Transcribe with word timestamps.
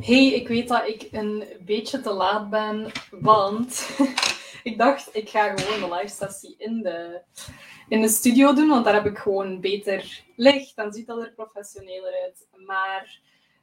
Hey, 0.00 0.32
ik 0.32 0.48
weet 0.48 0.68
dat 0.68 0.88
ik 0.88 1.08
een 1.10 1.44
beetje 1.64 2.00
te 2.00 2.12
laat 2.12 2.50
ben, 2.50 2.92
want 3.10 3.90
ik 4.70 4.78
dacht, 4.78 5.08
ik 5.12 5.28
ga 5.28 5.56
gewoon 5.56 5.90
de 5.90 5.94
live 5.94 6.14
sessie 6.14 6.54
in 6.58 6.82
de, 6.82 7.20
in 7.88 8.00
de 8.00 8.08
studio 8.08 8.52
doen, 8.54 8.68
want 8.68 8.84
daar 8.84 8.94
heb 8.94 9.06
ik 9.06 9.18
gewoon 9.18 9.60
beter 9.60 10.22
licht 10.36 10.76
en 10.76 10.92
ziet 10.92 11.06
dat 11.06 11.22
er 11.22 11.32
professioneler 11.32 12.12
uit. 12.24 12.46
Maar 12.66 13.20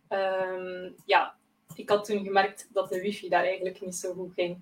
ehm, 0.08 0.92
ja, 1.06 1.36
ik 1.76 1.90
had 1.90 2.06
toen 2.06 2.24
gemerkt 2.24 2.68
dat 2.74 2.90
de 2.90 3.02
wifi 3.02 3.30
daar 3.30 3.44
eigenlijk 3.44 3.82
niet 3.82 3.96
zo 3.96 4.14
goed 4.14 4.34
ging. 4.34 4.58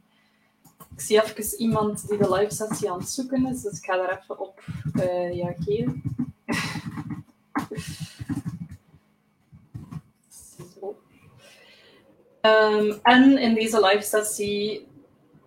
Ik 0.96 1.02
zie 1.02 1.24
even 1.24 1.60
iemand 1.60 2.08
die 2.08 2.18
de 2.18 2.34
live 2.34 2.54
sessie 2.54 2.92
aan 2.92 3.00
het 3.00 3.10
zoeken 3.10 3.48
is, 3.48 3.62
dus 3.62 3.78
ik 3.78 3.86
ga 3.86 3.98
daar 3.98 4.20
even 4.22 4.40
op 4.40 4.64
uh, 4.94 5.04
reageren. 5.32 6.15
Um, 12.46 13.00
en 13.04 13.38
in 13.38 13.54
deze 13.54 13.86
live 13.86 14.02
sessie, 14.02 14.88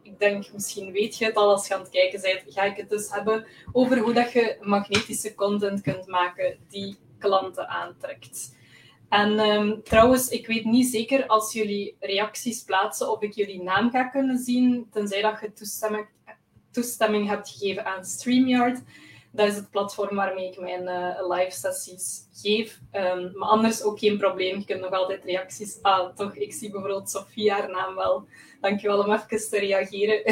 ik 0.03 0.19
denk 0.19 0.53
misschien 0.53 0.93
weet 0.93 1.19
je 1.19 1.25
het 1.25 1.35
al 1.35 1.51
als 1.51 1.69
je 1.69 1.75
aan 1.75 1.81
het 1.81 1.91
kijken 1.91 2.21
bent, 2.21 2.43
ga 2.47 2.63
ik 2.63 2.77
het 2.77 2.89
dus 2.89 3.11
hebben 3.11 3.47
over 3.73 3.99
hoe 3.99 4.13
dat 4.13 4.33
je 4.33 4.57
magnetische 4.61 5.35
content 5.35 5.81
kunt 5.81 6.07
maken 6.07 6.59
die 6.69 6.97
klanten 7.19 7.69
aantrekt. 7.69 8.57
En 9.09 9.39
um, 9.39 9.83
trouwens, 9.83 10.29
ik 10.29 10.47
weet 10.47 10.65
niet 10.65 10.87
zeker 10.87 11.27
als 11.27 11.53
jullie 11.53 11.97
reacties 12.01 12.63
plaatsen 12.63 13.11
of 13.11 13.23
ik 13.23 13.35
jullie 13.35 13.63
naam 13.63 13.91
ga 13.91 14.05
kunnen 14.05 14.39
zien, 14.39 14.89
tenzij 14.91 15.23
dat 15.23 15.41
je 15.41 15.53
toestemming 16.71 17.29
hebt 17.29 17.49
gegeven 17.49 17.85
aan 17.85 18.05
StreamYard. 18.05 18.81
Dat 19.39 19.49
is 19.49 19.57
het 19.57 19.71
platform 19.71 20.17
waarmee 20.17 20.51
ik 20.51 20.61
mijn 20.61 20.83
uh, 20.83 21.29
live 21.29 21.51
sessies 21.51 22.29
geef. 22.33 22.81
Um, 22.93 23.33
maar 23.35 23.49
anders 23.49 23.83
ook 23.83 23.99
geen 23.99 24.19
probleem. 24.19 24.59
Je 24.59 24.65
kunt 24.65 24.81
nog 24.81 24.93
altijd 24.93 25.25
reacties. 25.25 25.79
Ah, 25.83 26.15
toch, 26.15 26.35
ik 26.35 26.53
zie 26.53 26.71
bijvoorbeeld 26.71 27.11
Sofia 27.11 27.55
haar 27.55 27.71
naam 27.71 27.95
wel. 27.95 28.27
Dankjewel 28.61 28.99
om 28.99 29.13
even 29.13 29.49
te 29.51 29.59
reageren. 29.59 30.23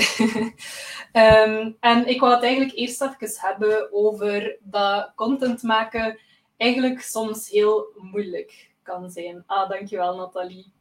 um, 1.13 1.77
en 1.91 2.07
ik 2.07 2.21
wou 2.21 2.35
het 2.35 2.43
eigenlijk 2.43 2.77
eerst 2.77 3.03
even 3.03 3.41
hebben 3.41 3.93
over 3.93 4.57
dat 4.61 5.13
content 5.15 5.63
maken 5.63 6.19
eigenlijk 6.57 7.01
soms 7.01 7.51
heel 7.51 7.87
moeilijk 7.95 8.71
kan 8.83 9.11
zijn. 9.11 9.43
Ah, 9.47 9.69
dankjewel 9.69 10.17
Nathalie. 10.17 10.73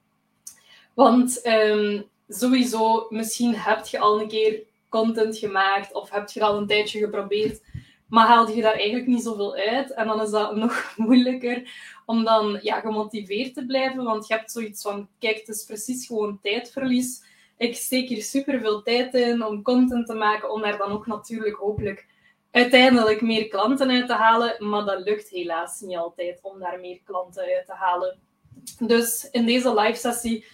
Want 0.93 1.47
um, 1.47 2.09
sowieso, 2.27 3.07
misschien 3.09 3.55
heb 3.55 3.85
je 3.85 3.99
al 3.99 4.21
een 4.21 4.27
keer 4.27 4.63
content 4.89 5.37
gemaakt 5.37 5.93
of 5.93 6.09
heb 6.09 6.29
je 6.29 6.41
al 6.43 6.57
een 6.57 6.67
tijdje 6.67 6.99
geprobeerd 6.99 7.61
maar 8.07 8.27
haalde 8.27 8.55
je 8.55 8.61
daar 8.61 8.73
eigenlijk 8.73 9.07
niet 9.07 9.23
zoveel 9.23 9.55
uit. 9.55 9.93
En 9.93 10.07
dan 10.07 10.21
is 10.21 10.29
dat 10.29 10.55
nog 10.55 10.93
moeilijker 10.97 11.71
om 12.05 12.23
dan 12.23 12.59
ja, 12.61 12.79
gemotiveerd 12.79 13.53
te 13.53 13.65
blijven. 13.65 14.03
Want 14.03 14.27
je 14.27 14.33
hebt 14.33 14.51
zoiets 14.51 14.81
van, 14.81 15.07
kijk, 15.19 15.37
het 15.37 15.47
is 15.47 15.63
precies 15.63 16.07
gewoon 16.07 16.39
tijdverlies. 16.41 17.23
Ik 17.57 17.75
steek 17.75 18.07
hier 18.07 18.23
super 18.23 18.59
veel 18.59 18.81
tijd 18.81 19.13
in 19.13 19.45
om 19.45 19.61
content 19.61 20.07
te 20.07 20.13
maken, 20.13 20.51
om 20.51 20.61
daar 20.61 20.77
dan 20.77 20.91
ook 20.91 21.07
natuurlijk 21.07 21.55
hopelijk 21.55 22.07
uiteindelijk 22.51 23.21
meer 23.21 23.47
klanten 23.47 23.89
uit 23.89 24.07
te 24.07 24.13
halen. 24.13 24.69
Maar 24.69 24.85
dat 24.85 25.03
lukt 25.03 25.29
helaas 25.29 25.81
niet 25.81 25.97
altijd 25.97 26.39
om 26.41 26.59
daar 26.59 26.79
meer 26.79 26.99
klanten 27.03 27.43
uit 27.43 27.65
te 27.65 27.73
halen. 27.73 28.19
Dus 28.79 29.29
in 29.31 29.45
deze 29.45 29.73
live 29.79 29.99
sessie 29.99 30.45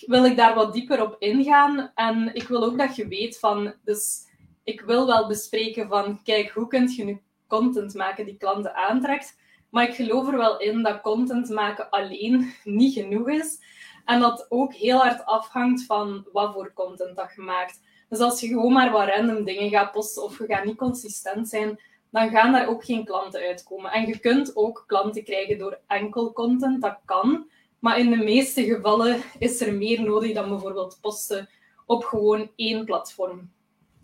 wil 0.00 0.24
ik 0.24 0.36
daar 0.36 0.54
wat 0.54 0.72
dieper 0.72 1.02
op 1.02 1.16
ingaan. 1.18 1.92
En 1.94 2.34
ik 2.34 2.48
wil 2.48 2.64
ook 2.64 2.78
dat 2.78 2.96
je 2.96 3.08
weet 3.08 3.38
van, 3.38 3.74
dus 3.84 4.25
ik 4.66 4.80
wil 4.80 5.06
wel 5.06 5.26
bespreken 5.26 5.88
van, 5.88 6.22
kijk, 6.22 6.50
hoe 6.50 6.66
kun 6.66 6.88
je 6.88 7.04
nu 7.04 7.20
content 7.46 7.94
maken 7.94 8.24
die 8.24 8.36
klanten 8.36 8.74
aantrekt. 8.74 9.38
Maar 9.70 9.88
ik 9.88 9.94
geloof 9.94 10.28
er 10.28 10.36
wel 10.36 10.60
in 10.60 10.82
dat 10.82 11.00
content 11.00 11.48
maken 11.48 11.90
alleen 11.90 12.52
niet 12.64 12.94
genoeg 12.94 13.28
is. 13.28 13.58
En 14.04 14.20
dat 14.20 14.46
ook 14.48 14.74
heel 14.74 14.98
hard 14.98 15.24
afhangt 15.24 15.84
van 15.84 16.26
wat 16.32 16.52
voor 16.52 16.72
content 16.74 17.16
dat 17.16 17.32
je 17.36 17.42
maakt. 17.42 17.80
Dus 18.08 18.18
als 18.18 18.40
je 18.40 18.46
gewoon 18.46 18.72
maar 18.72 18.90
wat 18.90 19.08
random 19.08 19.44
dingen 19.44 19.70
gaat 19.70 19.92
posten 19.92 20.22
of 20.22 20.38
je 20.38 20.46
gaat 20.46 20.64
niet 20.64 20.76
consistent 20.76 21.48
zijn, 21.48 21.80
dan 22.10 22.30
gaan 22.30 22.52
daar 22.52 22.68
ook 22.68 22.84
geen 22.84 23.04
klanten 23.04 23.40
uitkomen. 23.40 23.90
En 23.90 24.06
je 24.06 24.18
kunt 24.18 24.56
ook 24.56 24.84
klanten 24.86 25.24
krijgen 25.24 25.58
door 25.58 25.78
enkel 25.86 26.32
content, 26.32 26.82
dat 26.82 26.98
kan. 27.04 27.50
Maar 27.78 27.98
in 27.98 28.10
de 28.10 28.24
meeste 28.24 28.64
gevallen 28.64 29.22
is 29.38 29.60
er 29.60 29.74
meer 29.74 30.02
nodig 30.02 30.34
dan 30.34 30.48
bijvoorbeeld 30.48 30.98
posten 31.00 31.48
op 31.86 32.04
gewoon 32.04 32.50
één 32.56 32.84
platform. 32.84 33.50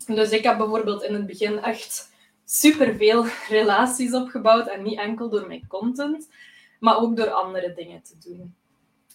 Dus 0.05 0.29
ik 0.29 0.43
heb 0.43 0.57
bijvoorbeeld 0.57 1.03
in 1.03 1.13
het 1.13 1.25
begin 1.25 1.59
echt 1.59 2.11
superveel 2.45 3.25
relaties 3.49 4.13
opgebouwd. 4.13 4.67
En 4.67 4.83
niet 4.83 4.99
enkel 4.99 5.29
door 5.29 5.47
mijn 5.47 5.67
content, 5.67 6.29
maar 6.79 6.97
ook 6.97 7.17
door 7.17 7.29
andere 7.29 7.73
dingen 7.73 8.01
te 8.01 8.29
doen. 8.29 8.55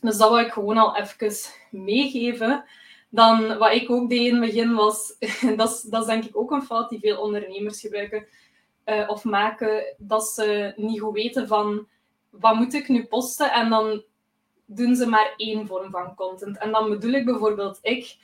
Dus 0.01 0.17
dat 0.17 0.29
wil 0.29 0.39
ik 0.39 0.53
gewoon 0.53 0.77
al 0.77 0.97
even 0.97 1.53
meegeven. 1.71 2.65
Dan 3.09 3.59
wat 3.59 3.73
ik 3.73 3.91
ook 3.91 4.09
deed 4.09 4.27
in 4.27 4.33
het 4.33 4.41
begin 4.41 4.75
was, 4.75 5.15
dat 5.57 5.71
is, 5.71 5.83
dat 5.83 6.07
denk 6.07 6.25
ik 6.25 6.37
ook 6.37 6.51
een 6.51 6.63
fout 6.63 6.89
die 6.89 7.01
veel 7.01 7.21
ondernemers 7.21 7.81
gebruiken 7.81 8.27
uh, 8.85 9.09
of 9.09 9.25
maken, 9.25 9.95
dat 9.99 10.27
ze 10.27 10.73
niet 10.77 11.01
goed 11.01 11.15
weten 11.15 11.47
van 11.47 11.87
wat 12.31 12.55
moet 12.55 12.75
ik 12.75 12.89
nu 12.89 13.05
posten 13.05 13.53
en 13.53 13.71
dan 13.71 14.03
doen 14.65 14.97
ze 14.97 15.07
maar 15.07 15.35
één 15.37 15.67
vorm 15.67 15.91
van 15.91 16.15
content. 16.15 16.59
En 16.59 16.73
dan 16.73 16.91
bedoel 16.91 17.13
ik 17.13 17.25
bijvoorbeeld 17.25 17.79
ik 17.83 18.17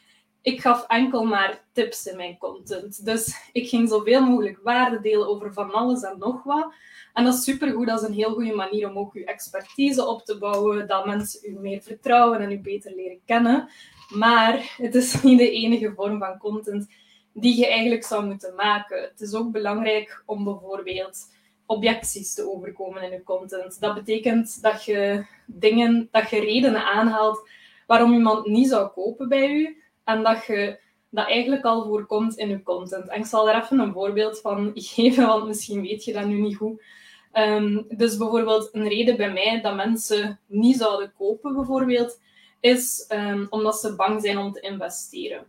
ik 0.44 0.60
gaf 0.60 0.84
enkel 0.86 1.24
maar 1.24 1.64
tips 1.72 2.06
in 2.06 2.16
mijn 2.16 2.38
content. 2.38 3.04
Dus 3.04 3.48
ik 3.52 3.68
ging 3.68 3.88
zoveel 3.88 4.20
mogelijk 4.20 4.58
waarde 4.62 5.00
delen 5.00 5.28
over 5.28 5.52
van 5.52 5.72
alles 5.72 6.02
en 6.02 6.18
nog 6.18 6.42
wat. 6.42 6.72
En 7.12 7.24
dat 7.24 7.34
is 7.34 7.44
supergoed. 7.44 7.86
Dat 7.86 8.02
is 8.02 8.08
een 8.08 8.14
heel 8.14 8.32
goede 8.32 8.54
manier 8.54 8.88
om 8.88 8.98
ook 8.98 9.14
je 9.14 9.24
expertise 9.24 10.06
op 10.06 10.24
te 10.24 10.38
bouwen. 10.38 10.88
Dat 10.88 11.06
mensen 11.06 11.50
u 11.50 11.58
meer 11.58 11.82
vertrouwen 11.82 12.40
en 12.40 12.52
u 12.52 12.58
beter 12.58 12.94
leren 12.94 13.20
kennen. 13.24 13.68
Maar 14.08 14.74
het 14.76 14.94
is 14.94 15.20
niet 15.22 15.38
de 15.38 15.50
enige 15.50 15.92
vorm 15.96 16.18
van 16.18 16.38
content 16.38 16.88
die 17.32 17.58
je 17.58 17.66
eigenlijk 17.66 18.04
zou 18.04 18.26
moeten 18.26 18.54
maken. 18.54 19.02
Het 19.02 19.20
is 19.20 19.34
ook 19.34 19.52
belangrijk 19.52 20.22
om 20.26 20.44
bijvoorbeeld 20.44 21.18
objecties 21.66 22.34
te 22.34 22.50
overkomen 22.50 23.02
in 23.02 23.10
je 23.10 23.22
content. 23.22 23.80
Dat 23.80 23.94
betekent 23.94 24.62
dat 24.62 24.84
je 24.84 25.26
dingen, 25.46 26.08
dat 26.10 26.30
je 26.30 26.40
redenen 26.40 26.84
aanhaalt 26.84 27.48
waarom 27.86 28.12
iemand 28.12 28.46
niet 28.46 28.68
zou 28.68 28.88
kopen 28.88 29.28
bij 29.28 29.50
u 29.50 29.82
en 30.04 30.22
dat 30.22 30.46
je 30.46 30.82
dat 31.10 31.26
eigenlijk 31.26 31.64
al 31.64 31.84
voorkomt 31.84 32.36
in 32.36 32.48
je 32.48 32.62
content. 32.62 33.08
En 33.08 33.18
ik 33.18 33.26
zal 33.26 33.48
er 33.48 33.62
even 33.62 33.78
een 33.78 33.92
voorbeeld 33.92 34.40
van 34.40 34.70
geven, 34.74 35.26
want 35.26 35.46
misschien 35.46 35.82
weet 35.82 36.04
je 36.04 36.12
dat 36.12 36.26
nu 36.26 36.40
niet 36.40 36.56
goed. 36.56 36.82
Ehm, 37.32 37.82
dus 37.88 38.16
bijvoorbeeld 38.16 38.68
een 38.72 38.88
reden 38.88 39.16
bij 39.16 39.32
mij 39.32 39.60
dat 39.60 39.74
mensen 39.74 40.40
niet 40.46 40.76
zouden 40.76 41.12
kopen, 41.16 41.54
bijvoorbeeld, 41.54 42.20
is 42.60 43.10
um, 43.12 43.46
omdat 43.50 43.80
ze 43.80 43.94
bang 43.94 44.22
zijn 44.22 44.38
om 44.38 44.52
te 44.52 44.60
investeren. 44.60 45.46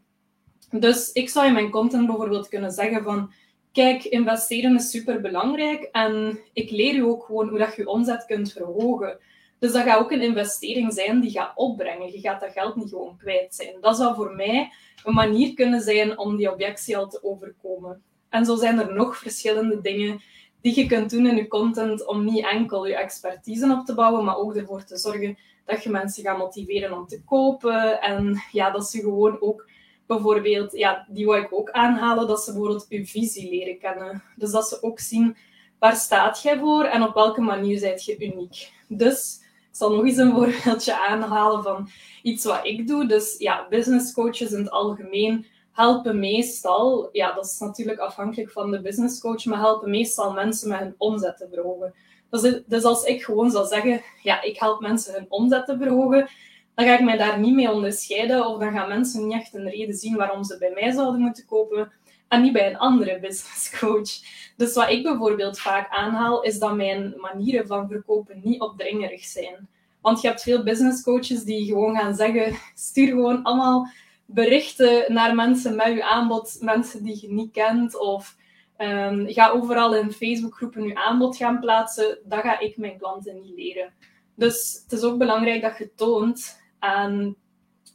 Dus 0.70 1.12
ik 1.12 1.30
zou 1.30 1.48
in 1.48 1.54
mijn 1.54 1.70
content 1.70 2.08
bijvoorbeeld 2.08 2.48
kunnen 2.48 2.72
zeggen 2.72 3.04
van 3.04 3.32
kijk, 3.72 4.04
investeren 4.04 4.76
is 4.76 4.90
super 4.90 5.22
belangrijk 5.22 5.84
en 5.92 6.40
ik 6.54 6.72
leer 6.72 6.96
je 6.96 7.08
ook 7.08 7.24
gewoon 7.24 7.50
hoe 7.50 7.58
dat 7.58 7.76
je 7.76 7.88
omzet 7.88 8.26
kunt 8.26 8.52
verhogen. 8.52 9.20
Dus 9.60 9.72
dat 9.72 9.84
gaat 9.84 10.00
ook 10.00 10.12
een 10.12 10.22
investering 10.22 10.94
zijn 10.94 11.20
die 11.20 11.32
gaat 11.32 11.52
opbrengen. 11.56 12.12
Je 12.12 12.20
gaat 12.20 12.42
dat 12.42 12.52
geld 12.52 12.76
niet 12.76 12.90
gewoon 12.90 13.18
kwijt 13.18 13.56
zijn. 13.56 13.76
Dat 13.82 13.98
zou 13.98 14.16
voor 14.16 14.32
mij 14.32 14.72
een 15.04 15.14
manier 15.14 15.54
kunnen 15.54 15.82
zijn 15.82 16.18
om 16.18 16.38
die 16.38 16.52
objectie 16.52 16.98
al 16.98 17.08
te 17.08 17.24
overkomen. 17.24 18.04
En 18.30 18.46
zo 18.46 18.56
zijn 18.56 18.80
er 18.80 18.94
nog 18.94 19.18
verschillende 19.18 19.82
dingen 19.82 20.22
die 20.62 20.76
je 20.76 20.86
kunt 20.86 21.10
doen 21.10 21.28
in 21.28 21.36
je 21.36 21.48
content 21.48 22.08
om 22.08 22.26
niet 22.26 22.46
enkel 22.46 22.88
je 22.88 22.96
expertise 22.96 23.72
op 23.72 23.86
te 23.86 23.94
bouwen, 23.94 24.26
maar 24.26 24.38
ook 24.38 24.56
ervoor 24.56 24.84
te 24.84 24.98
zorgen 24.98 25.38
dat 25.66 25.84
je 25.84 25.90
mensen 25.90 26.24
gaat 26.24 26.38
motiveren 26.38 26.98
om 26.98 27.08
te 27.08 27.24
kopen. 27.24 28.02
En 28.02 28.42
ja, 28.52 28.72
dat 28.72 28.90
ze 28.90 29.00
gewoon 29.00 29.42
ook 29.42 29.70
bijvoorbeeld, 30.06 30.78
ja, 30.78 31.06
die 31.10 31.26
wil 31.26 31.36
ik 31.36 31.54
ook 31.54 31.72
aanhalen, 31.72 32.28
dat 32.28 32.44
ze 32.44 32.52
bijvoorbeeld 32.52 32.86
je 32.90 33.06
visie 33.06 33.50
leren 33.50 33.80
kennen. 33.80 34.24
Dus 34.36 34.52
dat 34.52 34.68
ze 34.68 34.84
ook 34.84 35.00
zien 35.00 35.38
waar 35.80 35.96
staat 35.96 36.42
jij 36.42 36.60
voor 36.60 36.84
en 36.84 37.04
op 37.04 37.14
welke 37.14 37.42
manier 37.42 37.78
zijt 37.80 38.06
je 38.06 38.20
uniek. 38.20 38.72
Dus 38.88 39.40
zal 39.76 39.96
nog 39.96 40.06
eens 40.06 40.18
een 40.18 40.34
voorbeeldje 40.36 41.08
aanhalen 41.08 41.64
van 41.64 41.90
iets 42.24 42.46
wat 42.46 42.60
ik 42.66 42.88
doe. 42.88 43.06
Dus 43.06 43.36
ja, 43.38 43.68
business 43.70 44.14
coaches 44.14 44.52
in 44.52 44.60
het 44.60 44.72
algemeen 44.72 45.46
helpen 45.72 46.20
meestal, 46.20 47.10
ja, 47.12 47.34
dat 47.34 47.46
is 47.46 47.60
natuurlijk 47.60 48.00
afhankelijk 48.00 48.52
van 48.52 48.72
de 48.72 48.82
business 48.82 49.20
coach, 49.20 49.46
maar 49.46 49.60
helpen 49.60 49.90
meestal 49.90 50.34
mensen 50.34 50.70
met 50.70 50.80
hun 50.80 50.96
omzet 50.98 51.38
te 51.38 51.48
verhogen. 51.54 51.94
Dus, 52.30 52.62
dus 52.66 52.84
als 52.84 53.04
ik 53.04 53.24
gewoon 53.24 53.52
zou 53.52 53.68
zeggen, 53.68 54.02
ja, 54.22 54.42
ik 54.42 54.60
help 54.60 54.82
mensen 54.82 55.14
hun 55.14 55.26
omzet 55.30 55.66
te 55.66 55.78
verhogen, 55.78 56.30
dan 56.76 56.86
ga 56.86 56.94
ik 56.94 57.04
mij 57.04 57.18
daar 57.18 57.40
niet 57.40 57.56
mee 57.56 57.72
onderscheiden 57.72 58.48
of 58.48 58.60
dan 58.60 58.72
gaan 58.72 58.88
mensen 58.88 59.28
niet 59.28 59.34
echt 59.34 59.54
een 59.54 59.70
reden 59.70 59.96
zien 59.96 60.16
waarom 60.16 60.44
ze 60.44 60.58
bij 60.58 60.72
mij 60.74 60.92
zouden 60.92 61.22
moeten 61.22 61.46
kopen 61.46 61.92
en 62.28 62.42
niet 62.42 62.54
bij 62.54 62.70
een 62.70 62.78
andere 62.78 63.20
business 63.20 63.80
coach. 63.80 64.10
Dus 64.58 64.74
wat 64.74 64.90
ik 64.90 65.04
bijvoorbeeld 65.04 65.60
vaak 65.60 65.90
aanhaal, 65.90 66.42
is 66.42 66.60
dat 66.60 66.76
mijn 66.76 67.14
manieren 67.18 67.68
van 67.68 67.88
verkopen 67.88 68.42
niet 68.44 68.62
opdringerig 68.62 69.24
zijn. 69.24 69.68
Want 70.02 70.22
je 70.22 70.28
hebt 70.28 70.42
veel 70.42 70.64
business 70.64 71.04
coaches 71.04 71.44
die 71.44 71.66
gewoon 71.66 71.96
gaan 71.96 72.16
zeggen: 72.16 72.58
stuur 72.76 73.08
gewoon 73.08 73.44
allemaal 73.44 73.88
berichten 74.26 75.14
naar 75.14 75.36
mensen 75.36 75.76
met 75.76 75.88
je 75.88 76.06
aanbod, 76.06 76.58
mensen 76.60 77.04
die 77.04 77.18
je 77.22 77.32
niet 77.32 77.52
kent. 77.52 78.00
Of 78.00 78.36
um, 78.78 79.26
ga 79.28 79.50
overal 79.50 79.96
in 79.96 80.12
Facebookgroepen 80.12 80.88
je 80.88 80.96
aanbod 80.96 81.38
gaan 81.38 81.60
plaatsen. 81.60 82.20
Dat 82.24 82.42
ga 82.42 82.60
ik 82.60 82.78
mijn 82.78 82.98
klanten 82.98 83.42
niet 83.42 83.56
leren. 83.56 83.94
Dus 84.36 84.82
het 84.84 84.92
is 84.92 85.04
ook 85.04 85.18
belangrijk 85.18 85.62
dat 85.62 85.78
je 85.78 85.92
toont 85.96 86.62
aan 86.80 87.36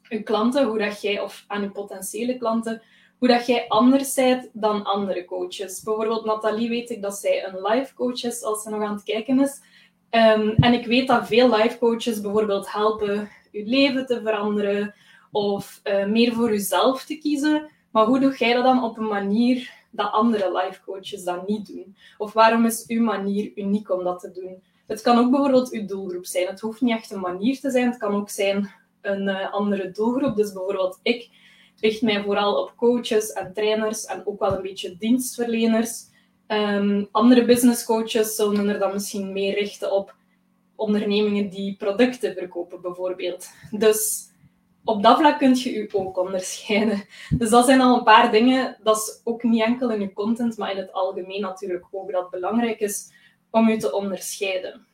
je 0.09 0.23
klanten, 0.23 0.67
hoe 0.67 0.79
dat 0.79 1.03
jij, 1.03 1.21
of 1.21 1.45
aan 1.47 1.63
je 1.63 1.71
potentiële 1.71 2.39
klanten, 2.39 2.83
hoe 3.21 3.29
dat 3.29 3.47
jij 3.47 3.65
anders 3.69 4.15
bent 4.15 4.49
dan 4.53 4.85
andere 4.85 5.25
coaches. 5.25 5.83
Bijvoorbeeld 5.83 6.25
Nathalie 6.25 6.69
weet 6.69 6.91
ik 6.91 7.03
dat 7.03 7.15
zij 7.15 7.47
een 7.47 7.63
life 7.63 7.95
coach 7.95 8.25
is 8.25 8.43
als 8.43 8.63
ze 8.63 8.71
nog 8.71 8.83
aan 8.83 8.95
het 8.95 9.03
kijken 9.03 9.41
is. 9.41 9.61
Ehm, 10.11 10.49
en 10.49 10.73
ik 10.73 10.87
weet 10.87 11.09
dat 11.09 11.27
veel 11.27 11.57
life 11.57 11.79
coaches 11.79 12.21
bijvoorbeeld 12.21 12.73
helpen 12.73 13.29
je 13.53 13.65
leven 13.67 14.07
te 14.07 14.21
veranderen 14.23 14.95
of 15.31 15.81
uh, 15.85 16.07
meer 16.07 16.33
voor 16.33 16.51
jezelf 16.51 17.05
te 17.05 17.19
kiezen. 17.19 17.71
Maar 17.91 18.05
hoe 18.07 18.21
doe 18.21 18.37
jij 18.37 18.53
dat 18.53 18.65
dan 18.65 18.85
op 18.85 18.99
een 18.99 19.09
manier 19.09 19.73
dat 19.91 20.13
andere 20.13 20.53
life 20.53 20.81
coaches 20.85 21.25
dat 21.25 21.49
niet 21.49 21.67
doen? 21.67 21.97
Of 22.19 22.33
waarom 22.33 22.65
is 22.65 22.85
uw 22.87 23.03
manier 23.03 23.53
uniek 23.55 23.91
om 23.91 24.05
dat 24.05 24.21
te 24.21 24.31
doen? 24.31 24.63
Het 24.87 25.01
kan 25.01 25.19
ook 25.19 25.31
bijvoorbeeld 25.31 25.73
uw 25.73 25.87
doelgroep 25.87 26.27
zijn. 26.27 26.47
Het 26.47 26.61
hoeft 26.61 26.81
niet 26.81 26.97
echt 26.97 27.11
een 27.11 27.21
manier 27.21 27.61
te 27.61 27.71
zijn. 27.71 27.87
Het 27.87 27.99
kan 27.99 28.15
ook 28.15 28.31
zijn 28.31 28.71
een 29.01 29.23
uh, 29.29 29.53
andere 29.53 29.91
doelgroep. 29.91 30.37
Dus 30.37 30.53
bijvoorbeeld 30.53 31.01
ik 31.03 31.29
richt 31.81 32.03
mij 32.03 32.23
vooral 32.23 32.63
op 32.63 32.77
coaches 32.77 33.33
en 33.33 33.53
trainers 33.55 34.05
en 34.05 34.27
ook 34.27 34.41
wel 34.41 34.57
een 34.57 34.63
beetje 34.63 34.97
dienstverleners. 34.97 36.09
Um, 36.47 37.09
andere 37.11 37.45
business 37.45 37.85
coaches 37.85 38.35
zullen 38.35 38.69
er 38.69 38.79
dan 38.79 38.93
misschien 38.93 39.33
meer 39.33 39.55
richten 39.55 39.93
op 39.93 40.15
ondernemingen 40.75 41.51
die 41.51 41.77
producten 41.77 42.35
verkopen, 42.35 42.81
bijvoorbeeld. 42.81 43.49
Dus 43.71 44.29
op 44.85 45.03
dat 45.03 45.19
vlak 45.19 45.39
kun 45.39 45.55
je 45.55 45.73
je 45.73 45.89
ook 45.93 46.19
onderscheiden. 46.19 47.05
Dus 47.39 47.51
dat 47.51 47.65
zijn 47.65 47.81
al 47.81 47.97
een 47.97 48.05
paar 48.05 48.31
dingen. 48.31 48.77
Dat 48.83 48.97
is 48.97 49.21
ook 49.25 49.43
niet 49.43 49.63
enkel 49.63 49.91
in 49.91 50.01
je 50.01 50.13
content, 50.13 50.57
maar 50.57 50.71
in 50.71 50.77
het 50.77 50.93
algemeen 50.93 51.41
natuurlijk 51.41 51.87
ook 51.91 52.13
dat 52.13 52.31
belangrijk 52.31 52.81
is 52.81 53.13
om 53.51 53.69
je 53.69 53.77
te 53.77 53.93
onderscheiden. 53.93 54.87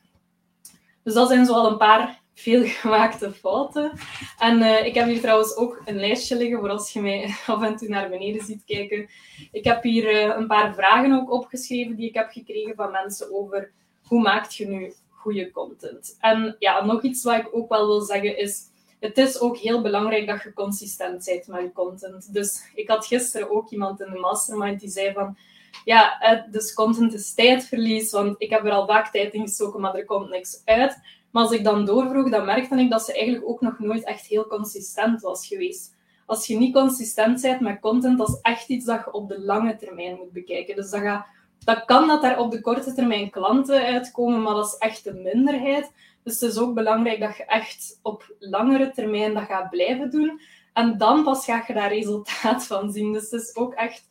Dus 1.03 1.13
dat 1.13 1.27
zijn 1.27 1.45
zoal 1.45 1.71
een 1.71 1.77
paar 1.77 2.21
veelgemaakte 2.39 3.31
fouten. 3.31 3.91
En 4.39 4.59
uh, 4.59 4.85
ik 4.85 4.93
heb 4.93 5.07
hier 5.07 5.21
trouwens 5.21 5.55
ook 5.55 5.81
een 5.85 5.99
lijstje 5.99 6.35
liggen 6.35 6.59
voor 6.59 6.69
als 6.69 6.93
je 6.93 7.01
mij 7.01 7.35
af 7.47 7.63
en 7.63 7.75
toe 7.75 7.89
naar 7.89 8.09
beneden 8.09 8.45
ziet 8.45 8.63
kijken. 8.65 9.09
Ik 9.51 9.63
heb 9.63 9.83
hier 9.83 10.13
uh, 10.13 10.35
een 10.37 10.47
paar 10.47 10.73
vragen 10.73 11.13
ook 11.13 11.31
opgeschreven 11.31 11.95
die 11.95 12.07
ik 12.07 12.15
heb 12.15 12.31
gekregen 12.31 12.75
van 12.75 12.91
mensen 12.91 13.33
over 13.33 13.71
hoe 14.03 14.21
maak 14.21 14.49
je 14.49 14.67
nu 14.67 14.93
goede 15.09 15.51
content. 15.51 16.17
En 16.19 16.55
ja, 16.59 16.85
nog 16.85 17.03
iets 17.03 17.23
wat 17.23 17.37
ik 17.37 17.49
ook 17.51 17.69
wel 17.69 17.87
wil 17.87 18.01
zeggen 18.01 18.37
is, 18.37 18.61
het 18.99 19.17
is 19.17 19.39
ook 19.39 19.57
heel 19.57 19.81
belangrijk 19.81 20.27
dat 20.27 20.43
je 20.43 20.53
consistent 20.53 21.25
bent 21.25 21.47
met 21.47 21.61
je 21.61 21.71
content. 21.71 22.33
Dus 22.33 22.71
ik 22.75 22.89
had 22.89 23.05
gisteren 23.05 23.49
ook 23.51 23.69
iemand 23.69 24.01
in 24.01 24.11
de 24.11 24.19
mastermind 24.19 24.79
die 24.79 24.89
zei 24.89 25.13
van, 25.13 25.37
ja, 25.85 26.17
dus 26.51 26.73
content 26.73 27.13
is 27.13 27.33
tijdverlies, 27.33 28.11
want 28.11 28.35
ik 28.37 28.49
heb 28.49 28.65
er 28.65 28.71
al 28.71 28.87
vaak 28.87 29.11
tijd 29.11 29.33
in 29.33 29.41
gestoken, 29.41 29.81
maar 29.81 29.95
er 29.95 30.05
komt 30.05 30.29
niks 30.29 30.61
uit. 30.65 30.97
Maar 31.31 31.43
als 31.43 31.51
ik 31.51 31.63
dan 31.63 31.85
doorvroeg, 31.85 32.29
dan 32.29 32.45
merkte 32.45 32.75
ik 32.75 32.89
dat 32.89 33.03
ze 33.05 33.13
eigenlijk 33.13 33.49
ook 33.49 33.61
nog 33.61 33.79
nooit 33.79 34.03
echt 34.03 34.25
heel 34.25 34.47
consistent 34.47 35.21
was 35.21 35.47
geweest. 35.47 35.95
Als 36.25 36.47
je 36.47 36.57
niet 36.57 36.73
consistent 36.73 37.41
bent 37.41 37.59
met 37.59 37.79
content, 37.79 38.17
dat 38.17 38.27
is 38.27 38.39
echt 38.41 38.69
iets 38.69 38.85
dat 38.85 39.01
je 39.05 39.11
op 39.11 39.29
de 39.29 39.41
lange 39.41 39.75
termijn 39.75 40.15
moet 40.15 40.31
bekijken. 40.31 40.75
Dus 40.75 40.89
dat, 40.89 41.25
dat 41.59 41.85
kan 41.85 42.07
dat 42.07 42.21
daar 42.21 42.39
op 42.39 42.51
de 42.51 42.61
korte 42.61 42.93
termijn 42.93 43.29
klanten 43.29 43.85
uitkomen, 43.85 44.41
maar 44.41 44.53
dat 44.53 44.65
is 44.65 44.77
echt 44.77 45.03
de 45.03 45.13
minderheid. 45.13 45.91
Dus 46.23 46.39
het 46.39 46.51
is 46.51 46.57
ook 46.57 46.73
belangrijk 46.73 47.19
dat 47.19 47.37
je 47.37 47.45
echt 47.45 47.99
op 48.01 48.35
langere 48.39 48.91
termijn 48.91 49.33
dat 49.33 49.43
gaat 49.43 49.69
blijven 49.69 50.09
doen. 50.09 50.41
En 50.73 50.97
dan 50.97 51.23
pas 51.23 51.45
ga 51.45 51.63
je 51.67 51.73
daar 51.73 51.93
resultaat 51.93 52.65
van 52.65 52.91
zien. 52.91 53.13
Dus 53.13 53.31
het 53.31 53.41
is 53.41 53.55
ook 53.55 53.73
echt 53.73 54.09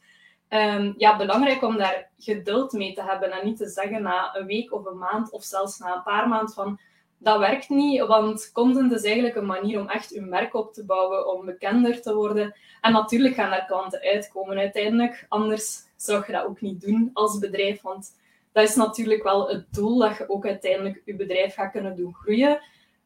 um, 0.48 0.94
ja, 0.96 1.16
belangrijk 1.16 1.62
om 1.62 1.76
daar 1.76 2.10
geduld 2.18 2.72
mee 2.72 2.94
te 2.94 3.02
hebben. 3.02 3.30
En 3.32 3.46
niet 3.46 3.56
te 3.56 3.68
zeggen 3.68 4.02
na 4.02 4.36
een 4.36 4.46
week 4.46 4.72
of 4.72 4.86
een 4.86 4.98
maand 4.98 5.30
of 5.30 5.44
zelfs 5.44 5.78
na 5.78 5.94
een 5.94 6.02
paar 6.02 6.28
maanden 6.28 6.54
van 6.54 6.80
dat 7.18 7.38
werkt 7.38 7.68
niet, 7.68 8.06
want 8.06 8.50
content 8.52 8.92
is 8.92 9.02
eigenlijk 9.02 9.36
een 9.36 9.46
manier 9.46 9.80
om 9.80 9.88
echt 9.88 10.10
je 10.10 10.20
merk 10.20 10.54
op 10.54 10.72
te 10.72 10.84
bouwen, 10.84 11.32
om 11.32 11.44
bekender 11.44 12.02
te 12.02 12.14
worden. 12.14 12.54
En 12.80 12.92
natuurlijk 12.92 13.34
gaan 13.34 13.50
daar 13.50 13.66
klanten 13.66 14.00
uitkomen 14.00 14.58
uiteindelijk, 14.58 15.26
anders 15.28 15.78
zou 15.96 16.24
je 16.26 16.32
dat 16.32 16.44
ook 16.44 16.60
niet 16.60 16.80
doen 16.80 17.10
als 17.12 17.38
bedrijf, 17.38 17.82
want 17.82 18.16
dat 18.52 18.68
is 18.68 18.74
natuurlijk 18.74 19.22
wel 19.22 19.48
het 19.48 19.66
doel, 19.72 19.98
dat 19.98 20.16
je 20.16 20.28
ook 20.28 20.46
uiteindelijk 20.46 21.02
je 21.04 21.14
bedrijf 21.14 21.54
gaat 21.54 21.72
kunnen 21.72 21.96
doen 21.96 22.14
groeien. 22.14 22.60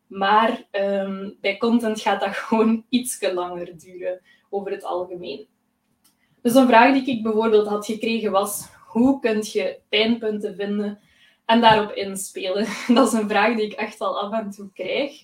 Maar 0.06 0.64
um, 0.72 1.36
bij 1.40 1.56
content 1.56 2.00
gaat 2.00 2.20
dat 2.20 2.36
gewoon 2.46 2.84
iets 2.88 3.32
langer 3.32 3.78
duren, 3.78 4.20
over 4.50 4.70
het 4.70 4.84
algemeen. 4.84 5.46
Dus 6.42 6.54
een 6.54 6.66
vraag 6.66 6.92
die 6.92 7.16
ik 7.16 7.22
bijvoorbeeld 7.22 7.66
had 7.66 7.86
gekregen 7.86 8.30
was, 8.30 8.68
hoe 8.86 9.20
kun 9.20 9.38
je 9.42 9.78
pijnpunten 9.88 10.54
vinden 10.54 10.98
en 11.50 11.61
daarop 11.61 11.93
inspelen? 11.93 12.67
Dat 12.94 13.06
is 13.06 13.12
een 13.12 13.29
vraag 13.29 13.56
die 13.56 13.67
ik 13.67 13.73
echt 13.73 14.00
al 14.00 14.20
af 14.20 14.32
en 14.32 14.50
toe 14.50 14.73
krijg. 14.73 15.23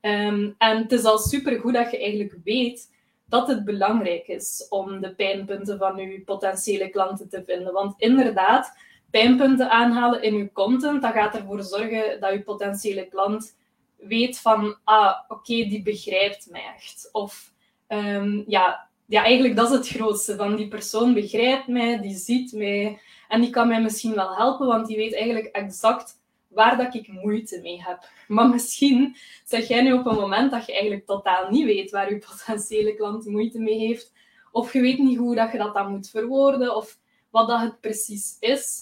Um, 0.00 0.54
en 0.58 0.76
het 0.76 0.92
is 0.92 1.04
al 1.04 1.18
supergoed 1.18 1.74
dat 1.74 1.90
je 1.90 1.98
eigenlijk 1.98 2.36
weet 2.44 2.90
dat 3.24 3.48
het 3.48 3.64
belangrijk 3.64 4.28
is 4.28 4.66
om 4.68 5.00
de 5.00 5.14
pijnpunten 5.14 5.78
van 5.78 5.96
je 5.96 6.20
potentiële 6.20 6.88
klanten 6.88 7.28
te 7.28 7.42
vinden. 7.46 7.72
Want 7.72 7.94
inderdaad, 7.96 8.78
pijnpunten 9.10 9.70
aanhalen 9.70 10.22
in 10.22 10.36
je 10.36 10.52
content, 10.52 11.02
dat 11.02 11.12
gaat 11.12 11.34
ervoor 11.34 11.62
zorgen 11.62 12.20
dat 12.20 12.32
je 12.32 12.42
potentiële 12.42 13.08
klant 13.08 13.56
weet 13.96 14.40
van, 14.40 14.76
ah, 14.84 15.14
oké, 15.28 15.54
die 15.54 15.82
begrijpt 15.82 16.48
mij 16.50 16.64
echt. 16.76 17.08
Of 17.12 17.52
um, 17.88 18.44
ja, 18.46 18.88
ja, 19.06 19.24
eigenlijk 19.24 19.56
dat 19.56 19.70
is 19.70 19.76
het 19.76 19.88
grootste. 19.88 20.36
Van 20.36 20.56
die 20.56 20.68
persoon 20.68 21.14
begrijpt 21.14 21.66
mij, 21.66 22.00
die 22.00 22.16
ziet 22.16 22.52
mij 22.52 22.98
en 23.32 23.40
die 23.40 23.50
kan 23.50 23.68
mij 23.68 23.82
misschien 23.82 24.14
wel 24.14 24.36
helpen, 24.36 24.66
want 24.66 24.86
die 24.86 24.96
weet 24.96 25.14
eigenlijk 25.14 25.46
exact 25.46 26.20
waar 26.48 26.76
dat 26.76 26.94
ik 26.94 27.08
moeite 27.08 27.60
mee 27.60 27.82
heb. 27.82 28.08
Maar 28.28 28.48
misschien 28.48 29.16
zeg 29.44 29.68
jij 29.68 29.82
nu 29.82 29.92
op 29.92 30.06
een 30.06 30.14
moment 30.14 30.50
dat 30.50 30.66
je 30.66 30.72
eigenlijk 30.72 31.06
totaal 31.06 31.50
niet 31.50 31.64
weet 31.64 31.90
waar 31.90 32.10
je 32.10 32.18
potentiële 32.18 32.94
klant 32.94 33.26
moeite 33.26 33.58
mee 33.58 33.78
heeft, 33.78 34.12
of 34.50 34.72
je 34.72 34.80
weet 34.80 34.98
niet 34.98 35.18
hoe 35.18 35.34
dat 35.34 35.52
je 35.52 35.58
dat 35.58 35.74
dan 35.74 35.90
moet 35.90 36.10
verwoorden, 36.10 36.76
of 36.76 36.98
wat 37.30 37.48
dat 37.48 37.60
het 37.60 37.80
precies 37.80 38.36
is. 38.40 38.80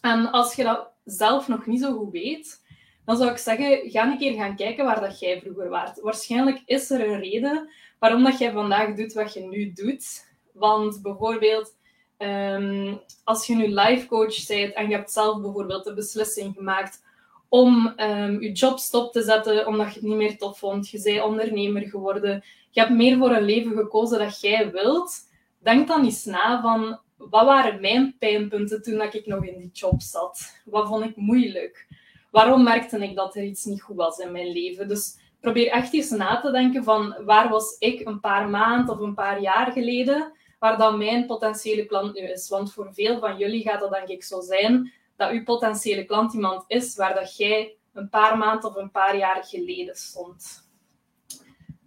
En 0.00 0.30
als 0.30 0.54
je 0.54 0.62
dat 0.62 0.90
zelf 1.04 1.48
nog 1.48 1.66
niet 1.66 1.80
zo 1.80 1.92
goed 1.92 2.12
weet, 2.12 2.64
dan 3.04 3.16
zou 3.16 3.30
ik 3.30 3.38
zeggen, 3.38 3.90
ga 3.90 4.10
een 4.10 4.18
keer 4.18 4.34
gaan 4.34 4.56
kijken 4.56 4.84
waar 4.84 5.00
dat 5.00 5.18
jij 5.18 5.40
vroeger 5.40 5.68
waart. 5.68 6.00
Waarschijnlijk 6.00 6.62
is 6.64 6.90
er 6.90 7.08
een 7.08 7.20
reden 7.20 7.70
waarom 7.98 8.24
dat 8.24 8.38
jij 8.38 8.52
vandaag 8.52 8.94
doet 8.94 9.12
wat 9.12 9.32
je 9.32 9.40
nu 9.40 9.72
doet. 9.72 10.26
Want 10.52 11.02
bijvoorbeeld, 11.02 11.77
ehm, 12.18 12.94
als 13.24 13.46
je 13.46 13.54
nu 13.54 13.68
life 13.68 14.06
coach 14.06 14.46
bent 14.46 14.74
en 14.74 14.88
je 14.88 14.94
hebt 14.94 15.12
zelf 15.12 15.40
bijvoorbeeld 15.40 15.84
de 15.84 15.94
beslissing 15.94 16.54
gemaakt 16.54 17.02
om 17.48 17.94
um, 17.96 18.42
je 18.42 18.52
job 18.52 18.78
stop 18.78 19.12
te 19.12 19.22
zetten 19.22 19.66
omdat 19.66 19.86
je 19.86 20.00
het 20.00 20.08
niet 20.08 20.16
meer 20.16 20.38
tof 20.38 20.58
vond, 20.58 20.90
je 20.90 21.00
bent 21.02 21.22
ondernemer 21.22 21.82
geworden, 21.82 22.44
je 22.70 22.80
hebt 22.80 22.92
meer 22.92 23.18
voor 23.18 23.30
een 23.30 23.44
leven 23.44 23.76
gekozen 23.76 24.18
dat 24.18 24.40
jij 24.40 24.70
wilt, 24.70 25.18
denk 25.58 25.88
dan 25.88 26.04
eens 26.04 26.24
na 26.24 26.60
van 26.62 26.98
wat 27.16 27.44
waren 27.44 27.80
mijn 27.80 28.16
pijnpunten 28.18 28.82
toen 28.82 28.98
dat 28.98 29.14
ik 29.14 29.26
nog 29.26 29.44
in 29.44 29.58
die 29.58 29.70
job 29.72 30.00
zat? 30.00 30.60
Wat 30.64 30.88
vond 30.88 31.04
ik 31.04 31.16
moeilijk? 31.16 31.86
Waarom 32.30 32.62
merkte 32.62 32.98
ik 32.98 33.16
dat 33.16 33.36
er 33.36 33.42
iets 33.42 33.64
niet 33.64 33.82
goed 33.82 33.96
was 33.96 34.18
in 34.18 34.32
mijn 34.32 34.52
leven? 34.52 34.88
Dus 34.88 35.16
probeer 35.40 35.70
echt 35.70 35.94
eens 35.94 36.10
na 36.10 36.40
te 36.40 36.50
denken 36.50 36.84
van 36.84 37.16
waar 37.24 37.48
was 37.48 37.76
ik 37.78 38.06
een 38.06 38.20
paar 38.20 38.48
maanden 38.48 38.94
of 38.94 39.00
een 39.00 39.14
paar 39.14 39.40
jaar 39.40 39.72
geleden, 39.72 40.32
waar 40.58 40.78
dan 40.78 40.98
mijn 40.98 41.26
potentiële 41.26 41.86
klant 41.86 42.14
nu 42.14 42.20
is. 42.20 42.48
Want 42.48 42.72
voor 42.72 42.94
veel 42.94 43.18
van 43.18 43.36
jullie 43.36 43.62
gaat 43.62 43.80
dat 43.80 43.92
denk 43.92 44.08
ik 44.08 44.24
zo 44.24 44.40
zijn 44.40 44.92
dat 45.16 45.30
uw 45.30 45.44
potentiële 45.44 46.04
klant 46.04 46.32
iemand 46.32 46.64
is 46.66 46.96
waar 46.96 47.14
dat 47.14 47.36
jij 47.36 47.76
een 47.92 48.08
paar 48.08 48.38
maanden 48.38 48.70
of 48.70 48.76
een 48.76 48.90
paar 48.90 49.16
jaar 49.16 49.44
geleden 49.44 49.96
stond. 49.96 50.68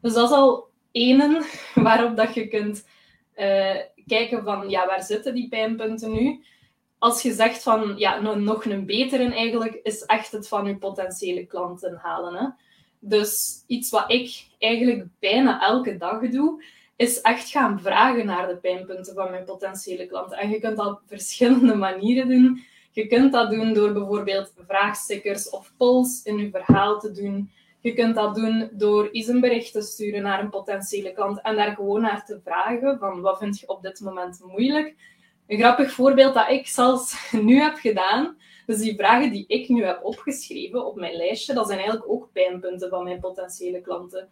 Dus 0.02 0.14
dat 0.14 0.30
is 0.30 0.36
al 0.36 0.70
één 0.92 1.44
waarop 1.76 2.16
dat 2.16 2.34
je 2.34 2.48
kunt 2.48 2.88
uh, 3.36 3.76
kijken 4.06 4.44
van 4.44 4.70
ja, 4.70 4.86
waar 4.86 5.04
zitten 5.04 5.34
die 5.34 5.50
pijnpunten 5.50 6.12
nu? 6.12 6.44
Als 6.98 7.22
je 7.22 7.34
zegt 7.34 7.64
van 7.64 7.94
ja, 7.98 8.20
nog 8.20 8.66
een 8.66 8.86
betere 8.86 9.34
eigenlijk, 9.34 9.80
is 9.84 10.02
echt 10.02 10.32
het 10.32 10.48
van 10.48 10.66
je 10.66 10.78
potentiële 10.78 11.46
klanten 11.46 11.96
halen. 11.96 12.36
Hè? 12.36 12.48
Dus 13.00 13.64
iets 13.68 13.90
wat 13.90 14.12
ik 14.12 14.48
eigenlijk 14.60 15.08
bijna 15.20 15.62
elke 15.62 15.98
dag 15.98 16.30
doe, 16.30 16.64
is 17.02 17.22
echt 17.22 17.50
gaan 17.50 17.80
vragen 17.80 18.26
naar 18.26 18.48
de 18.48 18.56
pijnpunten 18.56 19.14
van 19.14 19.32
mijn 19.32 19.44
potentiële 19.44 20.06
klanten. 20.06 20.38
En 20.38 20.50
je 20.50 20.60
kunt 20.60 20.78
dat 20.78 20.88
op 20.88 21.02
verschillende 21.06 21.76
manieren 21.88 22.28
doen. 22.30 22.64
Je 22.92 23.08
kunt 23.08 23.32
dat 23.32 23.52
doen 23.52 23.74
door 23.74 23.94
bijvoorbeeld 23.94 24.54
vraagstickers 24.68 25.50
of 25.50 25.74
polls 25.78 26.24
in 26.24 26.38
je 26.38 26.50
verhaal 26.50 27.00
te 27.00 27.12
doen. 27.12 27.52
Je 27.80 27.94
kunt 27.94 28.16
dat 28.16 28.36
doen 28.36 28.70
door 28.72 29.10
eens 29.12 29.28
een 29.28 29.40
bericht 29.40 29.72
te 29.72 29.82
sturen 29.82 30.22
naar 30.22 30.40
een 30.40 30.50
potentiële 30.50 31.14
klant 31.14 31.42
en 31.42 31.56
daar 31.56 31.76
gewoon 31.76 32.02
naar 32.02 32.26
te 32.26 32.40
vragen 32.44 32.98
van 33.00 33.22
wat 33.22 33.38
vind 33.38 33.60
je 33.60 33.68
op 33.68 33.82
dit 33.82 34.00
moment 34.00 34.42
moeilijk. 34.46 34.96
Een 35.48 35.58
grappig 35.58 35.92
voorbeeld 35.92 36.34
dat 36.34 36.50
ik 36.50 36.68
zelfs 36.68 37.32
nu 37.48 37.60
heb 37.60 37.76
gedaan, 37.76 38.38
dus 38.66 38.80
die 38.80 38.96
vragen 38.96 39.32
die 39.32 39.46
ik 39.48 39.70
nu 39.70 39.84
heb 39.84 40.04
opgeschreven 40.04 40.86
op 40.86 40.96
mijn 40.96 41.16
lijstje, 41.16 41.54
dat 41.54 41.68
zijn 41.68 41.80
eigenlijk 41.80 42.10
ook 42.10 42.30
pijnpunten 42.32 42.90
van 42.90 43.04
mijn 43.04 43.20
potentiële 43.20 43.82
klanten. 43.82 44.30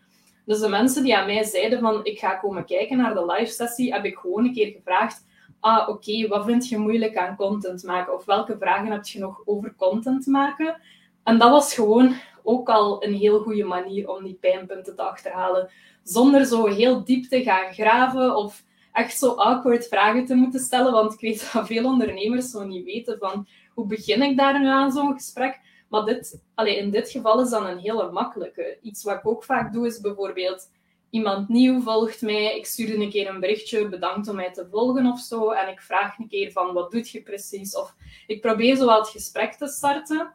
Dus 0.49 0.59
de 0.59 0.69
mensen 0.69 1.03
die 1.03 1.17
aan 1.17 1.25
mij 1.25 1.43
zeiden 1.43 1.79
van 1.79 2.05
ik 2.05 2.19
ga 2.19 2.35
komen 2.35 2.65
kijken 2.65 2.97
naar 2.97 3.13
de 3.13 3.25
live 3.25 3.51
sessie, 3.51 3.93
heb 3.93 4.05
ik 4.05 4.17
gewoon 4.17 4.45
een 4.45 4.53
keer 4.53 4.71
gevraagd, 4.71 5.25
ah 5.59 5.89
oké, 5.89 6.27
wat 6.27 6.45
vind 6.45 6.69
je 6.69 6.77
moeilijk 6.77 7.17
aan 7.17 7.35
content 7.35 7.83
maken? 7.83 8.13
Of 8.13 8.25
welke 8.25 8.57
vragen 8.59 8.91
heb 8.91 9.05
je 9.05 9.19
nog 9.19 9.41
over 9.45 9.73
content 9.77 10.25
maken? 10.25 10.81
En 11.23 11.37
dat 11.37 11.49
was 11.49 11.73
gewoon 11.73 12.15
ook 12.43 12.69
al 12.69 13.03
een 13.03 13.13
heel 13.13 13.39
goede 13.39 13.63
manier 13.63 14.09
om 14.09 14.23
die 14.23 14.37
pijnpunten 14.41 14.95
te 14.95 15.01
achterhalen. 15.01 15.69
Zonder 16.03 16.45
zo 16.45 16.65
heel 16.65 17.03
diep 17.03 17.25
te 17.25 17.43
gaan 17.43 17.73
graven 17.73 18.35
of 18.35 18.63
echt 18.93 19.17
zo 19.17 19.31
awkward 19.31 19.87
vragen 19.87 20.25
te 20.25 20.35
moeten 20.35 20.59
stellen. 20.59 20.91
Want 20.91 21.13
ik 21.13 21.19
weet 21.19 21.49
dat 21.53 21.67
veel 21.67 21.85
ondernemers 21.85 22.49
zo 22.49 22.63
niet 22.63 22.85
weten 22.85 23.17
van 23.17 23.47
hoe 23.73 23.85
begin 23.85 24.21
ik 24.21 24.37
daar 24.37 24.59
nu 24.59 24.67
aan 24.67 24.91
zo'n 24.91 25.13
gesprek. 25.13 25.59
Maar 25.89 26.05
dit, 26.05 26.41
allez, 26.55 26.77
in 26.77 26.89
dit 26.89 27.09
geval 27.09 27.41
is 27.41 27.49
dat 27.49 27.65
een 27.65 27.77
hele 27.77 28.11
makkelijke. 28.11 28.77
Iets 28.81 29.03
wat 29.03 29.15
ik 29.15 29.27
ook 29.27 29.43
vaak 29.43 29.73
doe 29.73 29.87
is 29.87 29.99
bijvoorbeeld 29.99 30.69
iemand 31.09 31.49
nieuw 31.49 31.81
volgt 31.81 32.21
mij, 32.21 32.57
ik 32.57 32.65
stuur 32.65 33.01
een 33.01 33.09
keer 33.09 33.29
een 33.29 33.39
berichtje, 33.39 33.89
bedankt 33.89 34.27
om 34.27 34.35
mij 34.35 34.53
te 34.53 34.67
volgen 34.71 35.05
of 35.05 35.19
zo, 35.19 35.51
en 35.51 35.67
ik 35.67 35.81
vraag 35.81 36.17
een 36.17 36.27
keer 36.27 36.51
van 36.51 36.73
wat 36.73 36.91
doet 36.91 37.09
je 37.09 37.21
precies, 37.21 37.75
of 37.75 37.95
ik 38.27 38.41
probeer 38.41 38.75
zo 38.75 38.85
wat 38.85 38.97
het 38.97 39.09
gesprek 39.09 39.53
te 39.53 39.67
starten. 39.67 40.33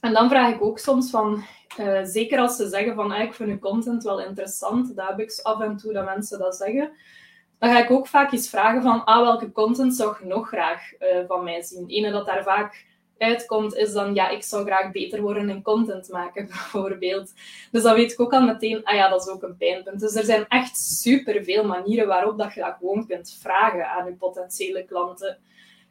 En 0.00 0.12
dan 0.12 0.28
vraag 0.28 0.54
ik 0.54 0.62
ook 0.62 0.78
soms 0.78 1.10
van, 1.10 1.44
uh, 1.80 2.00
zeker 2.02 2.38
als 2.38 2.56
ze 2.56 2.68
zeggen 2.68 2.94
van 2.94 3.10
ah, 3.10 3.22
ik 3.22 3.34
vind 3.34 3.50
je 3.50 3.58
content 3.58 4.02
wel 4.02 4.20
interessant, 4.20 4.96
dat 4.96 5.08
heb 5.08 5.20
ik 5.20 5.40
af 5.42 5.60
en 5.60 5.76
toe 5.76 5.92
dat 5.92 6.04
mensen 6.04 6.38
dat 6.38 6.56
zeggen, 6.56 6.92
dan 7.58 7.70
ga 7.70 7.82
ik 7.82 7.90
ook 7.90 8.06
vaak 8.06 8.32
eens 8.32 8.48
vragen 8.48 8.82
van 8.82 9.04
ah, 9.04 9.22
welke 9.22 9.52
content 9.52 9.96
zou 9.96 10.16
je 10.20 10.26
nog 10.26 10.48
graag 10.48 10.92
uh, 11.00 11.08
van 11.26 11.44
mij 11.44 11.62
zien. 11.62 11.88
Ene 11.88 12.10
dat 12.10 12.26
daar 12.26 12.42
vaak 12.42 12.86
uitkomt, 13.20 13.74
is 13.74 13.92
dan, 13.92 14.14
ja, 14.14 14.28
ik 14.28 14.42
zou 14.42 14.64
graag 14.64 14.92
beter 14.92 15.20
worden 15.20 15.48
in 15.48 15.62
content 15.62 16.08
maken, 16.08 16.46
bijvoorbeeld. 16.52 17.32
Dus 17.70 17.82
dan 17.82 17.94
weet 17.94 18.12
ik 18.12 18.20
ook 18.20 18.32
al 18.32 18.42
meteen, 18.42 18.84
ah 18.84 18.94
ja, 18.94 19.08
dat 19.08 19.26
is 19.26 19.32
ook 19.32 19.42
een 19.42 19.56
pijnpunt. 19.56 20.00
Dus 20.00 20.14
er 20.14 20.24
zijn 20.24 20.46
echt 20.48 20.78
superveel 20.78 21.64
manieren 21.64 22.06
waarop 22.06 22.38
dat 22.38 22.54
je 22.54 22.60
dat 22.60 22.76
gewoon 22.78 23.06
kunt 23.06 23.38
vragen 23.40 23.90
aan 23.90 24.06
je 24.06 24.12
potentiële 24.12 24.84
klanten. 24.84 25.38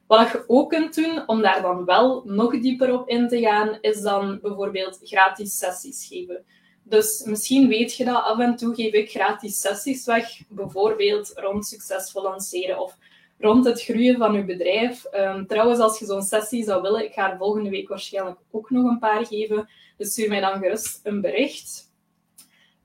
Wat 0.08 0.32
je 0.32 0.44
ook 0.48 0.70
kunt 0.70 0.96
doen, 0.96 1.28
om 1.28 1.42
daar 1.42 1.62
dan 1.62 1.86
wel 1.86 2.22
nog 2.26 2.60
dieper 2.60 2.94
op 2.94 3.10
in 3.10 3.28
te 3.28 3.40
gaan, 3.40 3.78
is 3.82 4.02
dan 4.02 4.40
bijvoorbeeld 4.42 5.00
gratis 5.04 5.58
sessies 5.58 6.06
geven. 6.08 6.46
Dus 6.84 7.24
misschien 7.26 7.68
weet 7.68 7.96
je 7.96 8.06
dat 8.06 8.24
af 8.24 8.40
en 8.40 8.56
toe 8.56 8.76
geef 8.76 8.94
ik 8.94 9.10
gratis 9.10 9.60
sessies 9.60 10.06
weg, 10.06 10.42
bijvoorbeeld 10.48 11.32
rond 11.36 11.66
succesvol 11.66 12.22
lanceren 12.22 12.80
of 12.80 12.98
rond 13.40 13.66
het 13.66 13.84
groeien 13.84 14.18
van 14.18 14.34
je 14.34 14.46
bedrijf. 14.46 15.06
Um, 15.14 15.48
trouwens, 15.48 15.80
als 15.80 16.00
je 16.00 16.06
zo'n 16.06 16.22
sessie 16.22 16.64
zou 16.64 16.82
willen, 16.82 17.04
ik 17.04 17.14
ga 17.14 17.32
er 17.32 17.38
volgende 17.38 17.70
week 17.70 17.88
waarschijnlijk 17.88 18.38
ook 18.52 18.70
nog 18.70 18.86
een 18.86 19.00
paar 19.00 19.26
geven. 19.26 19.70
Dus 19.98 20.12
stuur 20.12 20.30
mij 20.30 20.40
dan 20.40 20.60
gerust 20.60 21.00
een 21.04 21.22
bericht. 21.22 21.88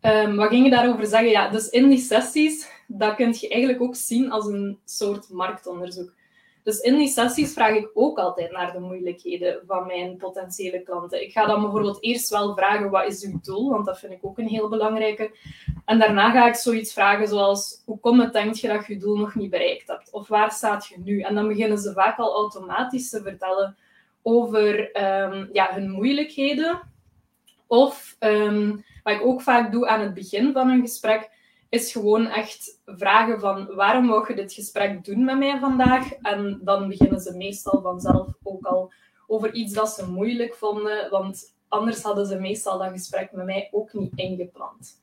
Um, 0.00 0.37
wat 0.37 0.49
ging 0.49 0.64
je 0.64 0.70
daarover 0.70 1.06
zeggen? 1.06 1.30
Ja, 1.30 1.49
dus 1.49 1.68
in 1.68 1.88
die 1.88 1.99
sessies, 1.99 2.68
dat 2.87 3.14
kun 3.14 3.34
je 3.40 3.49
eigenlijk 3.49 3.82
ook 3.82 3.96
zien 3.96 4.30
als 4.30 4.46
een 4.46 4.78
soort 4.84 5.30
marktonderzoek. 5.30 6.12
Dus 6.64 6.78
in 6.78 6.97
die 6.97 7.09
sessies 7.09 7.52
vraag 7.52 7.75
ik 7.75 7.90
ook 7.94 8.18
altijd 8.18 8.50
naar 8.50 8.73
de 8.73 8.80
moeilijkheden 8.80 9.62
van 9.66 9.87
mijn 9.87 10.16
potentiële 10.16 10.83
klanten. 10.83 11.23
Ik 11.23 11.33
ga 11.33 11.47
dan 11.47 11.61
bijvoorbeeld 11.61 12.02
eerst 12.02 12.28
wel 12.28 12.54
vragen, 12.54 12.90
wat 12.90 13.06
is 13.06 13.25
uw 13.25 13.40
doel? 13.42 13.71
Want 13.71 13.87
dat 13.87 13.99
vind 13.99 14.12
ik 14.12 14.18
ook 14.23 14.38
een 14.38 14.47
heel 14.47 14.68
belangrijke. 14.68 15.37
En 15.85 15.99
daarna 15.99 16.30
ga 16.30 16.49
ik 16.49 16.54
zoiets 16.54 16.92
vragen 16.92 17.28
zoals, 17.28 17.83
hoe 17.85 17.99
komt 17.99 18.23
het, 18.23 18.33
denk 18.33 18.54
je, 18.54 18.68
dat 18.68 18.87
je 18.87 18.92
je 18.92 18.99
doel 18.99 19.16
nog 19.16 19.35
niet 19.35 19.50
bereikt 19.50 19.88
hebt? 19.88 20.11
Of 20.11 20.28
waar 20.28 20.50
staat 20.50 20.87
je 20.87 20.99
nu? 20.99 21.21
En 21.21 21.35
dan 21.35 21.49
beginnen 21.49 21.78
ze 21.78 21.92
vaak 21.92 22.18
al 22.18 22.35
automatisch 22.35 23.11
te 23.11 23.23
vertellen 23.23 23.76
over 24.23 24.97
um, 25.02 25.49
ja, 25.52 25.75
hun 25.75 25.90
moeilijkheden. 25.90 26.80
Of, 27.66 28.16
um, 28.21 28.85
wat 29.02 29.14
ik 29.14 29.26
ook 29.26 29.42
vaak 29.42 29.73
doe 29.73 29.88
aan 29.88 30.00
het 30.00 30.14
begin 30.14 30.52
van 30.52 30.68
een 30.68 30.80
gesprek, 30.80 31.30
is 31.74 31.92
gewoon 31.92 32.26
echt 32.26 32.80
vragen 32.86 33.40
van 33.40 33.74
waarom 33.74 34.06
wou 34.06 34.28
je 34.28 34.34
dit 34.34 34.52
gesprek 34.52 35.04
doen 35.04 35.24
met 35.24 35.38
mij 35.38 35.58
vandaag? 35.58 36.12
En 36.12 36.60
dan 36.62 36.88
beginnen 36.88 37.20
ze 37.20 37.36
meestal 37.36 37.80
vanzelf 37.82 38.26
ook 38.42 38.66
al 38.66 38.92
over 39.26 39.52
iets 39.52 39.72
dat 39.72 39.90
ze 39.90 40.10
moeilijk 40.10 40.54
vonden, 40.54 41.10
want 41.10 41.54
anders 41.68 42.02
hadden 42.02 42.26
ze 42.26 42.38
meestal 42.38 42.78
dat 42.78 42.90
gesprek 42.90 43.32
met 43.32 43.44
mij 43.44 43.68
ook 43.72 43.92
niet 43.92 44.12
ingepland. 44.14 45.02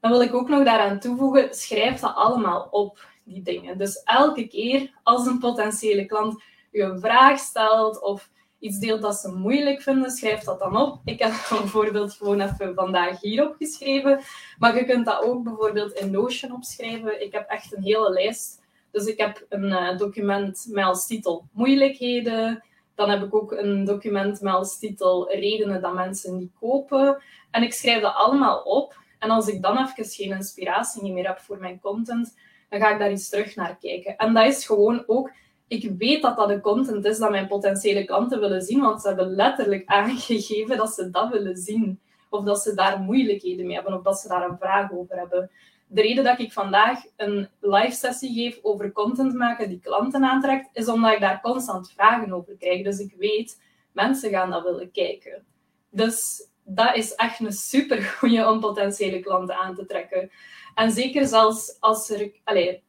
Dan 0.00 0.10
wil 0.10 0.20
ik 0.20 0.34
ook 0.34 0.48
nog 0.48 0.64
daaraan 0.64 0.98
toevoegen, 1.00 1.54
schrijf 1.54 2.00
dat 2.00 2.14
allemaal 2.14 2.68
op, 2.70 3.06
die 3.24 3.42
dingen. 3.42 3.78
Dus 3.78 4.02
elke 4.02 4.46
keer 4.46 5.00
als 5.02 5.26
een 5.26 5.38
potentiële 5.38 6.06
klant 6.06 6.42
je 6.70 6.82
een 6.82 7.00
vraag 7.00 7.38
stelt 7.38 8.00
of 8.00 8.30
iets 8.62 8.78
deelt 8.78 9.02
dat 9.02 9.14
ze 9.14 9.32
moeilijk 9.32 9.82
vinden, 9.82 10.10
schrijf 10.10 10.40
dat 10.40 10.58
dan 10.58 10.76
op. 10.76 11.00
Ik 11.04 11.18
heb 11.18 11.32
bijvoorbeeld 11.48 12.12
gewoon 12.12 12.40
even 12.40 12.74
vandaag 12.74 13.20
hier 13.20 13.48
opgeschreven. 13.48 14.20
Maar 14.58 14.76
je 14.76 14.84
kunt 14.84 15.06
dat 15.06 15.22
ook 15.22 15.42
bijvoorbeeld 15.42 15.92
in 15.92 16.10
Notion 16.10 16.52
opschrijven. 16.52 17.22
Ik 17.22 17.32
heb 17.32 17.48
echt 17.48 17.76
een 17.76 17.82
hele 17.82 18.10
lijst. 18.10 18.62
Dus 18.90 19.06
ik 19.06 19.18
heb 19.18 19.46
een 19.48 19.64
uh, 19.64 19.98
document 19.98 20.66
met 20.70 20.84
als 20.84 21.06
titel 21.06 21.48
moeilijkheden. 21.52 22.64
Dan 22.94 23.10
heb 23.10 23.22
ik 23.22 23.34
ook 23.34 23.52
een 23.52 23.84
document 23.84 24.40
met 24.40 24.54
als 24.54 24.78
titel 24.78 25.30
redenen 25.30 25.80
dat 25.80 25.94
mensen 25.94 26.38
niet 26.38 26.52
kopen. 26.60 27.22
En 27.50 27.62
ik 27.62 27.72
schrijf 27.72 28.02
dat 28.02 28.14
allemaal 28.14 28.62
op. 28.62 28.96
En 29.18 29.30
als 29.30 29.48
ik 29.48 29.62
dan 29.62 29.78
even 29.78 30.04
geen 30.04 30.32
inspiratie 30.32 31.12
meer 31.12 31.26
heb 31.26 31.38
voor 31.38 31.58
mijn 31.58 31.80
content, 31.80 32.36
dan 32.68 32.80
ga 32.80 32.90
ik 32.90 32.98
daar 32.98 33.08
eens 33.08 33.28
terug 33.28 33.54
naar 33.54 33.76
kijken. 33.80 34.16
En 34.16 34.34
dat 34.34 34.46
is 34.46 34.66
gewoon 34.66 35.04
ook 35.06 35.30
ik 35.72 35.90
weet 35.98 36.22
dat 36.22 36.36
dat 36.36 36.48
de 36.48 36.60
content 36.60 37.04
is 37.04 37.18
dat 37.18 37.30
mijn 37.30 37.46
potentiële 37.46 38.04
klanten 38.04 38.40
willen 38.40 38.62
zien, 38.62 38.80
want 38.80 39.00
ze 39.00 39.08
hebben 39.08 39.34
letterlijk 39.34 39.86
aangegeven 39.86 40.76
dat 40.76 40.94
ze 40.94 41.10
dat 41.10 41.30
willen 41.30 41.56
zien. 41.56 42.00
Of 42.30 42.44
dat 42.44 42.62
ze 42.62 42.74
daar 42.74 42.98
moeilijkheden 42.98 43.66
mee 43.66 43.74
hebben, 43.74 43.94
of 43.94 44.02
dat 44.02 44.18
ze 44.18 44.28
daar 44.28 44.48
een 44.48 44.58
vraag 44.58 44.92
over 44.92 45.16
hebben. 45.16 45.50
De 45.86 46.02
reden 46.02 46.24
dat 46.24 46.38
ik 46.38 46.52
vandaag 46.52 47.02
een 47.16 47.48
live 47.60 47.94
sessie 47.94 48.34
geef 48.34 48.58
over 48.62 48.92
content 48.92 49.34
maken 49.34 49.68
die 49.68 49.80
klanten 49.80 50.24
aantrekt, 50.24 50.68
is 50.72 50.88
omdat 50.88 51.12
ik 51.12 51.20
daar 51.20 51.40
constant 51.40 51.92
vragen 51.92 52.32
over 52.32 52.56
krijg. 52.58 52.84
Dus 52.84 52.98
ik 52.98 53.14
weet, 53.18 53.60
mensen 53.92 54.30
gaan 54.30 54.50
dat 54.50 54.62
willen 54.62 54.90
kijken. 54.90 55.44
Dus 55.90 56.48
dat 56.64 56.96
is 56.96 57.14
echt 57.14 57.40
een 57.40 57.52
super 57.52 58.02
goede 58.02 58.48
om 58.48 58.60
potentiële 58.60 59.20
klanten 59.20 59.56
aan 59.56 59.74
te 59.74 59.86
trekken. 59.86 60.30
En 60.74 60.90
zeker 60.92 61.26
zelfs 61.26 61.76
als 61.80 62.10
er, 62.10 62.32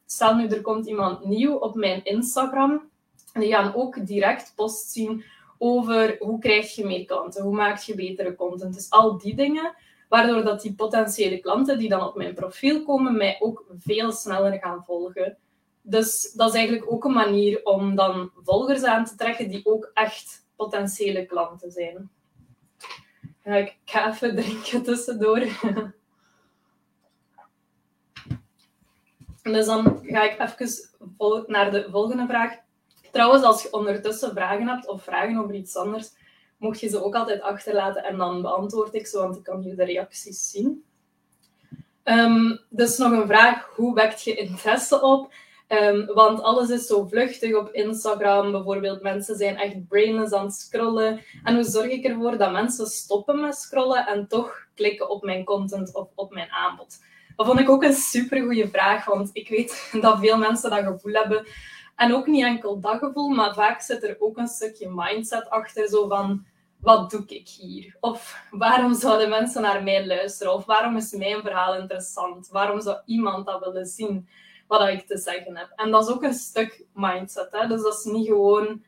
stel 0.06 0.34
nu 0.34 0.46
er 0.46 0.60
komt 0.60 0.86
iemand 0.86 1.24
nieuw 1.24 1.54
op 1.54 1.74
mijn 1.74 2.04
Instagram, 2.04 2.90
die 3.32 3.52
gaan 3.52 3.74
ook 3.74 4.06
direct 4.06 4.52
post 4.56 4.90
zien 4.90 5.24
over 5.58 6.16
hoe 6.18 6.38
krijg 6.38 6.74
je 6.74 6.86
meer 6.86 7.04
klanten, 7.04 7.42
hoe 7.42 7.54
maak 7.54 7.78
je 7.78 7.94
betere 7.94 8.34
content. 8.34 8.74
Dus 8.74 8.90
al 8.90 9.18
die 9.18 9.34
dingen, 9.34 9.74
waardoor 10.08 10.44
dat 10.44 10.60
die 10.60 10.74
potentiële 10.74 11.38
klanten 11.38 11.78
die 11.78 11.88
dan 11.88 12.06
op 12.06 12.16
mijn 12.16 12.34
profiel 12.34 12.84
komen, 12.84 13.16
mij 13.16 13.36
ook 13.40 13.64
veel 13.78 14.12
sneller 14.12 14.58
gaan 14.58 14.84
volgen. 14.84 15.36
Dus 15.82 16.32
dat 16.32 16.48
is 16.48 16.54
eigenlijk 16.54 16.92
ook 16.92 17.04
een 17.04 17.12
manier 17.12 17.60
om 17.64 17.94
dan 17.94 18.30
volgers 18.42 18.82
aan 18.82 19.04
te 19.04 19.14
trekken 19.14 19.48
die 19.48 19.66
ook 19.66 19.90
echt 19.94 20.46
potentiële 20.56 21.26
klanten 21.26 21.70
zijn. 21.70 22.10
ik 23.42 23.76
ga 23.84 24.10
even 24.12 24.36
drinken 24.36 24.82
tussendoor. 24.82 25.46
Dus 29.52 29.66
dan 29.66 30.00
ga 30.02 30.22
ik 30.22 30.38
even 30.38 31.44
naar 31.46 31.70
de 31.70 31.86
volgende 31.90 32.26
vraag. 32.26 32.52
Trouwens, 33.12 33.44
als 33.44 33.62
je 33.62 33.72
ondertussen 33.72 34.30
vragen 34.30 34.68
hebt 34.68 34.88
of 34.88 35.02
vragen 35.02 35.38
over 35.38 35.54
iets 35.54 35.76
anders, 35.76 36.10
mocht 36.58 36.80
je 36.80 36.88
ze 36.88 37.04
ook 37.04 37.14
altijd 37.14 37.40
achterlaten 37.40 38.04
en 38.04 38.16
dan 38.16 38.42
beantwoord 38.42 38.94
ik 38.94 39.06
ze, 39.06 39.18
want 39.18 39.36
ik 39.36 39.42
kan 39.42 39.60
hier 39.60 39.76
de 39.76 39.84
reacties 39.84 40.50
zien. 40.50 40.84
Um, 42.04 42.60
dus 42.68 42.98
nog 42.98 43.12
een 43.12 43.26
vraag, 43.26 43.70
hoe 43.74 43.94
wekt 43.94 44.22
je 44.22 44.34
interesse 44.34 45.02
op? 45.02 45.32
Um, 45.68 46.06
want 46.06 46.42
alles 46.42 46.70
is 46.70 46.86
zo 46.86 47.06
vluchtig 47.06 47.54
op 47.54 47.72
Instagram. 47.72 48.52
Bijvoorbeeld, 48.52 49.02
mensen 49.02 49.36
zijn 49.36 49.56
echt 49.56 49.88
brainless 49.88 50.32
aan 50.32 50.44
het 50.44 50.54
scrollen. 50.54 51.20
En 51.44 51.54
hoe 51.54 51.64
zorg 51.64 51.90
ik 51.90 52.04
ervoor 52.04 52.38
dat 52.38 52.52
mensen 52.52 52.86
stoppen 52.86 53.40
met 53.40 53.54
scrollen 53.54 54.06
en 54.06 54.28
toch 54.28 54.66
klikken 54.74 55.10
op 55.10 55.22
mijn 55.22 55.44
content 55.44 55.94
of 55.94 56.08
op 56.14 56.32
mijn 56.32 56.50
aanbod? 56.50 56.98
Dat 57.36 57.46
vond 57.46 57.60
ik 57.60 57.68
ook 57.68 57.82
een 57.82 57.92
supergoeie 57.92 58.68
vraag, 58.68 59.04
want 59.04 59.30
ik 59.32 59.48
weet 59.48 59.88
dat 60.00 60.18
veel 60.18 60.38
mensen 60.38 60.70
dat 60.70 60.84
gevoel 60.84 61.12
hebben. 61.12 61.46
En 61.96 62.14
ook 62.14 62.26
niet 62.26 62.44
enkel 62.44 62.80
dat 62.80 62.98
gevoel, 62.98 63.28
maar 63.28 63.54
vaak 63.54 63.80
zit 63.80 64.02
er 64.02 64.16
ook 64.18 64.36
een 64.36 64.48
stukje 64.48 64.90
mindset 64.90 65.50
achter, 65.50 65.88
zo 65.88 66.08
van, 66.08 66.46
wat 66.80 67.10
doe 67.10 67.24
ik 67.26 67.48
hier? 67.48 67.96
Of 68.00 68.46
waarom 68.50 68.94
zouden 68.94 69.28
mensen 69.28 69.62
naar 69.62 69.82
mij 69.82 70.06
luisteren? 70.06 70.52
Of 70.54 70.64
waarom 70.64 70.96
is 70.96 71.12
mijn 71.12 71.40
verhaal 71.40 71.76
interessant? 71.76 72.48
Waarom 72.48 72.80
zou 72.80 72.98
iemand 73.04 73.46
dat 73.46 73.64
willen 73.64 73.86
zien, 73.86 74.28
wat 74.66 74.88
ik 74.88 75.06
te 75.06 75.18
zeggen 75.18 75.56
heb? 75.56 75.72
En 75.76 75.90
dat 75.90 76.08
is 76.08 76.14
ook 76.14 76.22
een 76.22 76.34
stuk 76.34 76.86
mindset, 76.94 77.48
hè? 77.50 77.66
dus 77.66 77.82
dat 77.82 77.98
is 77.98 78.04
niet 78.04 78.26
gewoon... 78.26 78.82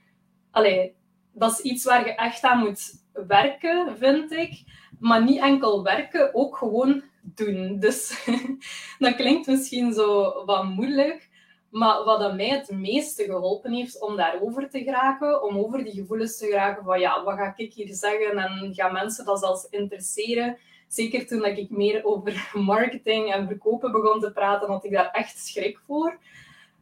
Allee, 0.51 0.97
dat 1.33 1.53
is 1.53 1.61
iets 1.61 1.85
waar 1.85 2.07
je 2.07 2.15
echt 2.15 2.43
aan 2.43 2.59
moet 2.59 3.05
werken, 3.13 3.97
vind 3.99 4.33
ik. 4.33 4.65
Maar 4.99 5.25
niet 5.25 5.41
enkel 5.41 5.83
werken, 5.83 6.35
ook 6.35 6.57
gewoon 6.57 7.03
doen. 7.35 7.79
Dus 7.79 8.27
dat 8.99 9.15
klinkt 9.15 9.47
misschien 9.47 9.93
zo 9.93 10.33
wat 10.45 10.65
moeilijk. 10.65 11.29
Maar 11.71 12.05
wat 12.05 12.21
dat 12.21 12.35
mij 12.35 12.49
het 12.49 12.71
meeste 12.71 13.25
geholpen 13.25 13.73
heeft 13.73 14.03
om 14.03 14.17
daarover 14.17 14.69
te 14.71 14.83
geraken, 14.83 15.43
om 15.43 15.59
over 15.59 15.85
die 15.85 15.93
gevoelens 15.93 16.39
te 16.39 16.47
geraken 16.47 16.85
van 16.85 17.01
ja, 17.01 17.25
wat 17.25 17.35
ga 17.35 17.53
ik 17.57 17.73
hier 17.73 17.95
zeggen 17.95 18.39
en 18.39 18.75
gaan 18.75 18.93
mensen 18.93 19.25
dat 19.25 19.39
zelfs 19.39 19.67
interesseren. 19.71 20.59
Zeker 20.89 21.27
toen 21.27 21.45
ik 21.45 21.71
meer 21.71 22.05
over 22.05 22.51
marketing 22.55 23.33
en 23.33 23.47
verkopen 23.47 23.93
begon 23.93 24.21
te 24.21 24.33
praten, 24.33 24.69
had 24.69 24.85
ik 24.85 24.93
daar 24.93 25.11
echt 25.11 25.39
schrik 25.47 25.79
voor. 25.87 26.19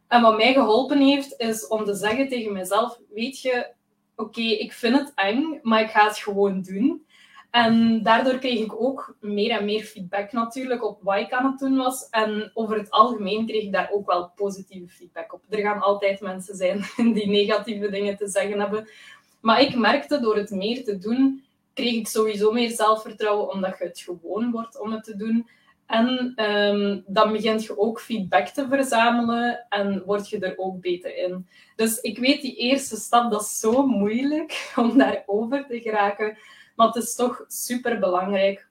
En 0.08 0.22
wat 0.22 0.36
mij 0.36 0.52
geholpen 0.52 1.00
heeft, 1.00 1.34
is 1.36 1.66
om 1.66 1.84
te 1.84 1.94
zeggen 1.94 2.28
tegen 2.28 2.52
mezelf, 2.52 2.98
weet 3.14 3.40
je, 3.40 3.72
oké, 4.16 4.40
ik 4.40 4.72
vind 4.72 4.98
het 4.98 5.12
eng, 5.14 5.58
maar 5.62 5.80
ik 5.80 5.90
ga 5.90 6.06
het 6.06 6.18
gewoon 6.18 6.62
doen. 6.62 7.06
En 7.54 8.02
daardoor 8.02 8.38
kreeg 8.38 8.60
ik 8.60 8.80
ook 8.82 9.16
meer 9.20 9.50
en 9.50 9.64
meer 9.64 9.82
feedback 9.82 10.32
natuurlijk 10.32 10.84
op 10.84 11.02
wat 11.02 11.18
ik 11.18 11.32
aan 11.32 11.50
het 11.50 11.58
doen 11.58 11.76
was. 11.76 12.08
En 12.10 12.50
over 12.54 12.78
het 12.78 12.90
algemeen 12.90 13.46
kreeg 13.46 13.62
ik 13.62 13.72
daar 13.72 13.90
ook 13.92 14.06
wel 14.06 14.32
positieve 14.36 14.88
feedback 14.88 15.32
op. 15.32 15.42
Er 15.48 15.58
gaan 15.58 15.80
altijd 15.80 16.20
mensen 16.20 16.56
zijn 16.56 16.84
die 17.14 17.28
negatieve 17.28 17.90
dingen 17.90 18.16
te 18.16 18.28
zeggen 18.28 18.60
hebben. 18.60 18.88
Maar 19.40 19.60
ik 19.60 19.76
merkte 19.76 20.20
door 20.20 20.36
het 20.36 20.50
meer 20.50 20.84
te 20.84 20.98
doen, 20.98 21.44
kreeg 21.74 21.94
ik 21.94 22.08
sowieso 22.08 22.52
meer 22.52 22.70
zelfvertrouwen, 22.70 23.52
omdat 23.52 23.78
je 23.78 23.84
het 23.84 24.00
gewoon 24.00 24.50
wordt 24.50 24.80
om 24.80 24.92
het 24.92 25.04
te 25.04 25.16
doen. 25.16 25.48
En 25.86 26.34
um, 26.44 27.04
dan 27.06 27.32
begint 27.32 27.64
je 27.64 27.78
ook 27.78 28.00
feedback 28.00 28.48
te 28.48 28.66
verzamelen 28.68 29.66
en 29.68 30.02
word 30.06 30.28
je 30.28 30.38
er 30.38 30.58
ook 30.58 30.80
beter 30.80 31.16
in. 31.16 31.46
Dus 31.76 32.00
ik 32.00 32.18
weet, 32.18 32.42
die 32.42 32.56
eerste 32.56 32.96
stap, 32.96 33.30
dat 33.30 33.40
is 33.40 33.58
zo 33.60 33.86
moeilijk 33.86 34.72
om 34.76 34.98
daarover 34.98 35.66
te 35.66 35.80
geraken. 35.80 36.36
Maar 36.74 36.86
het 36.86 36.96
is 36.96 37.14
toch 37.14 37.44
super 37.48 37.98
belangrijk 37.98 38.68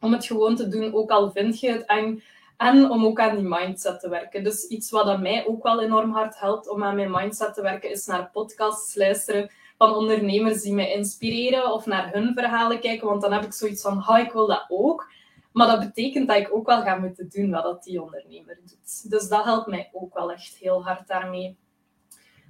om 0.00 0.12
het 0.12 0.26
gewoon 0.26 0.56
te 0.56 0.68
doen, 0.68 0.94
ook 0.94 1.10
al 1.10 1.30
vind 1.30 1.60
je 1.60 1.70
het 1.70 1.84
eng. 1.84 2.22
En 2.56 2.90
om 2.90 3.04
ook 3.04 3.20
aan 3.20 3.36
die 3.36 3.48
mindset 3.48 4.00
te 4.00 4.08
werken. 4.08 4.44
Dus 4.44 4.66
iets 4.66 4.90
wat 4.90 5.20
mij 5.20 5.46
ook 5.46 5.62
wel 5.62 5.82
enorm 5.82 6.12
hard 6.12 6.38
helpt 6.38 6.68
om 6.68 6.84
aan 6.84 6.94
mijn 6.96 7.10
mindset 7.10 7.54
te 7.54 7.62
werken, 7.62 7.90
is 7.90 8.06
naar 8.06 8.30
podcasts 8.32 8.94
luisteren 8.94 9.50
van 9.78 9.94
ondernemers 9.94 10.62
die 10.62 10.74
mij 10.74 10.92
inspireren 10.92 11.72
of 11.72 11.86
naar 11.86 12.12
hun 12.12 12.32
verhalen 12.34 12.80
kijken. 12.80 13.06
Want 13.08 13.22
dan 13.22 13.32
heb 13.32 13.44
ik 13.44 13.52
zoiets 13.52 13.82
van, 13.82 13.98
ha, 13.98 14.18
ik 14.18 14.32
wil 14.32 14.46
dat 14.46 14.64
ook. 14.68 15.10
Maar 15.52 15.66
dat 15.66 15.80
betekent 15.80 16.28
dat 16.28 16.36
ik 16.36 16.54
ook 16.54 16.66
wel 16.66 16.82
ga 16.82 16.96
moeten 16.96 17.28
doen 17.28 17.50
wat 17.50 17.82
die 17.82 18.02
ondernemer 18.02 18.58
doet. 18.64 19.10
Dus 19.10 19.28
dat 19.28 19.44
helpt 19.44 19.66
mij 19.66 19.90
ook 19.92 20.14
wel 20.14 20.32
echt 20.32 20.56
heel 20.56 20.84
hard 20.84 21.06
daarmee. 21.06 21.56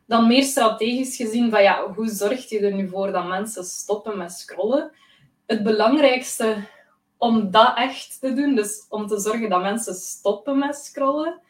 Dan 0.06 0.26
meer 0.26 0.42
strategisch 0.42 1.16
gezien 1.16 1.50
van 1.50 1.62
ja, 1.62 1.92
hoe 1.92 2.08
zorg 2.08 2.48
je 2.48 2.60
er 2.60 2.74
nu 2.74 2.88
voor 2.88 3.12
dat 3.12 3.26
mensen 3.26 3.64
stoppen 3.64 4.18
met 4.18 4.32
scrollen? 4.32 4.92
Het 5.46 5.62
belangrijkste 5.62 6.56
om 7.18 7.50
dat 7.50 7.76
echt 7.76 8.20
te 8.20 8.32
doen, 8.32 8.54
dus 8.54 8.86
om 8.88 9.06
te 9.06 9.20
zorgen 9.20 9.50
dat 9.50 9.62
mensen 9.62 9.94
stoppen 9.94 10.58
met 10.58 10.76
scrollen, 10.76 11.40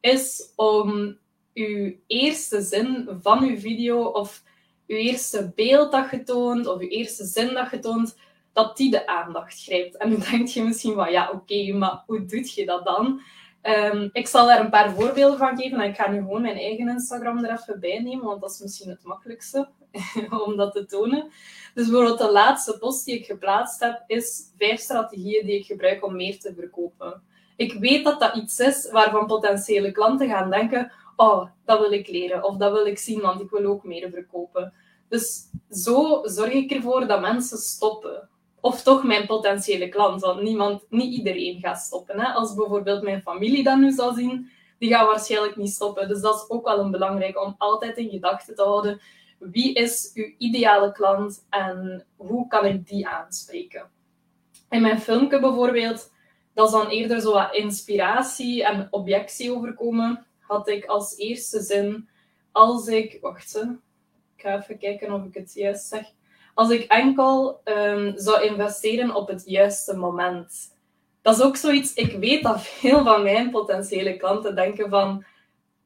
is 0.00 0.52
om 0.56 1.18
uw 1.54 1.94
eerste 2.06 2.60
zin 2.60 3.08
van 3.22 3.42
uw 3.42 3.58
video 3.58 4.04
of 4.04 4.42
uw 4.86 4.96
eerste 4.96 5.52
beeld 5.54 5.92
dat 5.92 6.10
je 6.10 6.22
toont 6.22 6.66
of 6.66 6.80
uw 6.80 6.88
eerste 6.88 7.24
zin 7.24 7.54
dat 7.54 7.70
je 7.70 7.78
toont, 7.78 8.18
dat 8.52 8.76
die 8.76 8.90
de 8.90 9.06
aandacht 9.06 9.62
grijpt. 9.62 9.96
En 9.96 10.10
dan 10.10 10.20
denk 10.30 10.48
je 10.48 10.62
misschien 10.62 10.94
van, 10.94 11.10
ja, 11.10 11.30
oké, 11.30 11.72
maar 11.72 12.02
hoe 12.06 12.24
doe 12.24 12.50
je 12.54 12.66
dat 12.66 12.84
dan? 12.84 13.20
Um, 13.66 14.10
ik 14.12 14.26
zal 14.26 14.46
daar 14.46 14.60
een 14.60 14.70
paar 14.70 14.90
voorbeelden 14.90 15.38
van 15.38 15.56
geven 15.56 15.80
en 15.80 15.88
ik 15.88 15.96
ga 15.96 16.10
nu 16.10 16.18
gewoon 16.18 16.42
mijn 16.42 16.56
eigen 16.56 16.88
Instagram 16.88 17.44
er 17.44 17.50
even 17.50 17.80
bij 17.80 17.98
nemen, 18.02 18.24
want 18.24 18.40
dat 18.40 18.50
is 18.50 18.60
misschien 18.60 18.90
het 18.90 19.04
makkelijkste 19.04 19.68
om 20.46 20.56
dat 20.56 20.72
te 20.72 20.86
tonen. 20.86 21.30
Dus 21.74 21.86
bijvoorbeeld 21.86 22.18
de 22.18 22.30
laatste 22.30 22.78
post 22.78 23.04
die 23.04 23.18
ik 23.18 23.26
geplaatst 23.26 23.80
heb, 23.80 24.04
is 24.06 24.52
vijf 24.58 24.80
strategieën 24.80 25.46
die 25.46 25.58
ik 25.58 25.66
gebruik 25.66 26.04
om 26.04 26.16
meer 26.16 26.38
te 26.38 26.54
verkopen. 26.54 27.22
Ik 27.56 27.72
weet 27.72 28.04
dat 28.04 28.20
dat 28.20 28.36
iets 28.36 28.58
is 28.58 28.90
waarvan 28.90 29.26
potentiële 29.26 29.92
klanten 29.92 30.28
gaan 30.28 30.50
denken, 30.50 30.92
oh, 31.16 31.48
dat 31.64 31.80
wil 31.80 31.92
ik 31.92 32.08
leren 32.08 32.44
of 32.44 32.56
dat 32.56 32.72
wil 32.72 32.86
ik 32.86 32.98
zien, 32.98 33.20
want 33.20 33.40
ik 33.40 33.50
wil 33.50 33.64
ook 33.64 33.84
meer 33.84 34.10
verkopen. 34.10 34.72
Dus 35.08 35.42
zo 35.70 36.20
zorg 36.24 36.52
ik 36.52 36.70
ervoor 36.70 37.06
dat 37.06 37.20
mensen 37.20 37.58
stoppen. 37.58 38.28
Of 38.64 38.82
toch 38.82 39.02
mijn 39.02 39.26
potentiële 39.26 39.88
klant, 39.88 40.20
want 40.20 40.42
niemand, 40.42 40.82
niet 40.88 41.14
iedereen 41.14 41.60
gaat 41.60 41.78
stoppen. 41.78 42.20
Hè? 42.20 42.32
Als 42.32 42.54
bijvoorbeeld 42.54 43.02
mijn 43.02 43.22
familie 43.22 43.62
dat 43.62 43.78
nu 43.78 43.90
zal 43.92 44.14
zien, 44.14 44.50
die 44.78 44.90
gaan 44.90 45.06
waarschijnlijk 45.06 45.56
niet 45.56 45.70
stoppen. 45.70 46.08
Dus 46.08 46.20
dat 46.20 46.34
is 46.34 46.50
ook 46.50 46.64
wel 46.64 46.78
een 46.78 46.90
belangrijk 46.90 47.40
om 47.40 47.54
altijd 47.58 47.96
in 47.96 48.08
gedachten 48.08 48.54
te 48.54 48.62
houden. 48.62 49.00
Wie 49.38 49.74
is 49.74 50.10
uw 50.14 50.32
ideale 50.38 50.92
klant 50.92 51.46
en 51.50 52.06
hoe 52.16 52.46
kan 52.46 52.66
ik 52.66 52.88
die 52.88 53.08
aanspreken? 53.08 53.90
In 54.70 54.82
mijn 54.82 55.00
filmpje 55.00 55.40
bijvoorbeeld, 55.40 56.12
dat 56.54 56.66
is 56.66 56.72
dan 56.72 56.88
eerder 56.88 57.20
zo 57.20 57.32
wat 57.32 57.54
inspiratie 57.54 58.64
en 58.64 58.88
objectie 58.90 59.52
overkomen, 59.52 60.26
had 60.40 60.68
ik 60.68 60.84
als 60.84 61.16
eerste 61.16 61.60
zin, 61.60 62.08
als 62.52 62.86
ik, 62.86 63.18
wacht 63.20 63.56
ik 64.36 64.42
ga 64.42 64.58
even 64.58 64.78
kijken 64.78 65.12
of 65.12 65.24
ik 65.24 65.34
het 65.34 65.54
juist 65.54 65.88
zeg 65.88 66.12
als 66.54 66.70
ik 66.70 66.82
enkel 66.82 67.60
um, 67.64 68.12
zou 68.16 68.44
investeren 68.44 69.14
op 69.14 69.28
het 69.28 69.42
juiste 69.46 69.96
moment. 69.96 70.72
Dat 71.22 71.36
is 71.36 71.42
ook 71.42 71.56
zoiets, 71.56 71.94
ik 71.94 72.12
weet 72.12 72.42
dat 72.42 72.62
veel 72.62 73.04
van 73.04 73.22
mijn 73.22 73.50
potentiële 73.50 74.16
klanten 74.16 74.54
denken 74.54 74.90
van, 74.90 75.24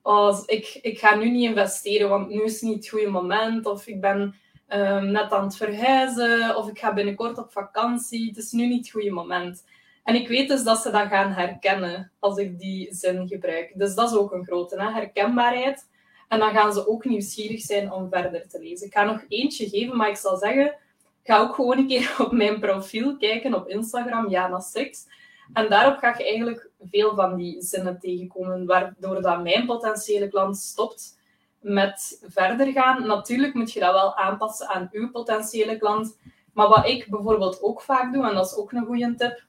oh, 0.03 0.39
ik, 0.47 0.79
ik 0.83 0.99
ga 0.99 1.15
nu 1.15 1.31
niet 1.31 1.49
investeren, 1.49 2.09
want 2.09 2.29
nu 2.29 2.43
is 2.43 2.61
niet 2.61 2.75
het 2.75 2.89
goede 2.89 3.11
moment, 3.11 3.67
of 3.67 3.87
ik 3.87 4.01
ben 4.01 4.35
um, 4.69 5.11
net 5.11 5.33
aan 5.33 5.45
het 5.45 5.57
verhuizen, 5.57 6.57
of 6.57 6.69
ik 6.69 6.79
ga 6.79 6.93
binnenkort 6.93 7.39
op 7.39 7.53
vakantie, 7.53 8.29
het 8.29 8.37
is 8.37 8.53
nu 8.53 8.67
niet 8.67 8.79
het 8.79 8.91
goede 8.91 9.11
moment. 9.11 9.65
En 10.05 10.15
ik 10.15 10.29
weet 10.29 10.49
dus 10.49 10.63
dat 10.63 10.79
ze 10.79 10.91
dat 10.91 11.09
gaan 11.09 11.33
herkennen 11.33 12.13
als 12.19 12.39
ik 12.39 12.59
die 12.59 12.95
zin 12.95 13.29
gebruik. 13.29 13.73
Dus 13.75 13.95
dat 13.95 14.11
is 14.11 14.17
ook 14.17 14.33
een 14.33 14.45
grote 14.45 14.81
hè? 14.81 14.91
herkenbaarheid. 14.93 15.89
En 16.29 16.39
dan 16.39 16.53
gaan 16.53 16.73
ze 16.73 16.89
ook 16.89 17.05
nieuwsgierig 17.05 17.61
zijn 17.61 17.93
om 17.93 18.09
verder 18.11 18.49
te 18.49 18.61
lezen. 18.61 18.87
Ik 18.87 18.93
ga 18.93 19.05
nog 19.05 19.25
eentje 19.29 19.69
geven, 19.69 19.97
maar 19.97 20.09
ik 20.09 20.17
zal 20.17 20.37
zeggen, 20.37 20.77
ga 21.23 21.41
ook 21.41 21.55
gewoon 21.55 21.79
een 21.79 21.87
keer 21.87 22.15
op 22.25 22.33
mijn 22.33 22.61
profiel 22.61 23.17
kijken 23.17 23.55
op 23.55 23.69
Instagram, 23.69 24.29
Jana 24.29 24.61
Six. 24.61 25.07
En 25.53 25.69
daarop 25.69 25.99
ga 25.99 26.15
je 26.19 26.25
eigenlijk 26.25 26.71
veel 26.81 27.15
van 27.15 27.37
die 27.37 27.63
zinnen 27.63 27.99
tegenkomen, 28.01 28.67
waardoor 28.67 29.23
dat 29.23 29.43
mijn 29.43 29.67
potentiële 29.67 30.29
klant 30.29 30.57
stopt 30.57 31.19
met 31.61 32.25
verder 32.27 32.73
gaan. 32.73 33.07
Natuurlijk 33.07 33.55
moet 33.55 33.73
je 33.73 33.81
dat 33.81 33.93
wel 33.93 34.17
aanpassen 34.17 34.69
aan 34.69 34.89
uw 34.93 35.11
potentiële 35.11 35.79
klant. 35.79 36.19
Maar 36.53 36.69
wat 36.69 36.89
ik 36.89 37.07
bijvoorbeeld 37.11 37.63
ook 37.63 37.83
vaak 37.83 38.13
doe, 38.13 38.29
en 38.29 38.35
dat 38.35 38.47
is 38.47 38.57
ook 38.57 38.73
een 38.73 38.85
goede 38.85 39.15
tip, 39.15 39.45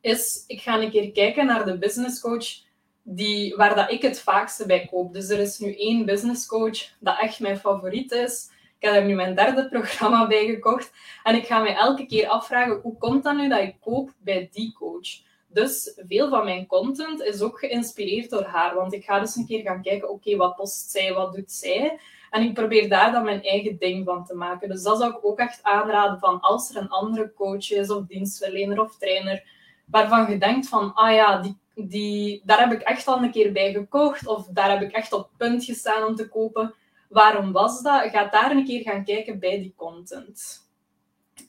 is 0.00 0.44
ik 0.46 0.60
ga 0.60 0.80
een 0.80 0.90
keer 0.90 1.12
kijken 1.12 1.46
naar 1.46 1.64
de 1.64 1.78
business 1.78 2.20
coach 2.20 2.65
die, 3.08 3.56
waar 3.56 3.74
dat 3.74 3.90
ik 3.90 4.02
het 4.02 4.20
vaakste 4.20 4.66
bij 4.66 4.88
koop. 4.90 5.12
Dus 5.12 5.28
er 5.28 5.38
is 5.38 5.58
nu 5.58 5.74
één 5.74 6.04
business 6.04 6.46
coach 6.46 6.78
dat 7.00 7.20
echt 7.20 7.40
mijn 7.40 7.58
favoriet 7.58 8.12
is. 8.12 8.50
Ik 8.78 8.88
heb 8.88 8.94
er 8.94 9.04
nu 9.04 9.14
mijn 9.14 9.34
derde 9.34 9.68
programma 9.78 10.26
bij 10.26 10.46
gekocht. 10.46 10.92
En 11.22 11.34
ik 11.34 11.46
ga 11.46 11.58
mij 11.58 11.74
elke 11.74 12.06
keer 12.06 12.28
afvragen, 12.28 12.80
hoe 12.82 12.96
komt 12.96 13.24
dat 13.24 13.36
nu 13.36 13.48
dat 13.48 13.60
ik 13.60 13.76
koop 13.80 14.12
bij 14.18 14.48
die 14.52 14.72
coach? 14.72 15.24
Dus 15.48 16.00
veel 16.08 16.28
van 16.28 16.44
mijn 16.44 16.66
content 16.66 17.22
is 17.22 17.40
ook 17.40 17.58
geïnspireerd 17.58 18.30
door 18.30 18.44
haar. 18.44 18.74
Want 18.74 18.92
ik 18.92 19.04
ga 19.04 19.20
dus 19.20 19.36
een 19.36 19.46
keer 19.46 19.62
gaan 19.62 19.82
kijken, 19.82 20.10
oké, 20.10 20.36
wat 20.36 20.56
post 20.56 20.90
zij, 20.90 21.12
wat 21.12 21.34
doet 21.34 21.52
zij? 21.52 21.98
En 22.30 22.42
ik 22.42 22.54
probeer 22.54 22.88
daar 22.88 23.12
dan 23.12 23.24
mijn 23.24 23.42
eigen 23.42 23.78
ding 23.78 24.04
van 24.04 24.24
te 24.24 24.34
maken. 24.34 24.68
Dus 24.68 24.82
dat 24.82 24.98
zou 24.98 25.10
ik 25.10 25.24
ook 25.24 25.38
echt 25.38 25.62
aanraden 25.62 26.18
van 26.18 26.40
als 26.40 26.70
er 26.70 26.76
een 26.76 26.88
andere 26.88 27.32
coach 27.34 27.70
is, 27.70 27.90
of 27.90 28.06
dienstverlener 28.06 28.80
of 28.80 28.96
trainer, 28.98 29.44
waarvan 29.84 30.30
je 30.30 30.38
denkt 30.38 30.68
van, 30.68 30.94
ah 30.94 31.14
ja, 31.14 31.40
die 31.40 31.58
die, 31.76 32.42
daar 32.44 32.58
heb 32.58 32.72
ik 32.72 32.80
echt 32.80 33.06
al 33.06 33.22
een 33.22 33.30
keer 33.30 33.52
bij 33.52 33.72
gekocht 33.72 34.26
of 34.26 34.46
daar 34.46 34.70
heb 34.70 34.82
ik 34.82 34.92
echt 34.92 35.12
op 35.12 35.30
punt 35.36 35.64
gestaan 35.64 36.04
om 36.04 36.14
te 36.14 36.28
kopen. 36.28 36.74
Waarom 37.08 37.52
was 37.52 37.82
dat? 37.82 38.10
Ga 38.10 38.28
daar 38.28 38.50
een 38.50 38.64
keer 38.64 38.80
gaan 38.82 39.04
kijken 39.04 39.38
bij 39.38 39.58
die 39.60 39.74
content. 39.76 40.64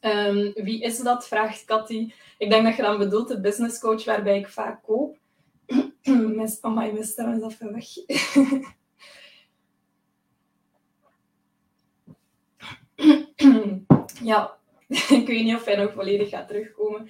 Um, 0.01 0.51
wie 0.53 0.81
is 0.81 0.99
dat? 0.99 1.27
vraagt 1.27 1.65
Cathy. 1.65 2.11
Ik 2.37 2.49
denk 2.49 2.65
dat 2.65 2.75
je 2.75 2.81
dan 2.81 2.97
bedoelt 2.97 3.27
de 3.27 3.39
business 3.39 3.79
coach 3.79 4.05
waarbij 4.05 4.37
ik 4.37 4.49
vaak 4.49 4.83
koop. 4.83 5.17
Oh 6.61 6.75
my, 6.75 6.91
mijn 6.91 7.03
stem 7.03 7.33
is 7.33 7.53
even 7.53 7.73
weg. 7.73 7.85
ja, 14.31 14.57
ik 15.19 15.27
weet 15.27 15.43
niet 15.43 15.55
of 15.55 15.65
hij 15.65 15.75
nog 15.75 15.93
volledig 15.93 16.29
gaat 16.29 16.47
terugkomen. 16.47 17.09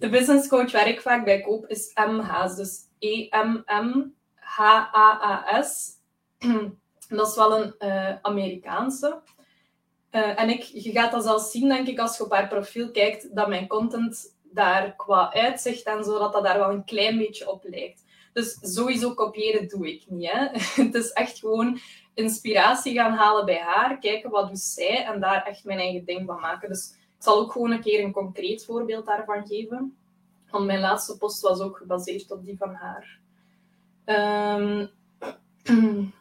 De 0.00 0.08
business 0.08 0.48
coach 0.48 0.72
waar 0.72 0.88
ik 0.88 1.00
vaak 1.00 1.24
bij 1.24 1.40
koop 1.40 1.66
is 1.66 1.92
MH's, 1.94 2.56
dus 2.56 2.78
E-M-M-H-A-A-S. 2.98 4.08
Dat 7.08 7.28
is 7.28 7.34
wel 7.34 7.62
een 7.62 7.74
uh, 7.78 8.16
Amerikaanse. 8.22 9.20
Uh, 10.10 10.40
en 10.40 10.48
ik, 10.48 10.62
je 10.62 10.90
gaat 10.90 11.12
dat 11.12 11.24
zelfs 11.24 11.50
zien, 11.50 11.68
denk 11.68 11.86
ik, 11.86 11.98
als 11.98 12.16
je 12.16 12.24
op 12.24 12.32
haar 12.32 12.48
profiel 12.48 12.90
kijkt, 12.90 13.34
dat 13.36 13.48
mijn 13.48 13.66
content 13.66 14.36
daar 14.42 14.96
qua 14.96 15.32
uitzicht 15.32 15.82
en 15.82 16.04
zo, 16.04 16.18
dat 16.18 16.32
dat 16.32 16.44
daar 16.44 16.58
wel 16.58 16.70
een 16.70 16.84
klein 16.84 17.18
beetje 17.18 17.50
op 17.50 17.64
lijkt. 17.64 18.04
Dus 18.32 18.58
sowieso 18.60 19.14
kopiëren 19.14 19.68
doe 19.68 19.92
ik 19.92 20.04
niet. 20.08 20.30
Hè? 20.30 20.46
Het 20.84 20.94
is 20.94 21.12
echt 21.12 21.38
gewoon 21.38 21.78
inspiratie 22.14 22.94
gaan 22.94 23.12
halen 23.12 23.44
bij 23.44 23.60
haar, 23.60 23.98
kijken 23.98 24.30
wat 24.30 24.48
doet 24.48 24.58
zij 24.58 25.04
en 25.04 25.20
daar 25.20 25.42
echt 25.44 25.64
mijn 25.64 25.78
eigen 25.78 26.04
ding 26.04 26.26
van 26.26 26.40
maken. 26.40 26.68
Dus 26.68 26.98
ik 27.20 27.26
zal 27.26 27.38
ook 27.38 27.52
gewoon 27.52 27.70
een 27.70 27.80
keer 27.80 28.04
een 28.04 28.12
concreet 28.12 28.64
voorbeeld 28.64 29.06
daarvan 29.06 29.46
geven. 29.46 29.96
Want 30.50 30.66
mijn 30.66 30.80
laatste 30.80 31.16
post 31.16 31.40
was 31.40 31.60
ook 31.60 31.76
gebaseerd 31.76 32.30
op 32.30 32.44
die 32.44 32.56
van 32.56 32.74
haar. 32.74 33.20
Um, 34.58 34.90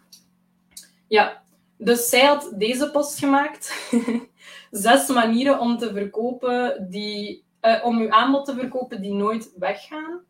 ja, 1.07 1.41
dus 1.77 2.09
zij 2.09 2.25
had 2.25 2.51
deze 2.55 2.91
post 2.91 3.19
gemaakt. 3.19 3.89
Zes 4.71 5.07
manieren 5.07 5.59
om 5.59 5.77
te 5.77 5.93
verkopen 5.93 6.87
die, 6.89 7.43
uh, 7.61 7.85
om 7.85 7.99
uw 7.99 8.11
aanbod 8.11 8.45
te 8.45 8.53
verkopen 8.53 9.01
die 9.01 9.13
nooit 9.13 9.53
weggaan. 9.57 10.21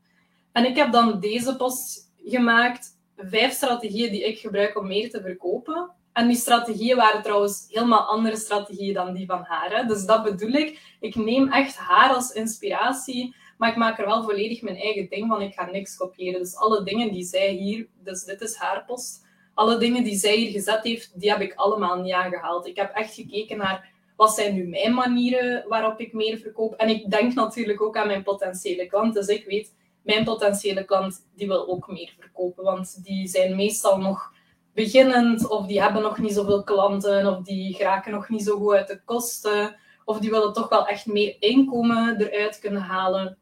En 0.52 0.66
ik 0.66 0.76
heb 0.76 0.92
dan 0.92 1.20
deze 1.20 1.56
post 1.56 2.12
gemaakt. 2.26 2.98
Vijf 3.18 3.54
strategieën 3.54 4.12
die 4.12 4.28
ik 4.28 4.40
gebruik 4.40 4.78
om 4.78 4.88
meer 4.88 5.10
te 5.10 5.22
verkopen. 5.22 5.92
En 6.20 6.28
die 6.28 6.38
strategieën 6.38 6.96
waren 6.96 7.22
trouwens 7.22 7.66
helemaal 7.70 8.08
andere 8.08 8.38
strategieën 8.38 8.94
dan 8.94 9.14
die 9.14 9.26
van 9.26 9.44
haar. 9.44 9.88
Dus 9.88 10.06
dat 10.06 10.24
bedoel 10.24 10.52
ik. 10.52 10.96
Ik 11.00 11.16
neem 11.16 11.52
echt 11.52 11.78
haar 11.78 12.14
als 12.14 12.32
inspiratie, 12.32 13.36
maar 13.58 13.70
ik 13.70 13.76
maak 13.76 14.00
er 14.00 14.06
wel 14.06 14.24
volledig 14.24 14.62
mijn 14.62 14.76
eigen 14.76 15.10
ding 15.10 15.28
van. 15.28 15.42
Ik 15.42 15.54
ga 15.54 15.66
niks 15.66 15.98
kopiëren. 15.98 16.40
Dus 16.40 16.56
alle 16.56 16.84
dingen 16.84 17.12
die 17.12 17.24
zij 17.24 17.50
hier, 17.50 17.88
dus 18.04 18.24
dit 18.24 18.42
is 18.42 18.56
haar 18.56 18.86
post, 18.86 19.26
alle 19.54 19.78
dingen 19.78 20.04
die 20.04 20.16
zij 20.16 20.36
hier 20.36 20.52
gezet 20.52 20.84
heeft, 20.84 21.20
die 21.20 21.30
heb 21.30 21.42
ik 21.42 21.54
allemaal 21.54 22.02
niet 22.02 22.14
aangehaald. 22.14 22.68
Ik 22.68 22.76
heb 22.76 22.92
echt 22.94 23.14
gekeken 23.14 23.58
naar 23.58 23.90
wat 24.16 24.34
zijn 24.34 24.54
nu 24.54 24.68
mijn 24.68 24.94
manieren 24.94 25.68
waarop 25.68 26.00
ik 26.00 26.14
meer 26.14 26.38
verkoop. 26.38 26.74
En 26.74 26.90
ik 26.90 27.10
denk 27.10 27.34
natuurlijk 27.34 27.82
ook 27.82 27.98
aan 27.98 28.08
mijn 28.08 28.24
potentiële 28.24 28.88
klant. 28.88 29.14
Dus 29.14 29.28
ik 29.28 29.46
weet, 29.46 29.74
mijn 30.02 30.24
potentiële 30.24 30.86
klant 30.86 31.28
die 31.36 31.48
wil 31.48 31.68
ook 31.68 31.88
meer 31.88 32.14
verkopen. 32.20 32.64
Want 32.64 33.04
die 33.04 33.28
zijn 33.28 33.56
meestal 33.56 33.98
nog 33.98 34.38
beginnend, 34.84 35.50
of 35.50 35.68
die 35.68 35.82
hebben 35.82 36.02
nog 36.02 36.18
niet 36.18 36.34
zoveel 36.34 36.64
klanten, 36.64 37.38
of 37.38 37.44
die 37.44 37.74
geraken 37.74 38.12
nog 38.12 38.30
niet 38.30 38.44
zo 38.44 38.58
goed 38.58 38.74
uit 38.74 38.88
de 38.88 39.02
kosten, 39.06 39.76
of 40.06 40.20
die 40.20 40.30
willen 40.30 40.54
toch 40.54 40.70
wel 40.70 40.88
echt 40.88 41.06
meer 41.06 41.36
inkomen 41.40 42.22
eruit 42.22 42.60
kunnen 42.60 42.82
halen. 42.82 43.38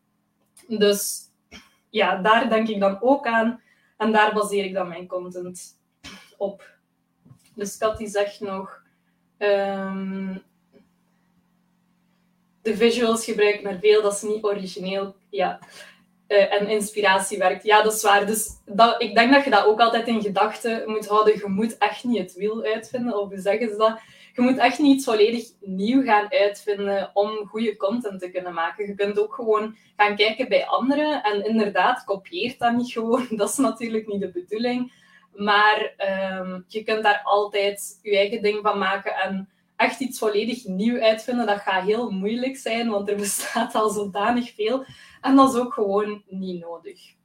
Dus 0.67 1.21
ja, 1.89 2.21
daar 2.21 2.50
denk 2.50 2.67
ik 2.67 2.80
dan 2.80 3.02
ook 3.02 3.26
aan. 3.28 3.62
En 3.97 4.12
daar 4.12 4.34
baseer 4.34 4.65
ik 4.65 4.73
dan 4.73 4.88
mijn 4.88 5.08
content 5.08 5.80
op. 6.38 6.69
Dus 7.56 7.78
Kat 7.78 7.97
die 7.97 8.08
zegt 8.08 8.39
nog... 8.39 8.82
Um, 9.38 10.43
de 12.62 12.78
visuals 12.78 13.26
gebruik 13.26 13.63
maar 13.63 13.78
veel, 13.82 14.02
dat 14.02 14.13
is 14.13 14.21
niet 14.21 14.43
origineel. 14.43 15.15
Ja. 15.30 15.60
Uh, 16.27 16.53
en 16.53 16.67
inspiratie 16.67 17.37
werkt. 17.37 17.63
Ja, 17.63 17.81
dat 17.81 17.93
is 17.93 18.03
waar. 18.03 18.25
Dus 18.25 18.49
dat, 18.65 19.01
ik 19.01 19.15
denk 19.15 19.33
dat 19.33 19.43
je 19.43 19.49
dat 19.49 19.65
ook 19.65 19.79
altijd 19.79 20.07
in 20.07 20.21
gedachten 20.21 20.83
moet 20.85 21.07
houden. 21.07 21.33
Je 21.35 21.47
moet 21.47 21.77
echt 21.77 22.03
niet 22.03 22.17
het 22.17 22.33
wiel 22.33 22.63
uitvinden, 22.63 23.19
of 23.19 23.29
hoe 23.29 23.39
zeggen 23.39 23.69
ze 23.69 23.77
dat? 23.77 23.99
Je 24.33 24.41
moet 24.41 24.57
echt 24.57 24.79
niet 24.79 24.95
iets 24.95 25.05
volledig 25.05 25.45
nieuw 25.59 26.03
gaan 26.03 26.31
uitvinden 26.31 27.11
om 27.13 27.47
goede 27.47 27.75
content 27.75 28.19
te 28.19 28.31
kunnen 28.31 28.53
maken. 28.53 28.87
Je 28.87 28.95
kunt 28.95 29.19
ook 29.19 29.33
gewoon 29.33 29.75
gaan 29.95 30.15
kijken 30.15 30.49
bij 30.49 30.65
anderen. 30.65 31.23
En 31.23 31.45
inderdaad, 31.45 32.03
kopieert 32.03 32.59
dat 32.59 32.75
niet 32.75 32.91
gewoon. 32.91 33.27
Dat 33.37 33.49
is 33.49 33.57
natuurlijk 33.57 34.07
niet 34.07 34.21
de 34.21 34.31
bedoeling. 34.31 34.93
Maar 35.33 35.93
um, 36.39 36.65
je 36.67 36.83
kunt 36.83 37.03
daar 37.03 37.21
altijd 37.23 37.99
je 38.01 38.17
eigen 38.17 38.41
ding 38.41 38.59
van 38.61 38.77
maken. 38.77 39.15
En 39.15 39.49
echt 39.77 39.99
iets 39.99 40.19
volledig 40.19 40.65
nieuw 40.65 40.99
uitvinden, 40.99 41.45
dat 41.45 41.59
gaat 41.59 41.83
heel 41.83 42.09
moeilijk 42.09 42.57
zijn, 42.57 42.89
want 42.89 43.09
er 43.09 43.15
bestaat 43.15 43.75
al 43.75 43.89
zodanig 43.89 44.53
veel. 44.53 44.85
En 45.21 45.35
dat 45.35 45.53
is 45.53 45.59
ook 45.59 45.73
gewoon 45.73 46.23
niet 46.27 46.61
nodig. 46.61 47.15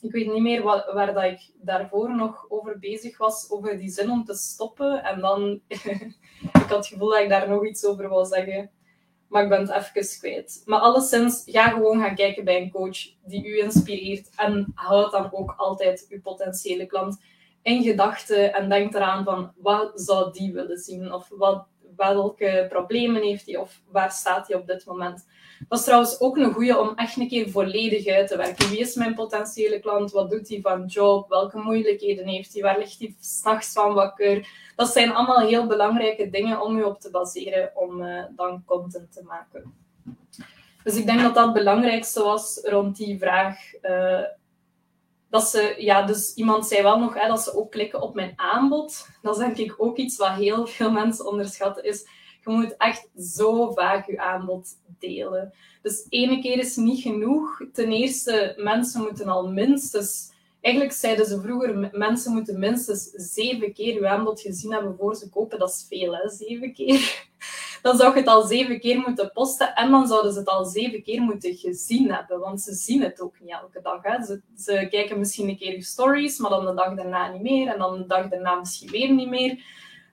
Ik 0.00 0.12
weet 0.12 0.32
niet 0.32 0.42
meer 0.42 0.62
waar 0.62 1.14
dat 1.14 1.24
ik 1.24 1.50
daarvoor 1.54 2.16
nog 2.16 2.46
over 2.48 2.78
bezig 2.78 3.18
was, 3.18 3.50
over 3.50 3.78
die 3.78 3.90
zin 3.90 4.10
om 4.10 4.24
te 4.24 4.34
stoppen. 4.34 5.04
En 5.04 5.20
dan, 5.20 5.60
ik 5.68 6.14
had 6.52 6.70
het 6.70 6.86
gevoel 6.86 7.10
dat 7.10 7.20
ik 7.20 7.28
daar 7.28 7.48
nog 7.48 7.66
iets 7.66 7.84
over 7.84 8.08
wil 8.08 8.24
zeggen. 8.24 8.70
Maar 9.28 9.42
ik 9.42 9.48
ben 9.48 9.60
het 9.60 9.70
even 9.70 10.18
kwijt. 10.18 10.62
Maar 10.64 10.78
alleszins, 10.78 11.42
ga 11.46 11.68
gewoon 11.68 12.00
gaan 12.00 12.14
kijken 12.14 12.44
bij 12.44 12.62
een 12.62 12.70
coach 12.70 12.98
die 13.24 13.46
u 13.46 13.58
inspireert. 13.58 14.30
En 14.36 14.72
houd 14.74 15.12
dan 15.12 15.32
ook 15.32 15.54
altijd 15.56 16.06
uw 16.08 16.20
potentiële 16.20 16.86
klant 16.86 17.20
in 17.62 17.82
gedachten. 17.82 18.54
En 18.54 18.68
denk 18.68 18.94
eraan 18.94 19.24
van, 19.24 19.52
wat 19.56 20.00
zou 20.00 20.32
die 20.32 20.52
willen 20.52 20.78
zien? 20.78 21.12
Of 21.12 21.28
wat 21.28 21.66
welke 21.96 22.66
problemen 22.68 23.22
heeft 23.22 23.46
hij 23.46 23.56
of 23.56 23.80
waar 23.90 24.10
staat 24.10 24.48
hij 24.48 24.56
op 24.56 24.66
dit 24.66 24.86
moment. 24.86 25.26
Dat 25.68 25.78
is 25.78 25.84
trouwens 25.84 26.20
ook 26.20 26.36
een 26.36 26.52
goede 26.52 26.78
om 26.78 26.92
echt 26.94 27.16
een 27.16 27.28
keer 27.28 27.50
volledig 27.50 28.06
uit 28.06 28.28
te 28.28 28.36
werken. 28.36 28.68
Wie 28.68 28.78
is 28.78 28.94
mijn 28.94 29.14
potentiële 29.14 29.80
klant? 29.80 30.10
Wat 30.10 30.30
doet 30.30 30.48
hij 30.48 30.60
van 30.60 30.86
job? 30.86 31.28
Welke 31.28 31.58
moeilijkheden 31.58 32.26
heeft 32.26 32.52
hij? 32.52 32.62
Waar 32.62 32.78
ligt 32.78 32.98
hij 32.98 33.14
s'nachts 33.20 33.72
van 33.72 33.94
wakker? 33.94 34.48
Dat 34.76 34.88
zijn 34.88 35.12
allemaal 35.12 35.46
heel 35.46 35.66
belangrijke 35.66 36.30
dingen 36.30 36.60
om 36.60 36.76
je 36.76 36.86
op 36.86 37.00
te 37.00 37.10
baseren 37.10 37.70
om 37.74 38.02
uh, 38.02 38.24
dan 38.36 38.62
content 38.66 39.12
te 39.12 39.22
maken. 39.22 39.74
Dus 40.84 40.96
ik 40.96 41.06
denk 41.06 41.20
dat 41.20 41.34
dat 41.34 41.44
het 41.44 41.54
belangrijkste 41.54 42.22
was 42.22 42.60
rond 42.62 42.96
die 42.96 43.18
vraag. 43.18 43.56
Uh, 43.82 44.20
dat 45.32 45.48
ze, 45.48 45.74
ja, 45.78 46.02
dus 46.02 46.34
iemand 46.34 46.66
zei 46.66 46.82
wel 46.82 46.98
nog 46.98 47.14
hè, 47.14 47.28
dat 47.28 47.42
ze 47.42 47.56
ook 47.56 47.70
klikken 47.70 48.02
op 48.02 48.14
mijn 48.14 48.32
aanbod. 48.36 49.08
Dat 49.22 49.38
is 49.38 49.44
denk 49.44 49.56
ik 49.56 49.74
ook 49.76 49.96
iets 49.96 50.16
wat 50.16 50.32
heel 50.32 50.66
veel 50.66 50.90
mensen 50.90 51.26
onderschatten, 51.26 51.84
is 51.84 52.06
je 52.44 52.50
moet 52.50 52.76
echt 52.76 53.08
zo 53.18 53.70
vaak 53.70 54.06
je 54.06 54.20
aanbod 54.20 54.68
delen. 54.98 55.52
Dus 55.82 56.06
ene 56.08 56.40
keer 56.40 56.58
is 56.58 56.76
niet 56.76 57.02
genoeg. 57.02 57.62
Ten 57.72 57.92
eerste, 57.92 58.54
mensen 58.56 59.02
moeten 59.02 59.28
al 59.28 59.48
minstens... 59.48 60.30
Eigenlijk 60.60 60.94
zeiden 60.94 61.26
ze 61.26 61.40
vroeger, 61.40 61.90
mensen 61.92 62.32
moeten 62.32 62.58
minstens 62.58 63.10
zeven 63.10 63.72
keer 63.72 63.94
je 63.94 64.08
aanbod 64.08 64.40
gezien 64.40 64.72
hebben 64.72 64.96
voor 64.98 65.14
ze 65.14 65.28
kopen. 65.28 65.58
Dat 65.58 65.70
is 65.70 65.86
veel, 65.88 66.16
hè? 66.16 66.28
Zeven 66.28 66.74
keer 66.74 67.26
dan 67.82 67.96
zou 67.96 68.12
je 68.12 68.18
het 68.18 68.28
al 68.28 68.42
zeven 68.42 68.80
keer 68.80 68.98
moeten 68.98 69.30
posten 69.32 69.74
en 69.74 69.90
dan 69.90 70.06
zouden 70.06 70.32
ze 70.32 70.38
het 70.38 70.48
al 70.48 70.64
zeven 70.64 71.02
keer 71.02 71.20
moeten 71.20 71.54
gezien 71.54 72.12
hebben, 72.12 72.38
want 72.38 72.60
ze 72.60 72.74
zien 72.74 73.02
het 73.02 73.20
ook 73.20 73.40
niet 73.40 73.50
elke 73.50 73.80
dag. 73.82 74.24
Ze, 74.24 74.40
ze 74.56 74.86
kijken 74.90 75.18
misschien 75.18 75.48
een 75.48 75.58
keer 75.58 75.72
je 75.72 75.82
stories, 75.82 76.38
maar 76.38 76.50
dan 76.50 76.66
de 76.66 76.74
dag 76.74 76.94
daarna 76.94 77.32
niet 77.32 77.42
meer 77.42 77.68
en 77.68 77.78
dan 77.78 77.98
de 77.98 78.06
dag 78.06 78.28
daarna 78.28 78.54
misschien 78.54 78.90
weer 78.90 79.12
niet 79.12 79.28
meer. 79.28 79.64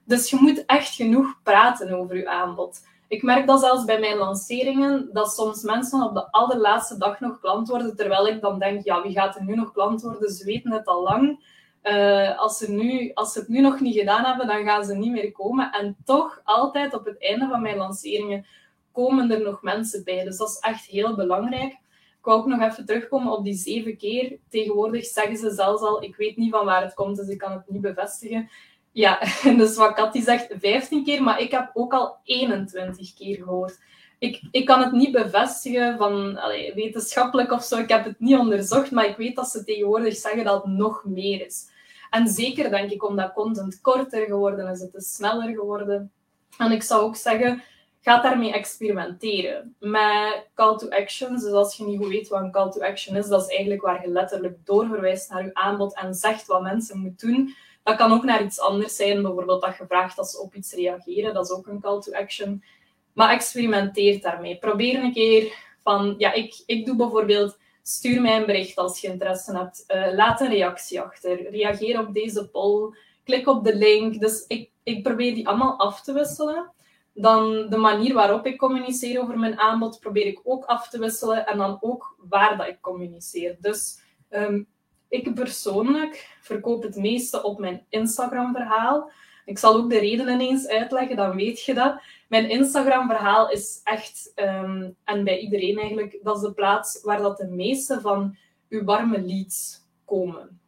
Dus 0.04 0.30
je 0.30 0.36
moet 0.40 0.64
echt 0.66 0.94
genoeg 0.94 1.40
praten 1.42 1.92
over 1.92 2.16
je 2.16 2.28
aanbod. 2.28 2.88
Ik 3.08 3.22
merk 3.22 3.46
dat 3.46 3.60
zelfs 3.60 3.84
bij 3.84 4.00
mijn 4.00 4.16
lanceringen, 4.16 5.08
dat 5.12 5.32
soms 5.32 5.62
mensen 5.62 6.02
op 6.02 6.14
de 6.14 6.30
allerlaatste 6.30 6.98
dag 6.98 7.20
nog 7.20 7.40
klant 7.40 7.68
worden, 7.68 7.96
terwijl 7.96 8.26
ik 8.26 8.40
dan 8.40 8.58
denk, 8.58 8.84
ja, 8.84 9.02
wie 9.02 9.12
gaat 9.12 9.36
er 9.36 9.44
nu 9.44 9.54
nog 9.54 9.72
klant 9.72 10.02
worden? 10.02 10.30
Ze 10.30 10.44
weten 10.44 10.72
het 10.72 10.86
al 10.86 11.02
lang. 11.02 11.44
Uh, 11.82 12.38
als, 12.38 12.58
ze 12.58 12.70
nu, 12.70 13.10
als 13.14 13.32
ze 13.32 13.38
het 13.38 13.48
nu 13.48 13.60
nog 13.60 13.80
niet 13.80 13.98
gedaan 13.98 14.24
hebben, 14.24 14.46
dan 14.46 14.64
gaan 14.64 14.84
ze 14.84 14.94
niet 14.94 15.12
meer 15.12 15.32
komen. 15.32 15.72
En 15.72 15.96
toch, 16.04 16.40
altijd 16.44 16.94
op 16.94 17.04
het 17.04 17.22
einde 17.22 17.48
van 17.48 17.62
mijn 17.62 17.76
lanceringen, 17.76 18.46
komen 18.92 19.30
er 19.30 19.42
nog 19.42 19.62
mensen 19.62 20.04
bij. 20.04 20.24
Dus 20.24 20.36
dat 20.36 20.48
is 20.48 20.58
echt 20.58 20.84
heel 20.84 21.14
belangrijk. 21.16 21.72
Ik 22.20 22.26
wou 22.26 22.38
ook 22.38 22.46
nog 22.46 22.60
even 22.60 22.86
terugkomen 22.86 23.32
op 23.32 23.44
die 23.44 23.54
zeven 23.54 23.96
keer. 23.96 24.38
Tegenwoordig 24.48 25.04
zeggen 25.04 25.36
ze 25.36 25.50
zelfs 25.50 25.82
al, 25.82 26.02
ik 26.02 26.16
weet 26.16 26.36
niet 26.36 26.50
van 26.50 26.64
waar 26.64 26.82
het 26.82 26.94
komt, 26.94 27.16
dus 27.16 27.28
ik 27.28 27.38
kan 27.38 27.52
het 27.52 27.68
niet 27.68 27.80
bevestigen. 27.80 28.50
Ja, 28.92 29.18
dus 29.56 29.76
wat 29.76 29.94
Cathy 29.94 30.22
zegt, 30.22 30.54
15 30.58 31.04
keer, 31.04 31.22
maar 31.22 31.40
ik 31.40 31.50
heb 31.50 31.70
ook 31.74 31.92
al 31.92 32.16
21 32.24 33.14
keer 33.14 33.36
gehoord. 33.36 33.78
Ik, 34.18 34.42
ik 34.50 34.66
kan 34.66 34.80
het 34.80 34.92
niet 34.92 35.12
bevestigen 35.12 35.96
van 35.98 36.40
wetenschappelijk 36.74 37.52
of 37.52 37.62
zo, 37.62 37.78
ik 37.78 37.88
heb 37.88 38.04
het 38.04 38.20
niet 38.20 38.38
onderzocht, 38.38 38.90
maar 38.90 39.08
ik 39.08 39.16
weet 39.16 39.36
dat 39.36 39.48
ze 39.48 39.64
tegenwoordig 39.64 40.16
zeggen 40.16 40.44
dat 40.44 40.62
het 40.62 40.72
nog 40.72 41.04
meer 41.04 41.46
is. 41.46 41.69
En 42.10 42.28
zeker 42.28 42.70
denk 42.70 42.90
ik 42.90 43.04
omdat 43.04 43.32
content 43.32 43.80
korter 43.80 44.26
geworden 44.26 44.68
is, 44.68 44.80
het 44.80 44.94
is 44.94 45.14
sneller 45.14 45.54
geworden. 45.54 46.12
En 46.58 46.72
ik 46.72 46.82
zou 46.82 47.02
ook 47.02 47.16
zeggen, 47.16 47.62
ga 48.00 48.22
daarmee 48.22 48.52
experimenteren. 48.52 49.74
Met 49.78 50.48
call 50.54 50.76
to 50.76 50.88
actions, 50.88 51.42
dus 51.42 51.52
als 51.52 51.76
je 51.76 51.84
niet 51.84 51.98
goed 51.98 52.08
weet 52.08 52.28
wat 52.28 52.40
een 52.40 52.50
call 52.50 52.70
to 52.70 52.80
action 52.80 53.16
is, 53.16 53.28
dat 53.28 53.42
is 53.42 53.48
eigenlijk 53.48 53.82
waar 53.82 54.02
je 54.02 54.12
letterlijk 54.12 54.56
doorverwijst 54.64 55.30
naar 55.30 55.44
je 55.44 55.54
aanbod 55.54 55.94
en 55.94 56.14
zegt 56.14 56.46
wat 56.46 56.62
mensen 56.62 56.98
moeten 56.98 57.28
doen. 57.28 57.54
Dat 57.82 57.96
kan 57.96 58.12
ook 58.12 58.24
naar 58.24 58.44
iets 58.44 58.60
anders 58.60 58.96
zijn, 58.96 59.22
bijvoorbeeld 59.22 59.62
dat 59.62 59.76
je 59.76 59.84
vraagt 59.88 60.16
dat 60.16 60.30
ze 60.30 60.40
op 60.40 60.54
iets 60.54 60.72
reageren, 60.72 61.34
dat 61.34 61.44
is 61.44 61.50
ook 61.50 61.66
een 61.66 61.80
call 61.80 62.00
to 62.00 62.12
action. 62.12 62.64
Maar 63.12 63.30
experimenteer 63.30 64.20
daarmee. 64.20 64.58
Probeer 64.58 65.02
een 65.02 65.12
keer 65.12 65.52
van, 65.82 66.14
ja, 66.18 66.32
ik, 66.32 66.62
ik 66.66 66.86
doe 66.86 66.96
bijvoorbeeld 66.96 67.58
Stuur 67.90 68.20
mij 68.20 68.36
een 68.36 68.46
bericht 68.46 68.76
als 68.76 69.00
je 69.00 69.08
interesse 69.08 69.56
hebt. 69.56 69.84
Uh, 69.88 70.14
laat 70.14 70.40
een 70.40 70.48
reactie 70.48 71.00
achter. 71.00 71.50
Reageer 71.50 72.00
op 72.00 72.14
deze 72.14 72.48
poll. 72.48 72.94
Klik 73.24 73.48
op 73.48 73.64
de 73.64 73.76
link. 73.76 74.20
Dus 74.20 74.44
ik, 74.46 74.70
ik 74.82 75.02
probeer 75.02 75.34
die 75.34 75.48
allemaal 75.48 75.78
af 75.78 76.02
te 76.02 76.12
wisselen. 76.12 76.72
Dan 77.14 77.68
de 77.68 77.76
manier 77.76 78.14
waarop 78.14 78.46
ik 78.46 78.58
communiceer 78.58 79.20
over 79.20 79.38
mijn 79.38 79.58
aanbod 79.58 80.00
probeer 80.00 80.26
ik 80.26 80.40
ook 80.44 80.64
af 80.64 80.88
te 80.88 80.98
wisselen. 80.98 81.46
En 81.46 81.58
dan 81.58 81.78
ook 81.80 82.16
waar 82.18 82.56
dat 82.56 82.66
ik 82.66 82.80
communiceer. 82.80 83.56
Dus 83.60 84.00
um, 84.30 84.66
ik 85.08 85.34
persoonlijk 85.34 86.36
verkoop 86.40 86.82
het 86.82 86.96
meeste 86.96 87.42
op 87.42 87.58
mijn 87.58 87.86
Instagram-verhaal. 87.88 89.10
Ik 89.50 89.58
zal 89.58 89.76
ook 89.76 89.90
de 89.90 89.98
redenen 89.98 90.40
eens 90.40 90.68
uitleggen, 90.68 91.16
dan 91.16 91.36
weet 91.36 91.64
je 91.64 91.74
dat. 91.74 92.00
Mijn 92.28 92.50
Instagram-verhaal 92.50 93.50
is 93.50 93.80
echt, 93.84 94.32
um, 94.36 94.96
en 95.04 95.24
bij 95.24 95.38
iedereen 95.38 95.78
eigenlijk, 95.78 96.18
dat 96.22 96.36
is 96.36 96.42
de 96.42 96.52
plaats 96.52 97.02
waar 97.02 97.22
dat 97.22 97.36
de 97.36 97.46
meeste 97.46 98.00
van 98.00 98.36
uw 98.68 98.84
warme 98.84 99.20
leads 99.22 99.86
komen. 100.04 100.60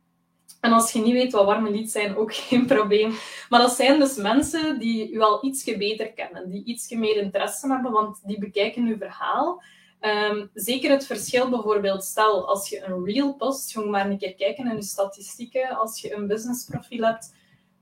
En 0.61 0.73
als 0.73 0.93
je 0.93 1.01
niet 1.01 1.13
weet 1.13 1.33
wat 1.33 1.45
warme 1.45 1.71
leads 1.71 1.93
zijn, 1.93 2.17
ook 2.17 2.35
geen 2.49 2.67
probleem. 2.67 3.15
Maar 3.49 3.61
dat 3.61 3.73
zijn 3.73 3.99
dus 3.99 4.17
mensen 4.17 4.79
die 4.79 5.13
u 5.13 5.21
al 5.21 5.45
ietsje 5.45 5.77
beter 5.77 6.13
kennen, 6.13 6.51
die 6.51 6.65
ietsje 6.65 6.99
meer 6.99 7.17
interesse 7.17 7.69
hebben, 7.69 7.93
want 7.93 8.21
die 8.25 8.39
bekijken 8.39 8.87
uw 8.87 8.97
verhaal. 8.97 9.63
Um, 10.01 10.51
zeker 10.55 10.91
het 10.91 11.07
verschil 11.07 11.51
bijvoorbeeld, 11.51 12.05
stel 12.05 12.49
als 12.49 12.69
je 12.69 12.85
een 12.85 13.05
reel 13.05 13.35
post, 13.35 13.77
moet 13.77 13.89
maar 13.89 14.11
een 14.11 14.19
keer 14.19 14.35
kijken 14.35 14.71
in 14.71 14.77
je 14.77 14.83
statistieken 14.83 15.69
als 15.69 16.01
je 16.01 16.15
een 16.15 16.27
businessprofiel 16.27 17.05
hebt 17.05 17.33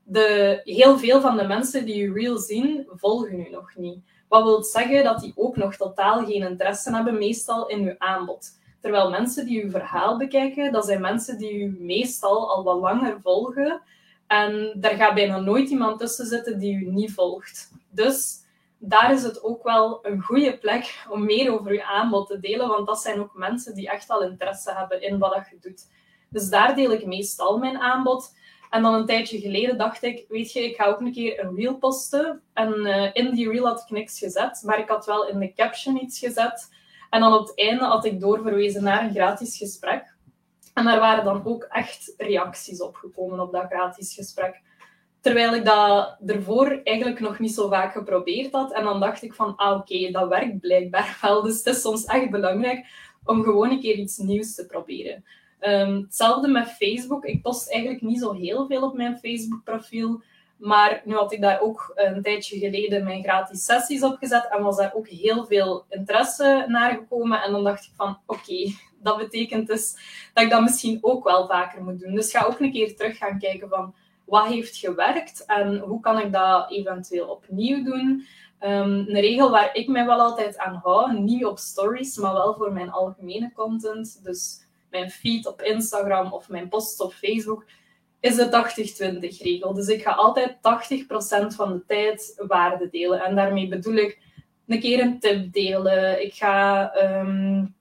de, 0.03 0.61
heel 0.63 0.97
veel 0.97 1.21
van 1.21 1.37
de 1.37 1.47
mensen 1.47 1.85
die 1.85 1.95
je 1.95 2.13
reel 2.13 2.37
zien, 2.37 2.87
volgen 2.89 3.39
u 3.39 3.49
nog 3.49 3.75
niet. 3.75 3.99
Wat 4.27 4.43
wil 4.43 4.63
zeggen 4.63 5.03
dat 5.03 5.19
die 5.19 5.33
ook 5.35 5.55
nog 5.55 5.75
totaal 5.75 6.25
geen 6.25 6.43
interesse 6.43 6.95
hebben, 6.95 7.17
meestal 7.17 7.67
in 7.67 7.81
uw 7.81 7.95
aanbod. 7.97 8.59
Terwijl 8.81 9.09
mensen 9.09 9.45
die 9.45 9.63
uw 9.63 9.69
verhaal 9.69 10.17
bekijken, 10.17 10.71
dat 10.71 10.85
zijn 10.85 11.01
mensen 11.01 11.37
die 11.37 11.53
u 11.53 11.77
meestal 11.79 12.55
al 12.55 12.63
wat 12.63 12.79
langer 12.79 13.19
volgen 13.21 13.81
En 14.27 14.73
daar 14.75 14.95
gaat 14.95 15.13
bijna 15.13 15.39
nooit 15.39 15.69
iemand 15.69 15.99
tussen 15.99 16.25
zitten 16.25 16.59
die 16.59 16.75
u 16.75 16.91
niet 16.91 17.13
volgt. 17.13 17.71
Dus 17.89 18.39
daar 18.77 19.13
is 19.13 19.23
het 19.23 19.43
ook 19.43 19.63
wel 19.63 19.99
een 20.01 20.21
goede 20.21 20.57
plek 20.57 21.05
om 21.09 21.25
meer 21.25 21.53
over 21.53 21.73
je 21.73 21.85
aanbod 21.85 22.27
te 22.27 22.39
delen, 22.39 22.67
want 22.67 22.87
dat 22.87 23.01
zijn 23.01 23.19
ook 23.19 23.33
mensen 23.33 23.75
die 23.75 23.89
echt 23.89 24.09
al 24.09 24.23
interesse 24.23 24.73
hebben 24.73 25.01
in 25.01 25.19
wat 25.19 25.47
je 25.49 25.57
doet. 25.61 25.87
Dus 26.29 26.49
daar 26.49 26.75
deel 26.75 26.91
ik 26.91 27.05
meestal 27.05 27.57
mijn 27.57 27.77
aanbod. 27.77 28.35
En 28.71 28.81
dan 28.81 28.93
een 28.93 29.05
tijdje 29.05 29.39
geleden 29.39 29.77
dacht 29.77 30.03
ik, 30.03 30.25
weet 30.29 30.51
je, 30.51 30.63
ik 30.63 30.75
ga 30.75 30.85
ook 30.85 30.99
een 30.99 31.11
keer 31.11 31.43
een 31.43 31.55
reel 31.55 31.77
posten. 31.77 32.41
En 32.53 32.73
uh, 32.79 33.09
in 33.13 33.31
die 33.31 33.49
reel 33.51 33.65
had 33.65 33.81
ik 33.81 33.89
niks 33.89 34.19
gezet, 34.19 34.61
maar 34.65 34.79
ik 34.79 34.89
had 34.89 35.05
wel 35.05 35.27
in 35.27 35.39
de 35.39 35.53
caption 35.53 36.03
iets 36.03 36.19
gezet. 36.19 36.69
En 37.09 37.19
dan 37.19 37.33
op 37.33 37.47
het 37.47 37.57
einde 37.57 37.83
had 37.83 38.05
ik 38.05 38.19
doorverwezen 38.19 38.83
naar 38.83 39.03
een 39.03 39.13
gratis 39.13 39.57
gesprek. 39.57 40.15
En 40.73 40.85
daar 40.85 40.99
waren 40.99 41.23
dan 41.23 41.45
ook 41.45 41.63
echt 41.63 42.13
reacties 42.17 42.81
op 42.81 42.95
gekomen 42.95 43.39
op 43.39 43.51
dat 43.51 43.65
gratis 43.69 44.13
gesprek. 44.13 44.61
Terwijl 45.21 45.55
ik 45.55 45.65
dat 45.65 46.17
ervoor 46.25 46.81
eigenlijk 46.83 47.19
nog 47.19 47.39
niet 47.39 47.53
zo 47.53 47.69
vaak 47.69 47.91
geprobeerd 47.91 48.51
had. 48.51 48.73
En 48.73 48.83
dan 48.83 48.99
dacht 48.99 49.21
ik 49.21 49.33
van, 49.33 49.55
ah 49.55 49.79
oké, 49.79 50.11
dat 50.11 50.27
werkt 50.27 50.59
blijkbaar 50.59 51.17
wel. 51.21 51.41
Dus 51.41 51.57
het 51.57 51.65
is 51.75 51.81
soms 51.81 52.05
echt 52.05 52.29
belangrijk 52.29 52.85
om 53.23 53.43
gewoon 53.43 53.71
een 53.71 53.81
keer 53.81 53.95
iets 53.95 54.17
nieuws 54.17 54.55
te 54.55 54.65
proberen. 54.65 55.23
Um, 55.61 56.01
hetzelfde 56.01 56.47
met 56.47 56.67
Facebook. 56.67 57.25
Ik 57.25 57.41
post 57.41 57.71
eigenlijk 57.71 58.01
niet 58.01 58.19
zo 58.19 58.33
heel 58.33 58.67
veel 58.67 58.83
op 58.83 58.93
mijn 58.93 59.17
Facebook-profiel. 59.17 60.21
Maar 60.57 61.01
nu 61.05 61.13
had 61.13 61.31
ik 61.31 61.41
daar 61.41 61.61
ook 61.61 61.91
een 61.95 62.21
tijdje 62.21 62.59
geleden 62.59 63.03
mijn 63.03 63.23
gratis 63.23 63.65
sessies 63.65 64.03
op 64.03 64.17
gezet 64.17 64.47
en 64.49 64.63
was 64.63 64.77
daar 64.77 64.93
ook 64.93 65.07
heel 65.07 65.45
veel 65.45 65.85
interesse 65.89 66.65
naar 66.67 66.91
gekomen. 66.91 67.41
En 67.41 67.51
dan 67.51 67.63
dacht 67.63 67.83
ik 67.83 67.91
van, 67.95 68.17
oké, 68.25 68.71
dat 69.01 69.17
betekent 69.17 69.67
dus 69.67 69.95
dat 70.33 70.43
ik 70.43 70.49
dat 70.49 70.61
misschien 70.61 70.97
ook 71.01 71.23
wel 71.23 71.47
vaker 71.47 71.83
moet 71.83 71.99
doen. 71.99 72.15
Dus 72.15 72.31
ga 72.31 72.45
ook 72.45 72.59
een 72.59 72.71
keer 72.71 72.95
terug 72.95 73.17
gaan 73.17 73.39
kijken 73.39 73.69
van, 73.69 73.93
wat 74.25 74.45
heeft 74.45 74.77
gewerkt 74.77 75.45
en 75.45 75.77
hoe 75.77 75.99
kan 75.99 76.19
ik 76.19 76.31
dat 76.33 76.71
eventueel 76.71 77.27
opnieuw 77.27 77.83
doen. 77.83 78.25
Um, 78.63 78.69
een 79.07 79.19
regel 79.19 79.49
waar 79.49 79.75
ik 79.75 79.87
mij 79.87 80.05
wel 80.05 80.19
altijd 80.19 80.57
aan 80.57 80.79
hou, 80.83 81.19
niet 81.19 81.45
op 81.45 81.57
stories, 81.57 82.17
maar 82.17 82.33
wel 82.33 82.55
voor 82.55 82.73
mijn 82.73 82.91
algemene 82.91 83.51
content. 83.55 84.19
Dus 84.23 84.59
mijn 84.91 85.11
feed 85.11 85.47
op 85.47 85.61
Instagram 85.61 86.33
of 86.33 86.49
mijn 86.49 86.69
posts 86.69 87.01
op 87.01 87.13
Facebook, 87.13 87.65
is 88.19 88.35
de 88.35 89.19
80-20 89.35 89.37
regel. 89.37 89.73
Dus 89.73 89.87
ik 89.87 90.01
ga 90.01 90.11
altijd 90.11 90.55
80% 90.55 90.59
van 91.55 91.71
de 91.73 91.83
tijd 91.87 92.43
waarde 92.47 92.89
delen. 92.89 93.21
En 93.21 93.35
daarmee 93.35 93.67
bedoel 93.67 93.95
ik 93.95 94.19
een 94.67 94.79
keer 94.79 94.99
een 94.99 95.19
tip 95.19 95.53
delen. 95.53 96.23
Ik 96.23 96.33
ga 96.33 96.91
um, 97.03 97.75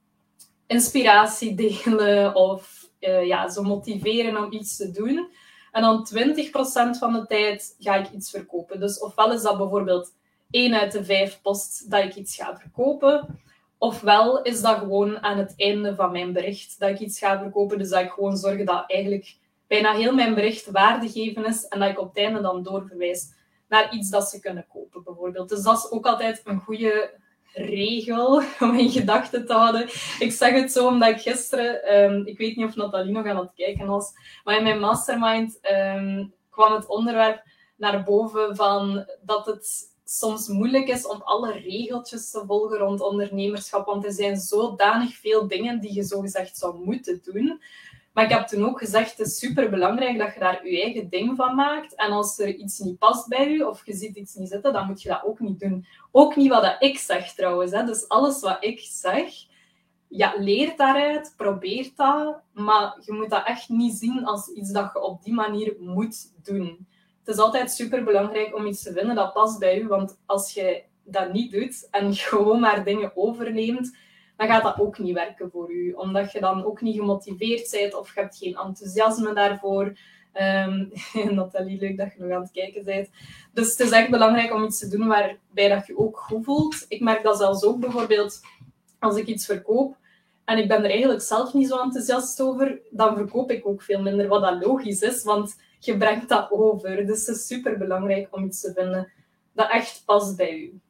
inspiratie 0.67 1.55
delen 1.85 2.35
of 2.35 2.89
uh, 3.01 3.27
ja, 3.27 3.49
zo 3.49 3.63
motiveren 3.63 4.45
om 4.45 4.53
iets 4.53 4.77
te 4.77 4.91
doen. 4.91 5.29
En 5.73 5.83
dan 5.83 6.09
20% 6.15 6.99
van 6.99 7.13
de 7.13 7.25
tijd 7.27 7.77
ga 7.79 7.95
ik 7.95 8.11
iets 8.11 8.31
verkopen. 8.31 8.81
Dus 8.81 8.99
ofwel 8.99 9.33
is 9.33 9.43
dat 9.43 9.59
bijvoorbeeld 9.59 10.15
1 10.51 10.75
uit 10.75 10.93
de 10.93 11.05
5 11.05 11.41
posts 11.43 11.81
dat 11.81 12.05
ik 12.05 12.15
iets 12.15 12.37
ga 12.37 12.57
verkopen. 12.57 13.41
Ofwel 13.83 14.43
is 14.43 14.61
dat 14.61 14.79
gewoon 14.79 15.23
aan 15.23 15.39
het 15.39 15.55
einde 15.57 15.95
van 15.95 16.13
mijn 16.13 16.33
bericht 16.33 16.79
dat 16.79 16.91
ik 16.91 16.99
iets 16.99 17.19
ga 17.19 17.39
verkopen. 17.39 17.79
Dus 17.79 17.89
dat 17.89 18.01
ik 18.01 18.11
gewoon 18.11 18.37
zorg 18.37 18.65
dat 18.65 18.85
eigenlijk 18.87 19.37
bijna 19.67 19.93
heel 19.93 20.15
mijn 20.15 20.35
bericht 20.35 20.71
waardegeven 20.71 21.45
is 21.45 21.65
en 21.65 21.79
dat 21.81 21.89
ik 21.89 22.01
op 22.01 22.09
het 22.09 22.17
einde 22.17 22.41
dan 22.41 22.63
doorverwijs 22.63 23.33
naar 23.69 23.95
iets 23.95 24.11
dat 24.11 24.29
ze 24.29 24.41
kunnen 24.41 24.67
kopen, 24.73 25.03
bijvoorbeeld. 25.05 25.49
Dus 25.49 25.63
dat 25.63 25.77
is 25.77 25.91
ook 25.91 26.07
altijd 26.07 26.41
een 26.45 26.61
goede 26.61 27.19
regel 27.53 28.43
om 28.61 28.75
in 28.75 28.91
gedachten 28.91 29.47
te 29.47 29.53
houden. 29.53 29.83
Ik 30.19 30.33
zeg 30.33 30.53
het 30.53 30.73
zo 30.73 30.87
omdat 30.87 31.09
ik 31.09 31.21
gisteren, 31.21 31.85
ehm, 31.85 32.23
ik 32.25 32.39
weet 32.39 32.57
niet 32.57 32.67
of 32.67 32.77
Nathalie 32.77 33.13
nog 33.13 33.27
aan 33.27 33.37
het 33.37 33.55
kijken 33.55 33.87
was, 33.87 34.13
maar 34.45 34.57
in 34.57 34.63
mijn 34.63 34.81
mastermind 34.81 35.59
ehm, 35.61 36.27
kwam 36.51 36.73
het 36.73 36.87
onderwerp 36.87 37.43
naar 37.77 38.03
boven 38.03 38.57
van 38.57 39.07
dat 39.23 39.47
het 39.47 39.90
soms 40.13 40.49
moeilijk 40.49 40.89
is 40.89 41.07
om 41.07 41.23
alle 41.23 41.53
regeltjes 41.53 42.31
te 42.31 42.43
volgen 42.47 42.79
rond 42.79 43.01
ondernemerschap, 43.01 43.87
want 43.87 44.05
er 44.05 44.13
zijn 44.13 44.37
zodanig 44.37 45.17
veel 45.17 45.49
dingen 45.49 45.81
die 45.81 45.95
je 45.95 46.03
zogezegd 46.03 46.57
zou 46.57 46.85
moeten 46.85 47.21
doen. 47.23 47.63
Maar 48.13 48.25
ik 48.25 48.31
heb 48.31 48.47
toen 48.47 48.65
ook 48.65 48.79
gezegd, 48.79 49.19
het 49.19 49.27
is 49.27 49.39
super 49.39 49.71
belangrijk 49.71 50.19
dat 50.19 50.35
je 50.35 50.41
daar 50.41 50.69
je 50.69 50.83
eigen 50.83 51.09
ding 51.09 51.37
van 51.37 51.55
maakt. 51.55 51.95
En 51.95 52.11
als 52.11 52.39
er 52.39 52.55
iets 52.55 52.79
niet 52.79 52.99
past 52.99 53.29
bij 53.29 53.51
je, 53.51 53.69
of 53.69 53.87
je 53.87 53.95
ziet 53.95 54.17
iets 54.17 54.35
niet 54.35 54.49
zitten, 54.49 54.73
dan 54.73 54.87
moet 54.87 55.03
je 55.03 55.09
dat 55.09 55.25
ook 55.25 55.41
niet 55.41 55.61
doen. 55.61 55.87
Ook 56.11 56.37
niet 56.37 56.51
wat 56.51 56.77
ik 56.79 56.99
zeg 56.99 57.35
trouwens. 57.35 57.73
Hè. 57.73 57.85
Dus 57.85 58.09
alles 58.09 58.41
wat 58.41 58.57
ik 58.61 58.81
zeg, 58.81 59.33
ja, 60.09 60.35
leer 60.39 60.77
daaruit, 60.77 61.35
probeer 61.37 61.91
dat. 61.97 62.41
Maar 62.53 62.99
je 63.05 63.13
moet 63.13 63.31
dat 63.31 63.47
echt 63.47 63.69
niet 63.69 63.95
zien 63.95 64.25
als 64.25 64.49
iets 64.49 64.73
dat 64.73 64.91
je 64.93 65.03
op 65.03 65.23
die 65.23 65.35
manier 65.35 65.77
moet 65.79 66.33
doen. 66.43 66.89
Het 67.25 67.35
is 67.35 67.39
altijd 67.39 67.71
super 67.71 68.05
belangrijk 68.05 68.57
om 68.57 68.67
iets 68.67 68.83
te 68.83 68.93
vinden 68.93 69.15
dat 69.15 69.33
past 69.33 69.59
bij 69.59 69.79
je. 69.79 69.87
Want 69.87 70.19
als 70.27 70.53
je 70.53 70.83
dat 71.05 71.33
niet 71.33 71.53
doet 71.53 71.89
en 71.91 72.15
gewoon 72.31 72.61
maar 72.61 72.85
dingen 72.85 73.13
overneemt, 73.15 73.97
dan 74.37 74.49
gaat 74.49 74.63
dat 74.63 74.79
ook 74.79 74.99
niet 74.99 75.15
werken 75.15 75.51
voor 75.51 75.73
u. 75.73 75.93
Omdat 75.93 76.33
je 76.33 76.41
dan 76.41 76.65
ook 76.65 76.81
niet 76.81 76.97
gemotiveerd 76.97 77.71
bent 77.71 77.95
of 77.95 78.15
je 78.15 78.21
hebt 78.21 78.37
geen 78.37 78.57
enthousiasme 78.57 79.35
daarvoor. 79.35 79.99
Um, 80.35 80.93
Nathalie, 81.35 81.81
leuk 81.81 81.97
dat 81.97 82.13
je 82.13 82.23
nog 82.23 82.31
aan 82.31 82.43
het 82.43 82.53
kijken 82.53 82.85
bent. 82.85 83.09
Dus 83.53 83.71
het 83.71 83.81
is 83.81 83.91
echt 83.91 84.11
belangrijk 84.11 84.53
om 84.53 84.65
iets 84.65 84.79
te 84.79 84.89
doen 84.89 85.07
waarbij 85.07 85.69
dat 85.69 85.87
je 85.87 85.99
ook 85.99 86.19
goed 86.19 86.45
voelt. 86.45 86.85
Ik 86.89 87.01
merk 87.01 87.23
dat 87.23 87.39
zelfs 87.39 87.65
ook 87.65 87.81
bijvoorbeeld 87.81 88.41
als 88.99 89.17
ik 89.17 89.27
iets 89.27 89.47
verkoop 89.47 89.97
en 90.45 90.59
ik 90.59 90.69
ben 90.69 90.85
er 90.85 90.91
eigenlijk 90.91 91.23
zelf 91.23 91.55
niet 91.55 91.69
zo 91.69 91.79
enthousiast 91.79 92.41
over, 92.41 92.81
dan 92.91 93.17
verkoop 93.17 93.51
ik 93.51 93.67
ook 93.67 93.83
veel 93.83 94.03
minder, 94.03 94.29
wat 94.29 94.43
dat 94.43 94.65
logisch 94.65 95.03
is, 95.03 95.23
want 95.23 95.57
je 95.81 95.97
brengt 95.97 96.29
dat 96.29 96.51
over. 96.51 97.07
Dus 97.07 97.27
het 97.27 97.37
is 97.37 97.47
super 97.47 97.79
belangrijk 97.79 98.29
om 98.31 98.45
iets 98.45 98.61
te 98.61 98.73
vinden 98.73 99.13
dat 99.53 99.71
echt 99.71 100.03
past 100.07 100.37
bij 100.37 100.59
u. 100.59 100.81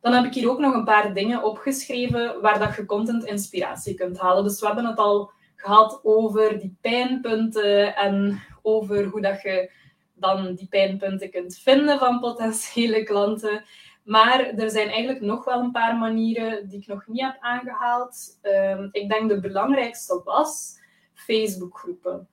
Dan 0.00 0.12
heb 0.12 0.24
ik 0.24 0.34
hier 0.34 0.50
ook 0.50 0.58
nog 0.58 0.74
een 0.74 0.84
paar 0.84 1.14
dingen 1.14 1.44
opgeschreven 1.44 2.40
waar 2.40 2.58
dat 2.58 2.76
je 2.76 2.84
content 2.84 3.24
inspiratie 3.24 3.94
kunt 3.94 4.18
halen. 4.18 4.44
Dus 4.44 4.60
we 4.60 4.66
hebben 4.66 4.86
het 4.86 4.98
al 4.98 5.30
gehad 5.56 6.00
over 6.02 6.58
die 6.58 6.76
pijnpunten 6.80 7.96
en 7.96 8.42
over 8.62 9.04
hoe 9.04 9.20
dat 9.20 9.42
je 9.42 9.70
dan 10.14 10.54
die 10.54 10.68
pijnpunten 10.68 11.30
kunt 11.30 11.58
vinden 11.58 11.98
van 11.98 12.20
potentiële 12.20 13.02
klanten. 13.02 13.64
Maar 14.04 14.40
er 14.40 14.70
zijn 14.70 14.88
eigenlijk 14.88 15.20
nog 15.20 15.44
wel 15.44 15.60
een 15.60 15.72
paar 15.72 15.96
manieren 15.96 16.68
die 16.68 16.80
ik 16.80 16.86
nog 16.86 17.06
niet 17.06 17.20
heb 17.20 17.36
aangehaald. 17.40 18.38
Ehm, 18.42 18.88
ik 18.92 19.08
denk 19.08 19.28
de 19.28 19.40
belangrijkste 19.40 20.20
was 20.24 20.78
Facebookgroepen. 21.14 22.28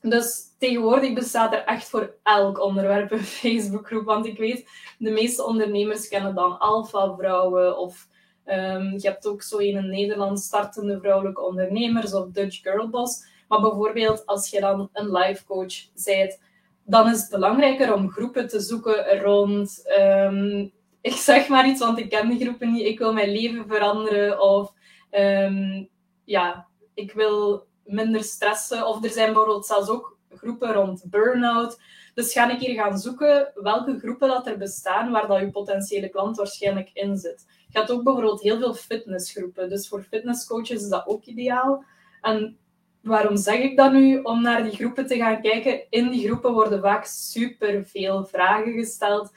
Dus 0.00 0.42
tegenwoordig 0.58 1.12
bestaat 1.12 1.52
er 1.52 1.64
echt 1.64 1.88
voor 1.88 2.14
elk 2.22 2.60
onderwerp 2.60 3.10
een 3.10 3.18
Facebookgroep. 3.18 4.04
Want 4.04 4.26
ik 4.26 4.38
weet, 4.38 4.68
de 4.98 5.10
meeste 5.10 5.44
ondernemers 5.44 6.08
kennen 6.08 6.34
dan 6.34 6.58
Alpha-vrouwen 6.58 7.78
of 7.78 8.08
um, 8.46 8.92
je 8.92 9.08
hebt 9.08 9.26
ook 9.26 9.42
zo 9.42 9.56
in 9.56 9.90
Nederland 9.90 10.40
startende 10.40 11.00
vrouwelijke 11.00 11.42
ondernemers 11.42 12.14
of 12.14 12.26
Dutch 12.28 12.60
Girl 12.62 12.88
Boss. 12.88 13.24
Maar 13.48 13.60
bijvoorbeeld 13.60 14.26
als 14.26 14.50
je 14.50 14.60
dan 14.60 14.88
een 14.92 15.12
life 15.12 15.44
coach 15.44 15.74
bent, 16.04 16.40
dan 16.84 17.10
is 17.10 17.20
het 17.20 17.30
belangrijker 17.30 17.94
om 17.94 18.10
groepen 18.10 18.48
te 18.48 18.60
zoeken 18.60 19.20
rond... 19.20 19.82
Um, 20.00 20.72
ik 21.00 21.12
zeg 21.12 21.48
maar 21.48 21.68
iets, 21.68 21.80
want 21.80 21.98
ik 21.98 22.08
ken 22.08 22.28
die 22.28 22.40
groepen 22.40 22.72
niet. 22.72 22.86
Ik 22.86 22.98
wil 22.98 23.12
mijn 23.12 23.30
leven 23.30 23.64
veranderen 23.68 24.40
of 24.40 24.72
um, 25.10 25.88
ja, 26.24 26.66
ik 26.94 27.12
wil 27.12 27.66
minder 27.84 28.24
stressen. 28.24 28.86
Of 28.86 29.04
er 29.04 29.10
zijn 29.10 29.26
bijvoorbeeld 29.26 29.66
zelfs 29.66 29.88
ook 29.88 30.16
groepen 30.30 30.72
rond 30.72 31.04
burn-out. 31.06 31.80
Dus 32.14 32.32
ga 32.32 32.50
een 32.50 32.58
keer 32.58 32.74
gaan 32.74 32.98
zoeken 32.98 33.52
welke 33.54 33.98
groepen 33.98 34.28
dat 34.28 34.46
er 34.46 34.58
bestaan 34.58 35.10
waar 35.10 35.26
dat 35.26 35.40
je 35.40 35.50
potentiële 35.50 36.08
klant 36.08 36.36
waarschijnlijk 36.36 36.90
in 36.92 37.16
zit. 37.16 37.46
Je 37.68 37.78
hebt 37.78 37.90
ook 37.90 38.02
bijvoorbeeld 38.02 38.42
heel 38.42 38.58
veel 38.58 38.74
fitnessgroepen. 38.74 39.68
Dus 39.68 39.88
voor 39.88 40.02
fitnesscoaches 40.02 40.82
is 40.82 40.88
dat 40.88 41.06
ook 41.06 41.24
ideaal. 41.24 41.84
En 42.20 42.58
waarom 43.00 43.36
zeg 43.36 43.58
ik 43.58 43.76
dat 43.76 43.92
nu? 43.92 44.20
Om 44.22 44.42
naar 44.42 44.62
die 44.62 44.72
groepen 44.72 45.06
te 45.06 45.16
gaan 45.16 45.40
kijken. 45.40 45.80
In 45.90 46.10
die 46.10 46.26
groepen 46.26 46.52
worden 46.52 46.80
vaak 46.80 47.04
super 47.04 47.84
veel 47.86 48.24
vragen 48.24 48.72
gesteld. 48.72 49.32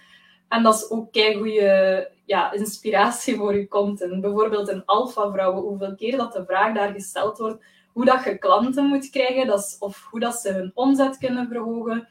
En 0.48 0.64
dat 0.64 0.76
is 0.76 0.90
ook 0.90 1.08
een 1.12 1.38
goede 1.38 2.12
ja, 2.26 2.52
inspiratie 2.52 3.36
voor 3.36 3.56
je 3.56 3.68
content. 3.68 4.22
Bijvoorbeeld 4.22 4.70
in 4.70 4.86
Alpha 4.86 5.32
Vrouwen, 5.32 5.62
hoeveel 5.62 5.96
keer 5.96 6.18
dat 6.18 6.34
de 6.34 6.46
vraag 6.46 6.74
daar 6.74 6.92
gesteld 6.92 7.38
wordt 7.38 7.64
hoe 7.96 8.06
dat 8.06 8.24
je 8.24 8.38
klanten 8.38 8.86
moet 8.86 9.10
krijgen, 9.10 9.48
dat 9.48 9.60
is, 9.60 9.76
of 9.80 10.08
hoe 10.12 10.20
dat 10.20 10.36
ze 10.36 10.52
hun 10.52 10.72
omzet 10.74 11.18
kunnen 11.18 11.48
verhogen. 11.48 12.08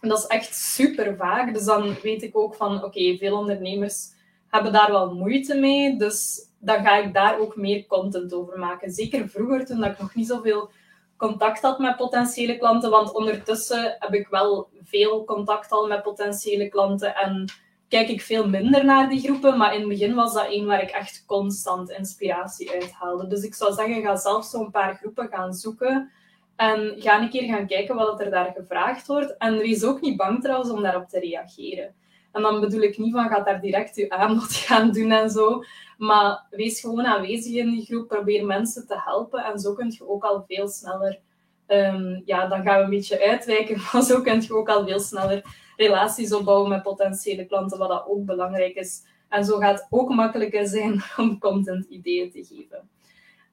En 0.00 0.08
dat 0.08 0.18
is 0.18 0.26
echt 0.26 0.54
super 0.54 1.16
vaak. 1.16 1.54
Dus 1.54 1.64
dan 1.64 1.94
weet 2.02 2.22
ik 2.22 2.36
ook 2.36 2.54
van, 2.54 2.84
oké, 2.84 3.16
veel 3.16 3.38
ondernemers 3.38 4.12
hebben 4.48 4.72
daar 4.72 4.90
wel 4.90 5.14
moeite 5.14 5.54
mee. 5.54 5.96
Dus 5.96 6.48
dan 6.58 6.84
ga 6.84 6.96
ik 6.96 7.14
daar 7.14 7.38
ook 7.38 7.56
meer 7.56 7.86
content 7.86 8.34
over 8.34 8.58
maken. 8.58 8.90
Zeker 8.90 9.28
vroeger, 9.28 9.66
toen 9.66 9.84
ik 9.84 9.98
nog 9.98 10.14
niet 10.14 10.26
zoveel 10.26 10.70
contact 11.16 11.62
had 11.62 11.78
met 11.78 11.96
potentiële 11.96 12.58
klanten. 12.58 12.90
Want 12.90 13.14
ondertussen 13.14 13.96
heb 13.98 14.14
ik 14.14 14.28
wel 14.28 14.68
veel 14.82 15.24
contact 15.24 15.70
al 15.70 15.86
met 15.86 16.02
potentiële 16.02 16.68
klanten. 16.68 17.14
En 17.14 17.44
kijk 17.92 18.08
ik 18.08 18.22
veel 18.22 18.48
minder 18.48 18.84
naar 18.84 19.08
die 19.08 19.20
groepen. 19.20 19.58
Maar 19.58 19.74
in 19.74 19.80
het 19.80 19.88
begin 19.88 20.14
was 20.14 20.34
dat 20.34 20.46
één 20.46 20.66
waar 20.66 20.82
ik 20.82 20.90
echt 20.90 21.24
constant 21.26 21.90
inspiratie 21.90 22.70
uit 22.70 22.92
haalde. 22.92 23.26
Dus 23.26 23.42
ik 23.42 23.54
zou 23.54 23.74
zeggen, 23.74 24.02
ga 24.02 24.16
zelf 24.16 24.44
zo'n 24.44 24.70
paar 24.70 24.94
groepen 24.94 25.28
gaan 25.28 25.54
zoeken. 25.54 26.10
En 26.56 26.94
ga 26.98 27.22
een 27.22 27.30
keer 27.30 27.54
gaan 27.54 27.66
kijken 27.66 27.94
wat 27.94 28.20
er 28.20 28.30
daar 28.30 28.52
gevraagd 28.56 29.06
wordt. 29.06 29.36
En 29.36 29.58
wees 29.58 29.84
ook 29.84 30.00
niet 30.00 30.16
bang 30.16 30.42
trouwens 30.42 30.70
om 30.70 30.82
daarop 30.82 31.08
te 31.08 31.18
reageren. 31.18 31.94
En 32.32 32.42
dan 32.42 32.60
bedoel 32.60 32.80
ik 32.80 32.98
niet 32.98 33.12
van, 33.12 33.28
ga 33.28 33.40
daar 33.40 33.60
direct 33.60 33.96
je 33.96 34.10
aanbod 34.10 34.52
gaan 34.66 34.92
doen 34.92 35.10
en 35.10 35.30
zo. 35.30 35.62
Maar 35.98 36.46
wees 36.50 36.80
gewoon 36.80 37.06
aanwezig 37.06 37.54
in 37.54 37.70
die 37.70 37.84
groep. 37.84 38.08
Probeer 38.08 38.46
mensen 38.46 38.86
te 38.86 39.00
helpen. 39.04 39.44
En 39.44 39.58
zo 39.58 39.74
kun 39.74 39.90
je 39.90 40.08
ook 40.08 40.24
al 40.24 40.44
veel 40.48 40.68
sneller... 40.68 41.20
Ehm, 41.66 42.20
ja, 42.24 42.46
dan 42.46 42.62
gaan 42.62 42.78
we 42.78 42.84
een 42.84 42.90
beetje 42.90 43.26
uitwijken. 43.26 43.80
Maar 43.92 44.02
zo 44.02 44.20
kun 44.20 44.40
je 44.40 44.54
ook 44.54 44.68
al 44.68 44.86
veel 44.86 45.00
sneller 45.00 45.42
relaties 45.82 46.32
opbouwen 46.34 46.68
met 46.68 46.82
potentiële 46.82 47.46
klanten. 47.46 47.78
Wat 47.78 47.88
dat 47.88 48.06
ook 48.06 48.24
belangrijk 48.24 48.74
is. 48.74 49.02
En 49.28 49.44
zo 49.44 49.58
gaat 49.58 49.78
het 49.78 49.86
ook 49.90 50.08
makkelijker 50.08 50.66
zijn 50.66 51.02
om 51.16 51.38
content 51.38 51.86
ideeën 51.86 52.30
te 52.30 52.44
geven. 52.44 52.88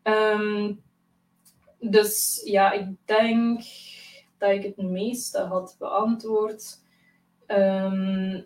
Ehm, 0.02 0.74
dus 1.80 2.42
ja, 2.46 2.72
ik 2.72 2.88
denk 3.06 3.62
dat 4.38 4.50
ik 4.50 4.64
het 4.64 4.78
meeste 4.78 5.40
had 5.40 5.76
beantwoord. 5.80 6.80
Um, 7.48 8.46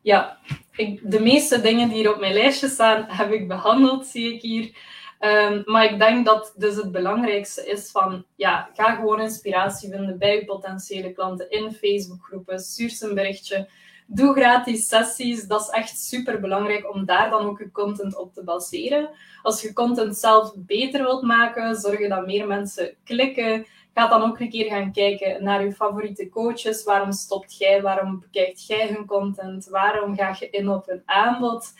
ja, 0.00 0.38
ik, 0.76 1.10
de 1.10 1.20
meeste 1.20 1.60
dingen 1.60 1.88
die 1.88 1.96
hier 1.96 2.12
op 2.14 2.20
mijn 2.20 2.34
lijstje 2.34 2.68
staan, 2.68 3.04
heb 3.08 3.32
ik 3.32 3.48
behandeld, 3.48 4.06
zie 4.06 4.34
ik 4.34 4.42
hier. 4.42 4.76
Um, 5.20 5.62
maar 5.64 5.84
ik 5.84 5.98
denk 5.98 6.26
dat 6.26 6.54
dus 6.56 6.76
het 6.76 6.92
belangrijkste 6.92 7.66
is 7.66 7.90
van, 7.90 8.24
ja, 8.36 8.70
ga 8.74 8.94
gewoon 8.94 9.20
inspiratie 9.20 9.90
vinden 9.90 10.18
bij 10.18 10.34
je 10.34 10.44
potentiële 10.44 11.12
klanten 11.12 11.50
in 11.50 11.72
Facebookgroepen. 11.72 12.58
Stuur 12.58 12.90
ze 12.90 13.08
een 13.08 13.14
berichtje. 13.14 13.68
Doe 14.06 14.34
gratis 14.34 14.88
sessies. 14.88 15.46
Dat 15.46 15.60
is 15.60 15.68
echt 15.68 15.98
super 15.98 16.40
belangrijk 16.40 16.94
om 16.94 17.04
daar 17.04 17.30
dan 17.30 17.46
ook 17.46 17.58
je 17.58 17.70
content 17.70 18.16
op 18.16 18.34
te 18.34 18.44
baseren. 18.44 19.10
Als 19.42 19.62
je 19.62 19.72
content 19.72 20.16
zelf 20.16 20.52
beter 20.56 21.02
wilt 21.02 21.22
maken, 21.22 21.76
zorg 21.76 22.08
dat 22.08 22.26
meer 22.26 22.46
mensen 22.46 22.94
klikken. 23.04 23.66
Ga 23.94 24.08
dan 24.08 24.22
ook 24.22 24.40
een 24.40 24.50
keer 24.50 24.70
gaan 24.70 24.92
kijken 24.92 25.44
naar 25.44 25.64
je 25.64 25.72
favoriete 25.72 26.28
coaches. 26.28 26.84
Waarom 26.84 27.12
stopt 27.12 27.58
jij? 27.58 27.82
Waarom 27.82 28.20
bekijkt 28.20 28.66
jij 28.66 28.88
hun 28.88 29.06
content? 29.06 29.68
Waarom 29.68 30.16
ga 30.16 30.36
je 30.38 30.50
in 30.50 30.68
op 30.68 30.86
hun 30.86 31.02
aanbod? 31.04 31.72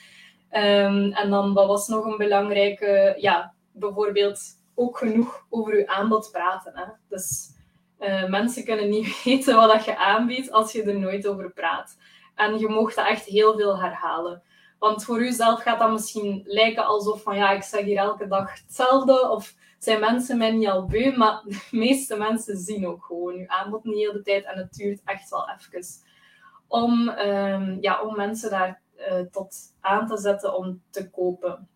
Um, 0.53 1.13
en 1.13 1.31
dan, 1.31 1.55
wat 1.55 1.67
was 1.67 1.89
nog 1.89 2.05
een 2.05 2.17
belangrijke? 2.17 3.15
Ja, 3.19 3.55
bijvoorbeeld 3.73 4.41
ook 4.75 4.99
genoeg 4.99 5.47
over 5.51 5.79
je 5.79 5.87
aanbod 5.87 6.29
praten. 6.33 6.73
Hè? 6.75 6.85
Dus 7.09 7.55
uh, 8.01 8.29
mensen 8.29 8.65
kunnen 8.65 8.89
niet 8.89 9.23
weten 9.25 9.57
wat 9.57 9.73
dat 9.73 9.85
je 9.85 9.97
aanbiedt 9.97 10.51
als 10.53 10.73
je 10.73 10.83
er 10.83 10.99
nooit 10.99 11.27
over 11.27 11.53
praat. 11.53 11.97
En 12.35 12.59
je 12.59 12.69
mocht 12.69 12.97
dat 12.97 13.07
echt 13.07 13.25
heel 13.25 13.57
veel 13.57 13.79
herhalen. 13.79 14.43
Want 14.79 15.05
voor 15.05 15.25
jezelf 15.25 15.63
gaat 15.63 15.79
dat 15.79 15.91
misschien 15.91 16.43
lijken 16.45 16.87
alsof 16.87 17.23
van 17.23 17.37
ja, 17.37 17.51
ik 17.51 17.63
zeg 17.63 17.85
hier 17.85 17.97
elke 17.97 18.27
dag 18.27 18.61
hetzelfde. 18.61 19.31
Of 19.31 19.55
zijn 19.79 20.01
mensen 20.01 20.39
mij 20.39 20.51
niet 20.51 20.69
al 20.69 20.87
beu. 20.87 21.17
Maar 21.17 21.43
de 21.47 21.67
meeste 21.71 22.17
mensen 22.17 22.57
zien 22.57 22.87
ook 22.87 23.05
gewoon 23.05 23.37
je 23.37 23.49
aanbod 23.49 23.85
niet 23.85 23.95
de 23.95 24.01
hele 24.01 24.23
tijd. 24.23 24.45
En 24.45 24.59
het 24.59 24.73
duurt 24.73 25.01
echt 25.05 25.31
wel 25.31 25.51
even 25.51 26.09
om, 26.69 27.09
um, 27.09 27.79
ja, 27.81 28.03
om 28.03 28.17
mensen 28.17 28.51
daar 28.51 28.81
uh, 29.01 29.21
tot 29.31 29.57
aan 29.81 30.07
te 30.07 30.17
zetten 30.17 30.57
om 30.57 30.83
te 30.91 31.11
kopen. 31.11 31.69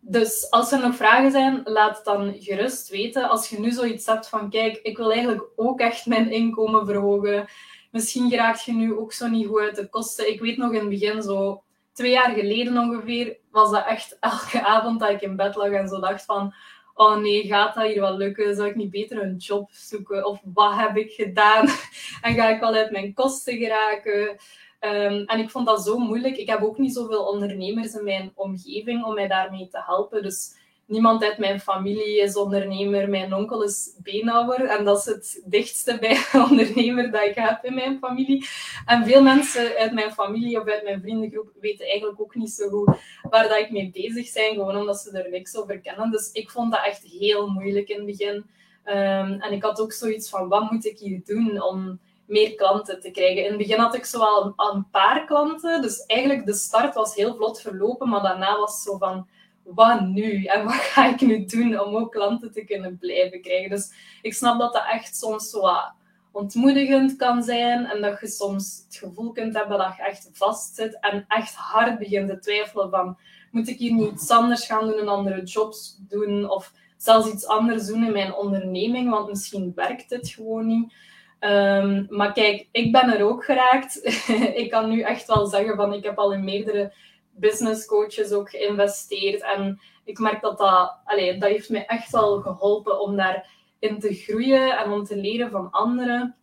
Dus 0.00 0.50
als 0.50 0.72
er 0.72 0.80
nog 0.80 0.94
vragen 0.94 1.30
zijn, 1.30 1.60
laat 1.64 1.96
het 1.96 2.04
dan 2.04 2.34
gerust 2.38 2.88
weten. 2.88 3.28
Als 3.28 3.48
je 3.48 3.60
nu 3.60 3.70
zoiets 3.70 4.06
hebt 4.06 4.28
van, 4.28 4.50
kijk, 4.50 4.76
ik 4.76 4.96
wil 4.96 5.12
eigenlijk 5.12 5.44
ook 5.56 5.80
echt 5.80 6.06
mijn 6.06 6.30
inkomen 6.30 6.86
verhogen. 6.86 7.48
Misschien 7.90 8.30
geraakt 8.30 8.64
je 8.64 8.72
nu 8.72 8.96
ook 8.96 9.12
zo 9.12 9.28
niet 9.28 9.46
goed 9.46 9.60
uit 9.60 9.76
de 9.76 9.88
kosten. 9.88 10.28
Ik 10.28 10.40
weet 10.40 10.56
nog 10.56 10.72
in 10.72 10.80
het 10.80 10.88
begin, 10.88 11.22
zo 11.22 11.62
twee 11.92 12.10
jaar 12.10 12.30
geleden 12.34 12.78
ongeveer, 12.78 13.38
was 13.50 13.70
dat 13.70 13.86
echt 13.86 14.16
elke 14.20 14.64
avond 14.64 15.00
dat 15.00 15.10
ik 15.10 15.20
in 15.20 15.36
bed 15.36 15.54
lag 15.54 15.70
en 15.70 15.88
zo 15.88 16.00
dacht 16.00 16.24
van, 16.24 16.54
oh 16.94 17.16
nee, 17.16 17.46
gaat 17.46 17.74
dat 17.74 17.86
hier 17.86 18.00
wel 18.00 18.16
lukken? 18.16 18.54
Zou 18.54 18.68
ik 18.68 18.74
niet 18.74 18.90
beter 18.90 19.22
een 19.22 19.36
job 19.36 19.70
zoeken? 19.72 20.26
Of 20.26 20.40
wat 20.44 20.74
heb 20.74 20.96
ik 20.96 21.12
gedaan? 21.12 21.66
en 22.22 22.34
ga 22.34 22.48
ik 22.48 22.60
wel 22.60 22.74
uit 22.74 22.90
mijn 22.90 23.14
kosten 23.14 23.56
geraken? 23.56 24.36
Um, 24.80 25.24
en 25.24 25.38
ik 25.38 25.50
vond 25.50 25.66
dat 25.66 25.84
zo 25.84 25.98
moeilijk. 25.98 26.36
Ik 26.36 26.48
heb 26.48 26.62
ook 26.62 26.78
niet 26.78 26.94
zoveel 26.94 27.24
ondernemers 27.24 27.94
in 27.94 28.04
mijn 28.04 28.32
omgeving 28.34 29.04
om 29.04 29.14
mij 29.14 29.28
daarmee 29.28 29.68
te 29.68 29.82
helpen. 29.86 30.22
Dus 30.22 30.54
niemand 30.86 31.24
uit 31.24 31.38
mijn 31.38 31.60
familie 31.60 32.20
is 32.20 32.36
ondernemer. 32.36 33.08
Mijn 33.08 33.34
onkel 33.34 33.62
is 33.62 33.94
beenhouwer 34.02 34.64
en 34.64 34.84
dat 34.84 34.98
is 34.98 35.04
het 35.04 35.42
dichtste 35.44 35.96
bij 36.00 36.18
ondernemer 36.50 37.10
dat 37.10 37.22
ik 37.22 37.34
heb 37.34 37.64
in 37.64 37.74
mijn 37.74 37.98
familie. 37.98 38.46
En 38.86 39.04
veel 39.06 39.22
mensen 39.22 39.76
uit 39.76 39.92
mijn 39.92 40.12
familie 40.12 40.60
of 40.60 40.68
uit 40.68 40.84
mijn 40.84 41.00
vriendengroep 41.00 41.52
weten 41.60 41.86
eigenlijk 41.86 42.20
ook 42.20 42.34
niet 42.34 42.50
zo 42.50 42.68
goed 42.68 42.96
waar 43.30 43.48
dat 43.48 43.58
ik 43.58 43.70
mee 43.70 43.90
bezig 43.92 44.32
ben, 44.32 44.54
gewoon 44.54 44.76
omdat 44.76 44.98
ze 44.98 45.18
er 45.18 45.30
niks 45.30 45.56
over 45.56 45.78
kennen. 45.80 46.10
Dus 46.10 46.32
ik 46.32 46.50
vond 46.50 46.72
dat 46.72 46.84
echt 46.84 47.02
heel 47.02 47.48
moeilijk 47.48 47.88
in 47.88 47.96
het 47.96 48.06
begin. 48.06 48.44
Um, 48.84 49.40
en 49.40 49.52
ik 49.52 49.62
had 49.62 49.80
ook 49.80 49.92
zoiets 49.92 50.28
van, 50.28 50.48
wat 50.48 50.70
moet 50.70 50.86
ik 50.86 50.98
hier 50.98 51.20
doen 51.24 51.62
om 51.62 52.00
meer 52.30 52.54
klanten 52.54 53.00
te 53.00 53.10
krijgen. 53.10 53.42
In 53.42 53.48
het 53.48 53.58
begin 53.58 53.78
had 53.78 53.94
ik 53.94 54.04
zo 54.04 54.18
wel 54.18 54.44
een, 54.44 54.52
een, 54.56 54.90
paar 54.90 55.24
klanten, 55.24 55.82
dus 55.82 56.06
eigenlijk 56.06 56.46
de 56.46 56.54
start 56.54 56.94
was 56.94 57.14
heel 57.14 57.34
vlot 57.34 57.60
verlopen, 57.60 58.08
maar 58.08 58.22
daarna 58.22 58.58
was 58.58 58.74
het 58.74 58.82
zo 58.82 58.98
van, 58.98 59.26
wat 59.62 60.00
nu? 60.00 60.44
En 60.44 60.64
wat 60.68 60.74
ga 60.74 61.06
ik 61.06 61.20
nu 61.20 61.44
doen 61.44 61.80
om 61.80 61.96
ook 61.96 62.12
klanten 62.12 62.52
te 62.52 62.64
kunnen 62.64 62.98
blijven 62.98 63.40
krijgen? 63.40 63.70
Dus 63.70 63.92
ik 64.22 64.34
snap 64.34 64.58
dat 64.58 64.72
dat 64.72 64.84
echt 64.92 65.16
soms 65.16 65.50
zo 65.50 65.60
wat 65.60 65.92
ontmoedigend 66.32 67.16
kan 67.16 67.42
zijn 67.42 67.86
en 67.86 68.00
dat 68.00 68.20
je 68.20 68.28
soms 68.28 68.82
het 68.86 68.96
gevoel 68.96 69.32
kunt 69.32 69.54
hebben 69.54 69.78
dat 69.78 69.96
je 69.96 70.02
echt 70.02 70.30
vastzit 70.32 70.98
en 71.00 71.24
echt 71.28 71.54
hard 71.54 71.98
begint 71.98 72.28
te 72.28 72.38
twijfelen 72.38 72.90
van, 72.90 73.16
moet 73.50 73.68
ik 73.68 73.78
hier 73.78 73.92
niet 73.92 74.12
iets 74.12 74.30
anders 74.30 74.66
gaan 74.66 74.86
doen, 74.86 74.98
een 74.98 75.08
andere 75.08 75.42
jobs 75.42 75.96
doen 76.08 76.50
of 76.50 76.72
zelfs 76.96 77.32
iets 77.32 77.46
anders 77.46 77.86
doen 77.86 78.04
in 78.04 78.12
mijn 78.12 78.34
onderneming, 78.34 79.10
want 79.10 79.28
misschien 79.28 79.72
werkt 79.74 80.10
het 80.10 80.28
gewoon 80.28 80.66
niet. 80.66 80.92
Um, 81.40 82.06
maar 82.08 82.32
kijk, 82.32 82.68
ik 82.72 82.92
ben 82.92 83.12
er 83.12 83.24
ook 83.24 83.44
geraakt. 83.44 84.00
ik 84.62 84.70
kan 84.70 84.88
nu 84.88 85.00
echt 85.00 85.26
wel 85.26 85.46
zeggen 85.46 85.76
van 85.76 85.92
ik 85.92 86.04
heb 86.04 86.18
al 86.18 86.32
in 86.32 86.44
meerdere 86.44 86.92
business 87.30 87.86
coaches 87.86 88.32
ook 88.32 88.50
geïnvesteerd. 88.50 89.42
En 89.42 89.80
ik 90.04 90.18
merk 90.18 90.40
dat 90.40 90.58
dat, 90.58 90.96
allez, 91.04 91.38
dat 91.38 91.48
heeft 91.48 91.70
mij 91.70 91.86
echt 91.86 92.10
wel 92.10 92.40
geholpen 92.40 93.00
om 93.00 93.16
daarin 93.16 93.98
te 93.98 94.14
groeien 94.14 94.78
en 94.78 94.90
om 94.90 95.04
te 95.04 95.16
leren 95.16 95.50
van 95.50 95.70
anderen. 95.70 96.36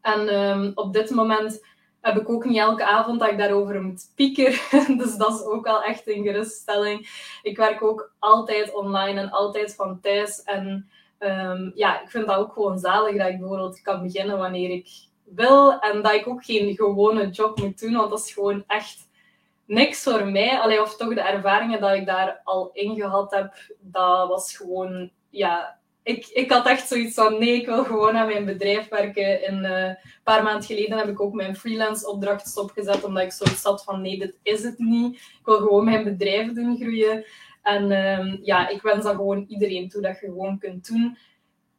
En 0.00 0.34
um, 0.34 0.72
op 0.74 0.92
dit 0.92 1.10
moment 1.10 1.66
heb 2.00 2.16
ik 2.16 2.28
ook 2.28 2.44
niet 2.44 2.58
elke 2.58 2.84
avond 2.84 3.20
dat 3.20 3.30
ik 3.30 3.38
daarover 3.38 3.82
moet 3.82 4.12
piekeren. 4.14 4.96
dus 4.98 5.16
dat 5.16 5.40
is 5.40 5.44
ook 5.44 5.66
al 5.66 5.82
echt 5.82 6.08
een 6.08 6.22
geruststelling. 6.22 7.08
Ik 7.42 7.56
werk 7.56 7.82
ook 7.82 8.12
altijd 8.18 8.74
online 8.74 9.20
en 9.20 9.30
altijd 9.30 9.74
van 9.74 10.00
thuis. 10.00 10.42
En 10.42 10.90
um, 11.20 11.72
ja, 11.74 12.02
ik 12.02 12.10
vind 12.10 12.26
dat 12.26 12.36
ook 12.36 12.52
gewoon 12.52 12.78
zalig 12.78 13.16
dat 13.16 13.28
ik 13.28 13.38
bijvoorbeeld 13.38 13.82
kan 13.82 14.02
beginnen 14.02 14.38
wanneer 14.38 14.70
ik 14.70 14.88
wil. 15.24 15.80
En 15.80 16.02
dat 16.02 16.12
ik 16.12 16.28
ook 16.28 16.44
geen 16.44 16.74
gewone 16.74 17.30
job 17.30 17.58
moet 17.58 17.80
doen, 17.80 17.94
want 17.94 18.10
dat 18.10 18.18
is 18.18 18.32
gewoon 18.32 18.64
echt 18.66 19.08
niks 19.66 20.02
voor 20.02 20.26
mij. 20.26 20.60
Allee, 20.60 20.82
of 20.82 20.96
toch 20.96 21.14
de 21.14 21.20
ervaringen 21.20 21.80
dat 21.80 21.94
ik 21.94 22.06
daar 22.06 22.40
al 22.44 22.70
in 22.72 22.94
gehad 22.94 23.30
heb, 23.34 23.54
dat 23.80 24.28
was 24.28 24.56
gewoon, 24.56 25.10
ja... 25.30 25.78
Ik, 26.02 26.26
ik 26.26 26.50
had 26.50 26.66
echt 26.66 26.88
zoiets 26.88 27.14
van, 27.14 27.38
nee, 27.38 27.54
ik 27.54 27.66
wil 27.66 27.84
gewoon 27.84 28.16
aan 28.16 28.26
mijn 28.26 28.44
bedrijf 28.44 28.88
werken. 28.88 29.42
En 29.42 29.64
uh, 29.64 29.86
een 29.86 29.96
paar 30.24 30.42
maanden 30.42 30.62
geleden 30.62 30.98
heb 30.98 31.08
ik 31.08 31.20
ook 31.20 31.32
mijn 31.32 31.56
freelance 31.56 32.08
opdracht 32.08 32.48
stopgezet, 32.48 33.04
omdat 33.04 33.22
ik 33.22 33.32
zoiets 33.32 33.62
had 33.62 33.84
van, 33.84 34.00
nee, 34.00 34.18
dit 34.18 34.34
is 34.42 34.62
het 34.62 34.78
niet. 34.78 35.16
Ik 35.16 35.40
wil 35.44 35.56
gewoon 35.56 35.84
mijn 35.84 36.04
bedrijf 36.04 36.52
doen 36.52 36.76
groeien. 36.76 37.24
En 37.62 37.92
um, 37.92 38.38
ja, 38.42 38.68
ik 38.68 38.82
wens 38.82 39.04
dat 39.04 39.14
gewoon 39.14 39.44
iedereen 39.48 39.88
toe, 39.88 40.02
dat 40.02 40.20
je 40.20 40.26
gewoon 40.26 40.58
kunt 40.58 40.88
doen. 40.88 41.16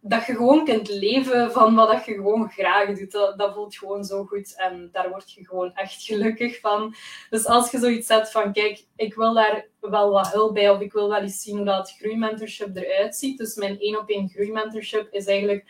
Dat 0.04 0.26
je 0.26 0.36
gewoon 0.36 0.66
kunt 0.66 0.90
leven 0.90 1.52
van 1.52 1.76
wat 1.76 1.92
dat 1.92 2.06
je 2.06 2.14
gewoon 2.14 2.50
graag 2.50 2.98
doet. 2.98 3.12
Dat, 3.12 3.54
voelt 3.54 3.78
gewoon 3.78 4.04
zo 4.04 4.24
goed 4.24 4.56
en 4.58 4.90
daar 4.92 5.10
word 5.10 5.32
je 5.32 5.46
gewoon 5.46 5.74
echt 5.74 6.04
gelukkig 6.04 6.60
van. 6.60 6.96
Dus 7.30 7.46
als 7.46 7.72
je 7.72 7.80
zoiets 7.80 8.08
zet 8.08 8.32
van, 8.32 8.54
kijk, 8.54 8.86
ik 8.96 9.16
wil 9.16 9.34
daar 9.34 9.68
wel 9.80 10.12
wat 10.12 10.32
hulp 10.32 10.54
bij 10.54 10.70
of 10.70 10.80
ik 10.80 10.94
wil 10.94 11.10
wel 11.10 11.22
eens 11.22 11.42
zien 11.42 11.58
hoe 11.58 11.66
dat 11.66 11.96
groeimentorship 12.00 12.76
eruit 12.76 13.16
ziet. 13.16 13.38
Dus 13.38 13.56
mijn 13.56 13.80
één 13.80 14.00
op 14.00 14.10
één 14.10 14.30
groeimentorship 14.30 15.14
is 15.14 15.26
eigenlijk 15.26 15.66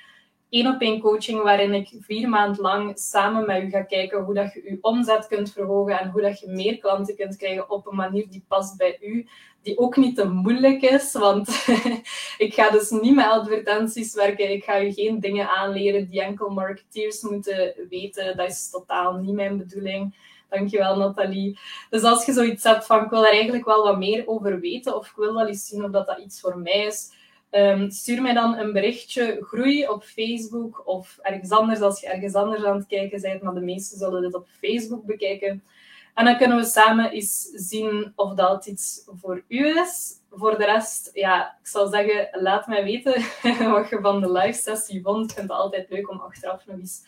één 0.52 0.68
op 0.68 0.82
één 0.82 1.00
coaching 1.00 1.42
waarin 1.44 1.74
ik 1.74 1.92
vier 2.00 2.30
maanden 2.30 2.62
lang 2.62 3.00
samen 3.00 3.46
met 3.46 3.64
u 3.64 3.70
ga 3.70 3.82
kijken 3.82 4.24
hoe 4.24 4.34
dat 4.34 4.54
je 4.54 4.64
je 4.64 4.78
omzet 4.82 5.28
kunt 5.28 5.52
verhogen 5.52 6.00
en 6.00 6.10
hoe 6.10 6.22
dat 6.22 6.40
je 6.40 6.48
meer 6.48 6.78
klanten 6.78 7.16
kunt 7.16 7.38
krijgen 7.38 7.70
op 7.70 7.88
een 7.88 7.96
manier 7.96 8.30
die 8.30 8.46
past 8.48 8.78
bij 8.78 8.98
u, 9.02 9.28
die 9.62 9.78
ook 9.78 9.96
niet 9.96 10.16
te 10.16 10.30
moeilijk 10.30 10.82
is, 10.82 11.12
want 11.12 11.50
ik 12.46 12.54
ga 12.54 12.70
dus 12.70 12.90
niet 12.90 13.16
met 13.16 13.26
advertenties 13.26 14.14
werken, 14.14 14.52
ik 14.52 14.64
ga 14.64 14.76
je 14.76 14.94
geen 14.94 15.20
dingen 15.20 15.50
aanleren 15.50 16.10
die 16.10 16.22
enkel 16.22 16.50
marketeers 16.50 17.22
moeten 17.22 17.74
weten, 17.90 18.38
dat 18.38 18.50
is 18.50 18.70
totaal 18.70 19.14
niet 19.14 19.34
mijn 19.34 19.58
bedoeling. 19.58 20.30
Dankjewel, 20.50 20.98
Nathalie. 20.98 21.60
Dus 21.90 22.04
als 22.04 22.26
je 22.26 22.34
zoiets 22.34 22.64
hebt 22.64 22.86
van, 22.86 23.04
ik 23.04 23.10
wil 23.10 23.22
daar 23.22 23.32
eigenlijk 23.32 23.66
wel 23.66 23.84
wat 23.84 23.98
meer 23.98 24.28
over 24.28 24.60
weten, 24.60 24.96
of 24.96 25.08
ik 25.08 25.16
wil 25.16 25.34
wel 25.34 25.48
eens 25.48 25.68
zien 25.68 25.84
of 25.84 25.92
dat, 25.92 26.08
dat 26.08 26.20
iets 26.20 26.40
voor 26.40 26.58
mij 26.58 26.86
is, 26.86 27.12
Ehm, 27.52 27.90
stuur 27.90 28.22
mij 28.22 28.34
dan 28.34 28.58
een 28.58 28.74
berichtje 28.74 29.38
groei 29.42 29.88
op 29.88 30.04
Facebook 30.04 30.88
of 30.88 31.18
ergens 31.22 31.52
anders 31.52 31.82
als 31.82 32.02
je 32.02 32.08
ergens 32.08 32.34
anders 32.34 32.64
aan 32.64 32.78
het 32.78 32.88
kijken 32.88 33.22
bent, 33.22 33.42
maar 33.42 33.54
de 33.54 33.62
meesten 33.62 33.98
zullen 33.98 34.22
dit 34.22 34.34
op 34.34 34.48
Facebook 34.60 35.06
bekijken. 35.06 35.64
En 36.14 36.26
dan 36.26 36.38
kunnen 36.38 36.58
we 36.58 36.66
samen 36.66 37.12
eens 37.12 37.42
zien 37.42 38.14
of 38.16 38.34
dat 38.34 38.66
iets 38.66 39.04
voor 39.06 39.44
u 39.48 39.80
is. 39.80 40.20
Voor 40.30 40.58
de 40.58 40.66
rest, 40.66 41.10
ja, 41.14 41.58
ik 41.62 41.68
zal 41.68 41.88
zeggen, 41.88 42.42
laat 42.42 42.68
mij 42.68 42.84
weten 42.84 43.22
wat 43.72 43.90
je 43.90 44.00
van 44.02 44.22
de 44.22 44.32
live 44.32 44.60
sessie 44.60 45.02
vond. 45.02 45.30
Ik 45.30 45.36
vind 45.36 45.50
het 45.50 45.58
altijd 45.58 45.90
leuk 45.90 46.10
om 46.10 46.20
achteraf 46.20 46.66
nog 46.66 46.78
eens 46.78 47.06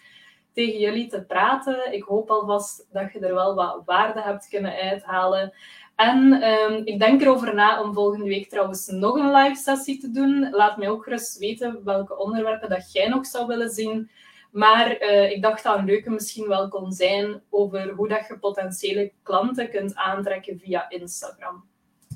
tegen 0.53 0.79
jullie 0.79 1.07
te 1.07 1.21
praten. 1.21 1.93
Ik 1.93 2.03
hoop 2.03 2.29
alvast 2.29 2.87
dat 2.91 3.11
je 3.13 3.19
er 3.19 3.33
wel 3.33 3.55
wat 3.55 3.81
waarde 3.85 4.21
hebt 4.21 4.47
kunnen 4.49 4.73
uithalen. 4.73 5.53
En 5.95 6.41
ehm, 6.41 6.81
ik 6.83 6.99
denk 6.99 7.21
erover 7.21 7.55
na 7.55 7.81
om 7.81 7.93
volgende 7.93 8.27
week 8.27 8.49
trouwens 8.49 8.87
nog 8.87 9.15
een 9.15 9.31
live 9.31 9.55
sessie 9.55 9.99
te 9.99 10.11
doen. 10.11 10.49
Laat 10.51 10.77
mij 10.77 10.89
ook 10.89 11.03
gerust 11.03 11.37
weten 11.37 11.83
welke 11.83 12.17
onderwerpen 12.17 12.69
dat 12.69 12.91
jij 12.91 13.07
nog 13.07 13.25
zou 13.25 13.47
willen 13.47 13.69
zien. 13.69 14.09
Maar 14.51 15.01
uh, 15.01 15.31
ik 15.31 15.41
dacht 15.41 15.63
dat 15.63 15.77
een 15.77 15.85
leuke 15.85 16.09
misschien 16.09 16.47
wel 16.47 16.67
kon 16.67 16.91
zijn 16.91 17.41
over 17.49 17.89
hoe 17.89 18.07
dat 18.07 18.27
je 18.27 18.39
potentiële 18.39 19.11
klanten 19.23 19.69
kunt 19.69 19.95
aantrekken 19.95 20.59
via 20.59 20.89
Instagram. 20.89 21.63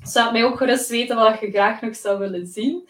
Dus 0.00 0.14
laat 0.14 0.32
mij 0.32 0.44
ook 0.44 0.56
gerust 0.56 0.88
weten 0.88 1.16
wat 1.16 1.40
je 1.40 1.50
graag 1.50 1.80
nog 1.80 1.96
zou 1.96 2.18
willen 2.18 2.46
zien. 2.46 2.88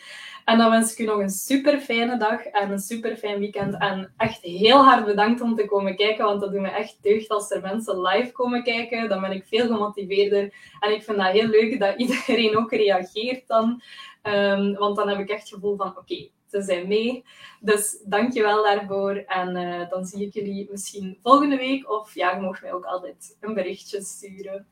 En 0.48 0.58
dan 0.58 0.70
wens 0.70 0.92
ik 0.92 0.98
u 0.98 1.04
nog 1.04 1.18
een 1.18 1.30
super 1.30 1.80
fijne 1.80 2.18
dag 2.18 2.44
en 2.44 2.70
een 2.70 2.78
super 2.78 3.16
fijn 3.16 3.38
weekend. 3.38 3.78
En 3.78 4.12
echt 4.16 4.42
heel 4.42 4.84
hard 4.84 5.04
bedankt 5.04 5.40
om 5.40 5.54
te 5.54 5.66
komen 5.66 5.96
kijken, 5.96 6.24
want 6.24 6.40
dat 6.40 6.52
doet 6.52 6.60
me 6.60 6.68
echt 6.68 6.98
deugd 7.02 7.28
als 7.28 7.50
er 7.50 7.60
mensen 7.60 8.00
live 8.00 8.32
komen 8.32 8.62
kijken. 8.62 9.08
Dan 9.08 9.20
ben 9.20 9.32
ik 9.32 9.46
veel 9.46 9.66
gemotiveerder. 9.66 10.54
En 10.80 10.92
ik 10.92 11.02
vind 11.02 11.16
dat 11.16 11.26
heel 11.26 11.48
leuk 11.48 11.78
dat 11.78 11.96
iedereen 12.02 12.56
ook 12.56 12.70
reageert 12.70 13.46
dan. 13.46 13.82
Um, 14.22 14.74
want 14.74 14.96
dan 14.96 15.08
heb 15.08 15.18
ik 15.18 15.28
echt 15.28 15.40
het 15.40 15.52
gevoel 15.52 15.76
van, 15.76 15.96
oké, 15.96 16.28
ze 16.50 16.62
zijn 16.62 16.88
mee. 16.88 17.24
Dus 17.60 18.02
dankjewel 18.04 18.62
daarvoor. 18.62 19.16
En 19.16 19.56
uh, 19.56 19.90
dan 19.90 20.04
zie 20.04 20.26
ik 20.26 20.34
jullie 20.34 20.68
misschien 20.70 21.18
volgende 21.22 21.56
week. 21.56 21.90
Of 21.90 22.14
ja, 22.14 22.34
je 22.34 22.40
mag 22.40 22.62
mij 22.62 22.72
ook 22.72 22.84
altijd 22.84 23.36
een 23.40 23.54
berichtje 23.54 24.02
sturen. 24.02 24.66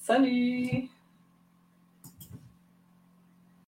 Salut! 0.00 1.03